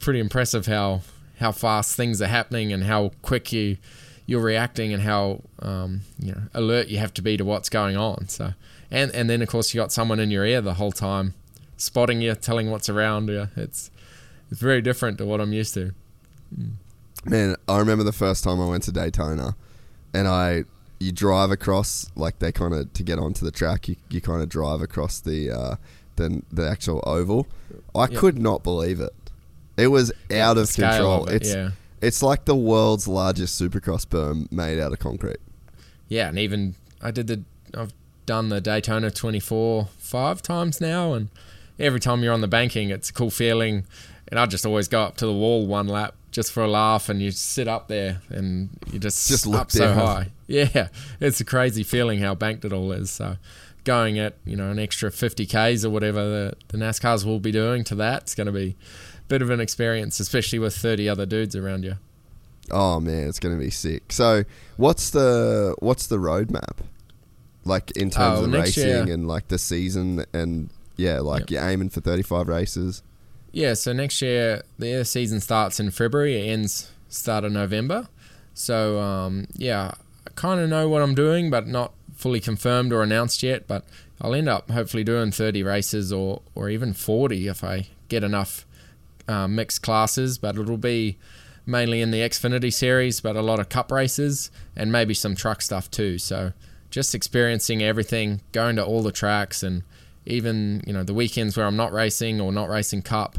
pretty 0.00 0.18
impressive 0.20 0.66
how 0.66 1.02
how 1.38 1.52
fast 1.52 1.94
things 1.94 2.20
are 2.20 2.26
happening 2.26 2.72
and 2.72 2.82
how 2.84 3.12
quick 3.22 3.52
you 3.52 3.76
you're 4.28 4.42
reacting 4.42 4.92
and 4.92 5.02
how 5.02 5.40
um, 5.60 6.02
you 6.20 6.32
know 6.32 6.42
alert 6.52 6.88
you 6.88 6.98
have 6.98 7.14
to 7.14 7.22
be 7.22 7.36
to 7.38 7.44
what's 7.44 7.70
going 7.70 7.96
on. 7.96 8.28
So 8.28 8.52
and 8.90 9.10
and 9.12 9.28
then 9.28 9.40
of 9.40 9.48
course 9.48 9.72
you 9.72 9.80
got 9.80 9.90
someone 9.90 10.20
in 10.20 10.30
your 10.30 10.44
ear 10.44 10.60
the 10.60 10.74
whole 10.74 10.92
time, 10.92 11.32
spotting 11.78 12.20
you, 12.20 12.34
telling 12.34 12.70
what's 12.70 12.90
around 12.90 13.28
you. 13.30 13.48
It's 13.56 13.90
it's 14.50 14.60
very 14.60 14.82
different 14.82 15.16
to 15.18 15.26
what 15.26 15.40
I'm 15.40 15.54
used 15.54 15.72
to. 15.74 15.92
Man, 17.24 17.56
I 17.66 17.78
remember 17.78 18.04
the 18.04 18.12
first 18.12 18.44
time 18.44 18.60
I 18.60 18.66
went 18.66 18.82
to 18.84 18.92
Daytona, 18.92 19.56
and 20.12 20.28
I 20.28 20.64
you 21.00 21.10
drive 21.10 21.50
across 21.50 22.10
like 22.14 22.38
they 22.38 22.52
kind 22.52 22.74
of 22.74 22.92
to 22.92 23.02
get 23.02 23.18
onto 23.18 23.46
the 23.46 23.50
track. 23.50 23.88
You, 23.88 23.96
you 24.10 24.20
kind 24.20 24.42
of 24.42 24.50
drive 24.50 24.82
across 24.82 25.20
the 25.20 25.50
uh, 25.50 25.76
the 26.16 26.42
the 26.52 26.68
actual 26.68 27.02
oval. 27.06 27.46
I 27.94 28.08
could 28.08 28.38
not 28.38 28.62
believe 28.62 29.00
it. 29.00 29.14
It 29.78 29.86
was 29.86 30.12
out 30.30 30.58
of 30.58 30.68
scale 30.68 30.90
control. 30.90 31.22
of 31.24 31.30
it, 31.30 31.36
it's 31.36 31.54
yeah. 31.54 31.70
It's 32.00 32.22
like 32.22 32.44
the 32.44 32.56
world's 32.56 33.08
largest 33.08 33.60
supercross 33.60 34.06
berm 34.06 34.50
made 34.52 34.78
out 34.78 34.92
of 34.92 34.98
concrete. 34.98 35.38
Yeah, 36.08 36.28
and 36.28 36.38
even 36.38 36.74
I 37.02 37.10
did 37.10 37.26
the 37.26 37.42
I've 37.76 37.92
done 38.26 38.48
the 38.48 38.60
Daytona 38.60 39.10
24 39.10 39.88
five 39.98 40.42
times 40.42 40.80
now, 40.80 41.12
and 41.12 41.28
every 41.78 42.00
time 42.00 42.22
you're 42.22 42.32
on 42.32 42.40
the 42.40 42.48
banking, 42.48 42.90
it's 42.90 43.10
a 43.10 43.12
cool 43.12 43.30
feeling. 43.30 43.86
And 44.30 44.38
I 44.38 44.44
just 44.46 44.66
always 44.66 44.88
go 44.88 45.02
up 45.02 45.16
to 45.18 45.26
the 45.26 45.32
wall 45.32 45.66
one 45.66 45.88
lap 45.88 46.14
just 46.30 46.52
for 46.52 46.62
a 46.62 46.68
laugh, 46.68 47.08
and 47.08 47.22
you 47.22 47.30
sit 47.30 47.66
up 47.66 47.88
there 47.88 48.20
and 48.28 48.70
you 48.92 48.98
just 48.98 49.28
Just 49.28 49.46
look 49.46 49.60
up 49.62 49.70
so 49.70 49.92
high. 49.92 50.28
Yeah, 50.50 50.88
it's 51.20 51.40
a 51.42 51.44
crazy 51.44 51.82
feeling 51.82 52.20
how 52.20 52.34
banked 52.34 52.64
it 52.64 52.72
all 52.72 52.90
is. 52.92 53.10
So 53.10 53.36
going 53.84 54.18
at 54.18 54.34
you 54.46 54.56
know 54.56 54.70
an 54.70 54.78
extra 54.78 55.10
50 55.10 55.44
k's 55.46 55.84
or 55.84 55.90
whatever 55.90 56.22
the, 56.22 56.54
the 56.68 56.78
NASCARs 56.78 57.26
will 57.26 57.38
be 57.38 57.52
doing 57.52 57.84
to 57.84 57.94
that, 57.96 58.22
it's 58.22 58.34
going 58.34 58.46
to 58.46 58.52
be 58.52 58.74
bit 59.28 59.42
of 59.42 59.50
an 59.50 59.60
experience, 59.60 60.18
especially 60.20 60.58
with 60.58 60.74
30 60.76 61.08
other 61.08 61.26
dudes 61.26 61.54
around 61.54 61.84
you. 61.84 61.94
Oh 62.70 63.00
man, 63.00 63.28
it's 63.28 63.38
gonna 63.38 63.56
be 63.56 63.70
sick. 63.70 64.12
So, 64.12 64.44
what's 64.76 65.10
the 65.10 65.74
what's 65.78 66.06
the 66.06 66.18
roadmap? 66.18 66.78
Like 67.64 67.90
in 67.92 68.10
terms 68.10 68.40
Oh, 68.40 68.44
of 68.44 68.52
racing 68.52 68.86
year- 68.88 69.02
and 69.02 69.26
like 69.26 69.48
the 69.48 69.58
season 69.58 70.24
and 70.32 70.70
yeah, 70.96 71.20
like 71.20 71.42
Yep. 71.42 71.50
you're 71.50 71.68
aiming 71.68 71.90
for 71.90 72.00
35 72.00 72.48
races. 72.48 73.02
Yeah, 73.52 73.74
so 73.74 73.92
next 73.92 74.20
year 74.20 74.62
the 74.78 75.04
season 75.04 75.40
starts 75.40 75.80
in 75.80 75.90
February, 75.90 76.36
it 76.40 76.50
ends 76.50 76.90
start 77.08 77.44
of 77.44 77.52
November. 77.52 78.08
So 78.54 78.98
um, 79.00 79.46
yeah, 79.56 79.92
I 80.26 80.30
kind 80.34 80.60
of 80.60 80.68
know 80.68 80.88
what 80.88 81.02
I'm 81.02 81.14
doing, 81.14 81.50
but 81.50 81.66
not 81.66 81.92
fully 82.14 82.40
confirmed 82.40 82.92
or 82.92 83.02
announced 83.02 83.42
yet. 83.42 83.66
But 83.66 83.84
I'll 84.20 84.34
end 84.34 84.48
up 84.48 84.70
hopefully 84.70 85.04
doing 85.04 85.30
30 85.30 85.62
races 85.62 86.12
or 86.12 86.42
or 86.54 86.68
even 86.68 86.92
40 86.92 87.48
if 87.48 87.64
I 87.64 87.86
get 88.08 88.22
enough 88.24 88.66
uh, 89.28 89.46
mixed 89.46 89.82
classes. 89.82 90.38
But 90.38 90.56
it'll 90.56 90.76
be 90.76 91.18
mainly 91.66 92.00
in 92.00 92.10
the 92.10 92.18
Xfinity 92.18 92.72
series, 92.72 93.20
but 93.20 93.36
a 93.36 93.42
lot 93.42 93.60
of 93.60 93.68
cup 93.68 93.92
races 93.92 94.50
and 94.74 94.90
maybe 94.90 95.14
some 95.14 95.36
truck 95.36 95.62
stuff 95.62 95.90
too. 95.90 96.18
So 96.18 96.52
just 96.90 97.14
experiencing 97.14 97.82
everything, 97.82 98.40
going 98.52 98.76
to 98.76 98.84
all 98.84 99.02
the 99.02 99.12
tracks, 99.12 99.62
and 99.62 99.82
even 100.26 100.82
you 100.86 100.92
know 100.92 101.02
the 101.02 101.14
weekends 101.14 101.56
where 101.56 101.66
I'm 101.66 101.76
not 101.76 101.92
racing 101.92 102.40
or 102.40 102.52
not 102.52 102.68
racing 102.68 103.02
cup. 103.02 103.38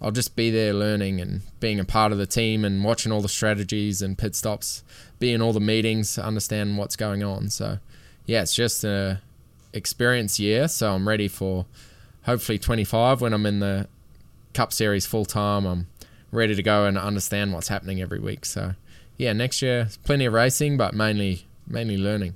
I'll 0.00 0.12
just 0.12 0.36
be 0.36 0.50
there 0.50 0.72
learning 0.72 1.20
and 1.20 1.40
being 1.58 1.80
a 1.80 1.84
part 1.84 2.12
of 2.12 2.18
the 2.18 2.26
team 2.26 2.64
and 2.64 2.84
watching 2.84 3.10
all 3.10 3.20
the 3.20 3.28
strategies 3.28 4.00
and 4.00 4.16
pit 4.16 4.36
stops, 4.36 4.84
be 5.18 5.32
in 5.32 5.42
all 5.42 5.52
the 5.52 5.58
meetings, 5.58 6.16
understand 6.18 6.78
what's 6.78 6.94
going 6.94 7.24
on. 7.24 7.48
So, 7.48 7.78
yeah, 8.24 8.42
it's 8.42 8.54
just 8.54 8.84
a 8.84 9.20
experience 9.72 10.38
year. 10.38 10.68
So 10.68 10.92
I'm 10.92 11.08
ready 11.08 11.26
for 11.26 11.66
hopefully 12.22 12.58
25 12.58 13.20
when 13.20 13.32
I'm 13.32 13.44
in 13.44 13.58
the 13.58 13.88
Cup 14.54 14.72
Series 14.72 15.06
full 15.06 15.24
time. 15.24 15.66
I'm 15.66 15.86
ready 16.32 16.54
to 16.54 16.62
go 16.62 16.84
and 16.84 16.98
understand 16.98 17.52
what's 17.52 17.68
happening 17.68 18.00
every 18.00 18.20
week. 18.20 18.44
So, 18.44 18.74
yeah, 19.16 19.32
next 19.32 19.62
year 19.62 19.88
plenty 20.04 20.24
of 20.24 20.32
racing, 20.32 20.76
but 20.76 20.94
mainly 20.94 21.46
mainly 21.66 21.96
learning. 21.96 22.34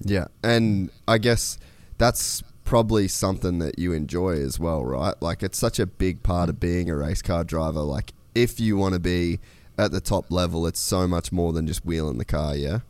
Yeah, 0.00 0.26
and 0.42 0.90
I 1.06 1.18
guess 1.18 1.58
that's 1.98 2.42
probably 2.64 3.08
something 3.08 3.58
that 3.58 3.78
you 3.78 3.92
enjoy 3.92 4.40
as 4.40 4.60
well, 4.60 4.84
right? 4.84 5.14
Like 5.20 5.42
it's 5.42 5.58
such 5.58 5.78
a 5.78 5.86
big 5.86 6.22
part 6.22 6.48
of 6.48 6.60
being 6.60 6.90
a 6.90 6.96
race 6.96 7.22
car 7.22 7.44
driver. 7.44 7.80
Like 7.80 8.12
if 8.34 8.60
you 8.60 8.76
want 8.76 8.94
to 8.94 9.00
be 9.00 9.40
at 9.78 9.90
the 9.90 10.00
top 10.00 10.30
level, 10.30 10.66
it's 10.66 10.80
so 10.80 11.08
much 11.08 11.32
more 11.32 11.52
than 11.52 11.66
just 11.66 11.84
wheeling 11.84 12.18
the 12.18 12.24
car. 12.24 12.54
Yeah. 12.56 12.80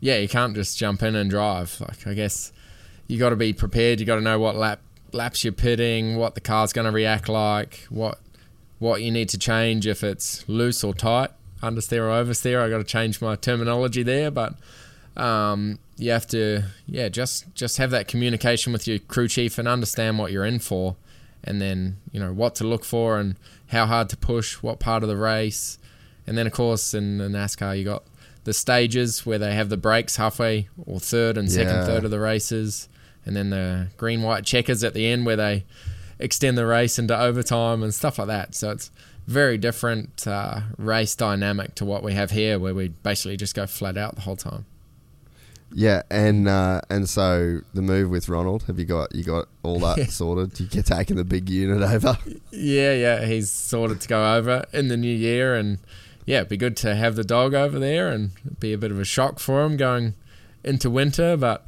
yeah, 0.00 0.18
you 0.18 0.28
can't 0.28 0.54
just 0.54 0.76
jump 0.78 1.02
in 1.02 1.14
and 1.14 1.30
drive. 1.30 1.80
Like 1.80 2.06
I 2.06 2.14
guess 2.14 2.52
you 3.06 3.18
got 3.18 3.30
to 3.30 3.36
be 3.36 3.52
prepared. 3.52 3.98
You 4.00 4.06
got 4.06 4.16
to 4.16 4.20
know 4.20 4.38
what 4.38 4.56
lap 4.56 4.80
laps 5.14 5.44
you're 5.44 5.52
pitting, 5.52 6.16
what 6.16 6.34
the 6.34 6.40
car's 6.40 6.72
going 6.72 6.84
to 6.86 6.90
react 6.90 7.28
like, 7.28 7.86
what 7.88 8.18
what 8.78 9.00
you 9.02 9.10
need 9.10 9.28
to 9.30 9.38
change 9.38 9.86
if 9.86 10.02
it's 10.04 10.46
loose 10.48 10.84
or 10.84 10.92
tight, 10.92 11.30
understeer 11.62 12.00
or 12.02 12.24
oversteer. 12.24 12.60
I 12.60 12.68
got 12.68 12.78
to 12.78 12.84
change 12.84 13.22
my 13.22 13.36
terminology 13.36 14.02
there, 14.02 14.30
but 14.30 14.54
um, 15.16 15.78
you 15.96 16.10
have 16.10 16.26
to 16.28 16.64
yeah 16.86 17.08
just 17.08 17.54
just 17.54 17.78
have 17.78 17.90
that 17.92 18.08
communication 18.08 18.72
with 18.72 18.86
your 18.86 18.98
crew 18.98 19.28
chief 19.28 19.58
and 19.58 19.68
understand 19.68 20.18
what 20.18 20.32
you're 20.32 20.44
in 20.44 20.58
for, 20.58 20.96
and 21.44 21.60
then 21.60 21.96
you 22.12 22.20
know 22.20 22.32
what 22.32 22.54
to 22.56 22.64
look 22.64 22.84
for 22.84 23.18
and 23.18 23.36
how 23.68 23.86
hard 23.86 24.08
to 24.10 24.16
push, 24.16 24.54
what 24.62 24.80
part 24.80 25.02
of 25.02 25.08
the 25.08 25.16
race, 25.16 25.78
and 26.26 26.36
then 26.36 26.46
of 26.46 26.52
course 26.52 26.92
in 26.94 27.18
the 27.18 27.24
NASCAR 27.28 27.78
you 27.78 27.84
got 27.84 28.02
the 28.44 28.52
stages 28.52 29.24
where 29.24 29.38
they 29.38 29.54
have 29.54 29.70
the 29.70 29.76
breaks 29.76 30.16
halfway 30.16 30.68
or 30.84 31.00
third 31.00 31.38
and 31.38 31.50
second 31.50 31.76
Yeah. 31.76 31.86
third 31.86 32.04
of 32.04 32.10
the 32.10 32.20
races, 32.20 32.88
and 33.24 33.36
then 33.36 33.50
the 33.50 33.88
green 33.96 34.22
white 34.22 34.44
checkers 34.44 34.84
at 34.84 34.94
the 34.94 35.06
end 35.06 35.26
where 35.26 35.36
they 35.36 35.64
extend 36.18 36.56
the 36.56 36.66
race 36.66 36.98
into 36.98 37.18
overtime 37.18 37.82
and 37.82 37.92
stuff 37.92 38.18
like 38.18 38.28
that. 38.28 38.54
So 38.54 38.70
it's 38.70 38.90
very 39.26 39.58
different 39.58 40.26
uh, 40.26 40.60
race 40.76 41.14
dynamic 41.14 41.74
to 41.76 41.84
what 41.84 42.02
we 42.02 42.12
have 42.14 42.30
here, 42.30 42.58
where 42.58 42.74
we 42.74 42.88
basically 42.88 43.36
just 43.36 43.54
go 43.54 43.66
flat 43.66 43.96
out 43.96 44.14
the 44.14 44.22
whole 44.22 44.36
time. 44.36 44.66
Yeah, 45.76 46.02
and 46.08 46.46
uh, 46.46 46.82
and 46.88 47.08
so 47.08 47.60
the 47.72 47.82
move 47.82 48.08
with 48.08 48.28
Ronald, 48.28 48.64
have 48.64 48.78
you 48.78 48.84
got 48.84 49.14
you 49.14 49.24
got 49.24 49.48
all 49.64 49.80
that 49.80 50.08
sorted? 50.10 50.58
You 50.60 50.66
get 50.66 50.86
taking 50.86 51.16
the 51.16 51.24
big 51.24 51.48
unit 51.50 51.82
over. 51.82 52.16
Yeah, 52.52 52.92
yeah, 52.92 53.24
he's 53.26 53.50
sorted 53.50 54.00
to 54.02 54.08
go 54.08 54.34
over 54.36 54.64
in 54.72 54.86
the 54.86 54.96
new 54.96 55.14
year, 55.14 55.56
and 55.56 55.78
yeah, 56.26 56.38
it'd 56.38 56.48
be 56.48 56.56
good 56.56 56.76
to 56.78 56.94
have 56.94 57.16
the 57.16 57.24
dog 57.24 57.54
over 57.54 57.78
there, 57.80 58.08
and 58.08 58.30
be 58.60 58.72
a 58.72 58.78
bit 58.78 58.92
of 58.92 59.00
a 59.00 59.04
shock 59.04 59.40
for 59.40 59.64
him 59.64 59.76
going 59.76 60.14
into 60.62 60.88
winter. 60.88 61.36
But 61.36 61.66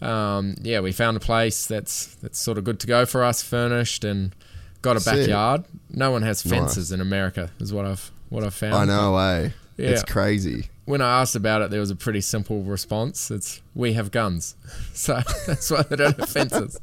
um, 0.00 0.54
yeah, 0.62 0.80
we 0.80 0.92
found 0.92 1.16
a 1.16 1.20
place 1.20 1.66
that's 1.66 2.14
that's 2.16 2.38
sort 2.38 2.58
of 2.58 2.64
good 2.64 2.80
to 2.80 2.86
go 2.86 3.04
for 3.06 3.24
us, 3.24 3.42
furnished, 3.42 4.04
and 4.04 4.34
got 4.82 4.96
a 4.96 5.00
Sick. 5.00 5.14
backyard. 5.14 5.64
No 5.90 6.10
one 6.10 6.22
has 6.22 6.44
Nice. 6.44 6.52
fences 6.58 6.92
in 6.92 7.00
America, 7.00 7.50
is 7.58 7.72
what 7.72 7.84
I've 7.84 8.10
what 8.28 8.44
I've 8.44 8.54
found. 8.54 8.74
I 8.74 8.84
know, 8.84 9.16
eh? 9.16 9.50
It's 9.76 10.02
crazy. 10.02 10.66
When 10.86 11.00
I 11.00 11.20
asked 11.20 11.36
about 11.36 11.62
it, 11.62 11.70
there 11.70 11.80
was 11.80 11.90
a 11.90 11.96
pretty 11.96 12.20
simple 12.20 12.62
response. 12.62 13.30
It's 13.30 13.60
we 13.74 13.92
have 13.92 14.10
guns, 14.10 14.56
so 14.92 15.20
that's 15.46 15.70
why 15.70 15.82
they 15.82 15.96
don't 15.96 16.18
have 16.18 16.28
fences. 16.30 16.78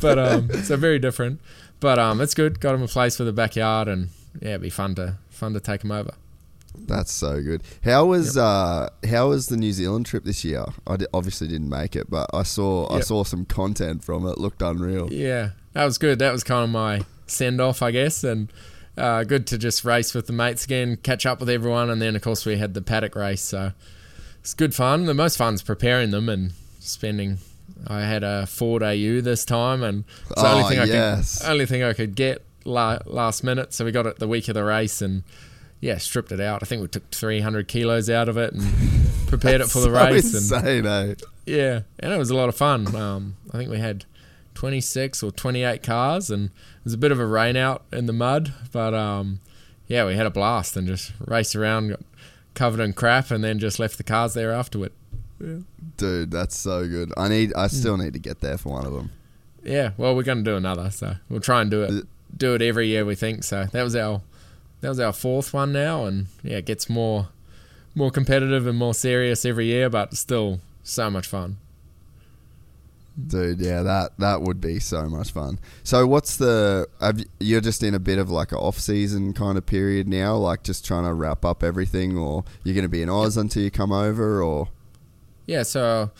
But 0.00 0.18
um, 0.18 0.50
so 0.64 0.76
very 0.76 0.98
different. 0.98 1.40
But 1.80 1.98
um, 1.98 2.20
it's 2.20 2.34
good. 2.34 2.60
Got 2.60 2.74
him 2.74 2.82
a 2.82 2.88
place 2.88 3.16
for 3.16 3.24
the 3.24 3.32
backyard, 3.32 3.88
and 3.88 4.08
yeah, 4.40 4.50
it'd 4.50 4.62
be 4.62 4.70
fun 4.70 4.94
to 4.96 5.16
fun 5.30 5.52
to 5.54 5.60
take 5.60 5.82
him 5.84 5.92
over. 5.92 6.12
That's 6.78 7.12
so 7.12 7.42
good. 7.42 7.62
How 7.84 8.04
was 8.06 8.36
uh 8.36 8.88
how 9.08 9.28
was 9.30 9.46
the 9.46 9.56
New 9.56 9.72
Zealand 9.72 10.06
trip 10.06 10.24
this 10.24 10.44
year? 10.44 10.64
I 10.86 10.96
obviously 11.12 11.48
didn't 11.48 11.68
make 11.68 11.96
it, 11.96 12.08
but 12.10 12.28
I 12.32 12.42
saw 12.42 12.88
I 12.94 13.00
saw 13.00 13.24
some 13.24 13.44
content 13.44 14.04
from 14.04 14.26
it. 14.26 14.38
Looked 14.38 14.62
unreal. 14.62 15.12
Yeah, 15.12 15.50
that 15.72 15.84
was 15.84 15.98
good. 15.98 16.18
That 16.18 16.32
was 16.32 16.44
kind 16.44 16.64
of 16.64 16.70
my 16.70 17.02
send 17.26 17.60
off, 17.60 17.82
I 17.82 17.90
guess, 17.90 18.24
and 18.24 18.52
uh, 18.96 19.24
good 19.24 19.46
to 19.48 19.58
just 19.58 19.84
race 19.84 20.14
with 20.14 20.26
the 20.26 20.32
mates 20.32 20.64
again, 20.64 20.96
catch 20.96 21.24
up 21.26 21.40
with 21.40 21.48
everyone, 21.48 21.90
and 21.90 22.00
then 22.02 22.14
of 22.16 22.22
course 22.22 22.44
we 22.46 22.56
had 22.56 22.74
the 22.74 22.82
paddock 22.82 23.14
race, 23.14 23.40
so 23.42 23.72
it's 24.40 24.54
good 24.54 24.74
fun. 24.74 25.06
The 25.06 25.14
most 25.14 25.36
fun's 25.36 25.62
preparing 25.62 26.10
them 26.10 26.28
and 26.28 26.52
spending. 26.80 27.38
I 27.86 28.00
had 28.02 28.22
a 28.24 28.46
Ford 28.46 28.82
AU 28.82 29.20
this 29.22 29.44
time, 29.44 29.82
and 29.82 30.04
it's 30.30 30.42
the 30.42 30.48
only 30.48 30.64
Oh, 30.64 30.68
thing 30.68 30.78
I 30.80 30.84
yes. 30.84 31.40
could 31.40 31.50
only 31.50 31.66
thing 31.66 31.82
I 31.82 31.92
could 31.94 32.14
get 32.14 32.44
la- 32.64 32.98
last 33.06 33.42
minute. 33.42 33.72
So 33.72 33.84
we 33.84 33.92
got 33.92 34.06
it 34.06 34.18
the 34.18 34.28
week 34.28 34.48
of 34.48 34.54
the 34.54 34.64
race, 34.64 35.00
and 35.00 35.22
yeah, 35.80 35.98
stripped 35.98 36.32
it 36.32 36.40
out. 36.40 36.62
I 36.62 36.66
think 36.66 36.82
we 36.82 36.88
took 36.88 37.10
300 37.10 37.68
kilos 37.68 38.08
out 38.10 38.28
of 38.28 38.36
it 38.36 38.52
and 38.52 38.62
prepared 39.26 39.60
it 39.60 39.68
for 39.68 39.80
the 39.80 39.86
So 39.86 39.90
race. 39.90 40.26
and 40.26 40.34
insane, 40.34 40.86
eh? 40.86 41.14
yeah, 41.46 41.80
and 41.98 42.12
it 42.12 42.18
was 42.18 42.30
a 42.30 42.36
lot 42.36 42.48
of 42.48 42.56
fun. 42.56 42.94
Um, 42.94 43.36
I 43.52 43.58
think 43.58 43.70
we 43.70 43.78
had 43.78 44.04
26 44.54 45.22
or 45.22 45.30
28 45.30 45.82
cars, 45.82 46.30
and 46.30 46.46
it 46.46 46.84
was 46.84 46.92
a 46.94 46.98
bit 46.98 47.12
of 47.12 47.18
a 47.20 47.26
rain 47.26 47.56
out 47.56 47.82
in 47.92 48.06
the 48.06 48.12
mud, 48.12 48.52
but 48.72 48.92
um, 48.94 49.40
yeah, 49.86 50.04
we 50.06 50.14
had 50.14 50.26
a 50.26 50.30
blast 50.30 50.76
and 50.76 50.86
just 50.86 51.12
raced 51.26 51.56
around, 51.56 51.88
got 51.88 52.00
covered 52.54 52.80
in 52.80 52.92
crap, 52.92 53.30
and 53.30 53.42
then 53.42 53.58
just 53.58 53.78
left 53.78 53.96
the 53.96 54.04
cars 54.04 54.34
there 54.34 54.52
afterward. 54.52 54.92
Dude, 55.96 56.30
that's 56.30 56.56
so 56.56 56.86
good. 56.86 57.12
I 57.16 57.28
need 57.28 57.54
I 57.54 57.66
still 57.68 57.96
need 57.96 58.12
to 58.12 58.18
get 58.18 58.40
there 58.40 58.58
for 58.58 58.70
one 58.72 58.84
of 58.86 58.92
them. 58.92 59.10
Yeah, 59.64 59.92
well, 59.96 60.14
we're 60.14 60.22
going 60.22 60.44
to 60.44 60.50
do 60.50 60.56
another, 60.56 60.90
so 60.90 61.14
we'll 61.28 61.40
try 61.40 61.62
and 61.62 61.70
do 61.70 61.82
it, 61.82 62.06
do 62.36 62.54
it 62.54 62.60
every 62.62 62.88
year. 62.88 63.04
We 63.06 63.14
think 63.14 63.44
so. 63.44 63.64
That 63.72 63.82
was 63.82 63.96
our 63.96 64.20
that 64.80 64.88
was 64.88 65.00
our 65.00 65.12
fourth 65.12 65.52
one 65.52 65.72
now, 65.72 66.04
and 66.06 66.26
yeah, 66.42 66.58
it 66.58 66.66
gets 66.66 66.88
more 66.88 67.28
more 67.94 68.10
competitive 68.10 68.66
and 68.66 68.78
more 68.78 68.94
serious 68.94 69.44
every 69.44 69.66
year, 69.66 69.90
but 69.90 70.14
still 70.16 70.60
so 70.82 71.10
much 71.10 71.26
fun. 71.26 71.56
Dude, 73.26 73.60
yeah, 73.60 73.82
that 73.82 74.12
that 74.18 74.40
would 74.40 74.60
be 74.60 74.78
so 74.78 75.06
much 75.06 75.32
fun. 75.32 75.58
So, 75.82 76.06
what's 76.06 76.36
the? 76.36 76.88
Have, 77.00 77.18
you- 77.18 77.24
you're 77.40 77.60
just 77.60 77.82
in 77.82 77.94
a 77.94 77.98
bit 77.98 78.18
of 78.18 78.30
like 78.30 78.52
an 78.52 78.58
off-season 78.58 79.34
kind 79.34 79.58
of 79.58 79.66
period 79.66 80.08
now, 80.08 80.36
like 80.36 80.62
just 80.62 80.86
trying 80.86 81.04
to 81.04 81.12
wrap 81.12 81.44
up 81.44 81.62
everything, 81.62 82.16
or 82.16 82.44
you're 82.64 82.74
going 82.74 82.84
to 82.84 82.88
be 82.88 83.02
in 83.02 83.10
Oz 83.10 83.36
until 83.36 83.62
you 83.62 83.70
come 83.70 83.92
over, 83.92 84.42
or 84.42 84.68
yeah, 85.44 85.64
so 85.64 86.10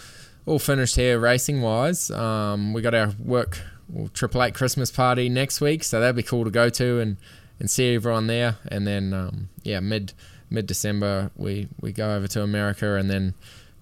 all 0.45 0.59
finished 0.59 0.97
here 0.97 1.19
racing 1.19 1.63
wise. 1.63 2.11
Um, 2.11 2.73
we 2.73 2.83
got 2.83 2.95
our 2.95 3.15
work 3.25 3.61
well, 3.89 4.09
Triple 4.13 4.43
Eight 4.43 4.55
Christmas 4.55 4.91
party 4.91 5.29
next 5.29 5.61
week, 5.61 5.85
so 5.85 6.01
that'd 6.01 6.17
be 6.17 6.23
cool 6.25 6.45
to 6.45 6.51
go 6.51 6.69
to 6.71 6.99
and, 6.99 7.17
and 7.61 7.71
see 7.71 7.95
everyone 7.95 8.27
there. 8.27 8.57
And 8.67 8.87
then 8.87 9.13
um, 9.13 9.51
yeah, 9.63 9.79
mid 9.81 10.15
mid 10.51 10.67
December 10.67 11.31
we, 11.37 11.69
we 11.81 11.93
go 11.93 12.17
over 12.17 12.27
to 12.27 12.43
America 12.43 12.97
and 12.97 13.09
then 13.09 13.35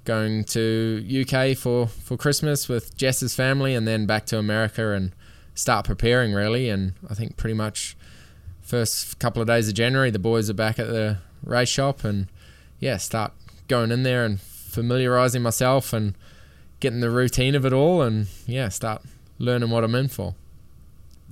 going 0.04 0.44
to 0.44 1.04
UK 1.22 1.56
for, 1.56 1.86
for 1.86 2.16
Christmas 2.16 2.68
with 2.68 2.96
Jess's 2.96 3.34
family 3.34 3.74
and 3.74 3.86
then 3.88 4.06
back 4.06 4.26
to 4.26 4.38
America 4.38 4.92
and 4.92 5.14
start 5.54 5.86
preparing 5.86 6.34
really. 6.34 6.68
And 6.68 6.92
I 7.08 7.14
think 7.14 7.36
pretty 7.36 7.54
much 7.54 7.96
first 8.60 9.18
couple 9.18 9.40
of 9.40 9.48
days 9.48 9.68
of 9.68 9.74
January 9.74 10.10
the 10.10 10.18
boys 10.18 10.50
are 10.50 10.54
back 10.54 10.78
at 10.78 10.88
the 10.88 11.18
race 11.42 11.70
shop 11.70 12.04
and 12.04 12.26
yeah, 12.80 12.98
start 12.98 13.32
going 13.66 13.90
in 13.90 14.02
there 14.02 14.24
and 14.24 14.40
familiarizing 14.40 15.42
myself 15.42 15.92
and 15.92 16.14
getting 16.80 17.00
the 17.00 17.10
routine 17.10 17.54
of 17.54 17.64
it 17.64 17.72
all 17.72 18.02
and 18.02 18.26
yeah, 18.46 18.68
start 18.68 19.02
learning 19.38 19.70
what 19.70 19.84
I'm 19.84 19.94
in 19.94 20.08
for. 20.08 20.34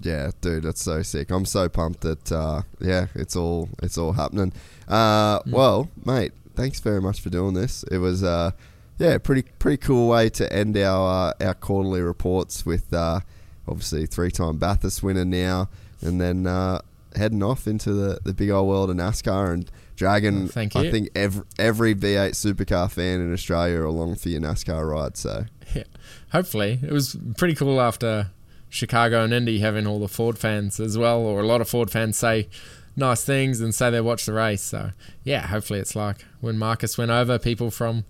Yeah, 0.03 0.31
dude, 0.41 0.65
that's 0.65 0.83
so 0.83 1.03
sick. 1.03 1.31
I'm 1.31 1.45
so 1.47 1.69
pumped 1.69 2.01
that 2.03 2.31
uh, 2.33 2.63
yeah, 2.81 3.07
it's 3.15 3.37
all 3.37 3.69
it's 3.83 3.99
all 3.99 4.13
happening. 4.13 4.53
Uh, 4.89 5.41
Well, 5.47 5.89
mate, 6.05 6.33
thanks 6.55 6.81
very 6.81 7.01
much 7.01 7.21
for 7.21 7.31
doing 7.31 7.55
this. 7.55 7.83
It 7.85 7.99
was 7.99 8.23
uh, 8.23 8.53
yeah, 8.99 9.19
pretty 9.19 9.43
pretty 9.59 9.79
cool 9.79 10.09
way 10.09 10.29
to 10.31 10.53
end 10.53 10.77
our 10.77 11.33
uh, 11.41 11.45
our 11.45 11.55
quarterly 11.55 12.01
reports 12.03 12.65
with 12.67 12.93
uh, 12.93 13.21
obviously 13.69 14.07
three 14.07 14.31
time 14.31 14.59
Bathurst 14.59 15.03
winner 15.03 15.25
now, 15.25 15.69
and 16.01 16.21
then 16.21 16.47
uh, 16.47 16.81
heading 17.15 17.43
off 17.43 17.67
into 17.67 17.93
the, 17.93 18.21
the 18.25 18.35
big 18.35 18.51
old 18.51 18.69
world 18.69 18.91
of 18.91 18.97
NASCAR 18.97 19.53
and 19.53 19.71
dragging. 19.97 20.51
Oh, 20.57 20.61
I 20.61 20.91
think 20.91 21.09
every 21.15 21.43
every 21.59 21.95
V8 21.95 22.31
supercar 22.31 22.91
fan 22.91 23.21
in 23.21 23.33
Australia 23.33 23.83
along 23.83 24.17
for 24.17 24.29
your 24.29 24.41
NASCAR 24.41 24.89
ride. 24.89 25.17
So 25.17 25.47
Yeah, 25.75 25.85
hopefully 26.33 26.79
it 26.83 26.93
was 26.93 27.17
pretty 27.37 27.55
cool 27.55 27.81
after 27.81 28.31
Chicago 28.69 29.25
and 29.25 29.33
Indy 29.33 29.61
having 29.61 29.87
all 29.87 30.01
the 30.01 30.09
Ford 30.09 30.39
fans 30.39 30.81
as 30.81 30.99
well, 30.99 31.21
or 31.21 31.41
a 31.41 31.47
lot 31.47 31.61
of 31.61 31.69
Ford 31.69 31.91
fans 31.91 32.17
say 32.17 32.49
nice 32.97 33.25
things 33.25 33.61
and 33.61 33.75
say 33.75 33.91
they 33.91 34.01
watched 34.01 34.27
the 34.27 34.33
race. 34.33 34.63
So 34.63 34.91
yeah, 35.25 35.47
hopefully 35.47 35.81
it's 35.81 35.95
like 35.95 36.25
when 36.41 36.59
Marcos 36.59 36.99
went 36.99 37.11
over, 37.11 37.39
people 37.39 37.71
from 37.71 38.05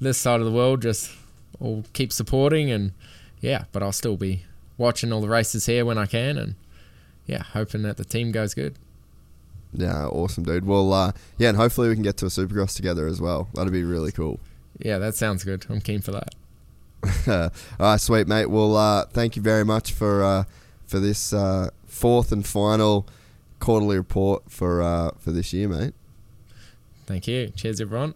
this 0.00 0.18
side 0.18 0.40
of 0.40 0.46
the 0.46 0.52
world 0.52 0.82
just 0.82 1.10
all 1.60 1.84
keep 1.92 2.12
supporting 2.12 2.70
and 2.70 2.92
yeah, 3.40 3.64
but 3.72 3.82
I'll 3.82 3.92
still 3.92 4.16
be 4.16 4.44
watching 4.76 5.12
all 5.12 5.20
the 5.20 5.28
races 5.28 5.66
here 5.66 5.84
when 5.84 5.98
I 5.98 6.06
can 6.06 6.38
and 6.38 6.54
yeah, 7.26 7.42
hoping 7.42 7.82
that 7.82 7.96
the 7.96 8.04
team 8.04 8.32
goes 8.32 8.54
good. 8.54 8.76
yeah, 9.74 10.06
awesome, 10.06 10.44
dude. 10.44 10.64
Well, 10.66 10.92
uh, 10.92 11.12
yeah, 11.36 11.48
and 11.50 11.58
hopefully 11.58 11.88
we 11.88 11.94
can 11.94 12.02
get 12.02 12.16
to 12.18 12.26
a 12.26 12.30
supercross 12.30 12.74
together 12.74 13.06
as 13.06 13.20
well. 13.20 13.48
That'd 13.54 13.72
be 13.72 13.82
really 13.84 14.12
cool. 14.12 14.40
Yeah, 14.78 14.98
that 14.98 15.14
sounds 15.14 15.44
good. 15.44 15.66
I'm 15.68 15.80
keen 15.80 16.00
for 16.00 16.12
that. 16.12 16.34
All 17.28 17.50
right, 17.78 18.00
sweet 18.00 18.26
mate. 18.26 18.46
Well, 18.46 18.76
uh, 18.76 19.06
thank 19.06 19.36
you 19.36 19.42
very 19.42 19.64
much 19.64 19.92
for 19.92 20.22
uh, 20.22 20.44
for 20.86 20.98
this 20.98 21.32
uh, 21.32 21.70
fourth 21.86 22.32
and 22.32 22.46
final 22.46 23.06
quarterly 23.60 23.96
report 23.96 24.50
for 24.50 24.82
uh, 24.82 25.10
for 25.18 25.30
this 25.30 25.52
year, 25.52 25.68
mate. 25.68 25.94
Thank 27.06 27.26
you. 27.26 27.48
Cheers, 27.56 27.80
everyone. 27.80 28.14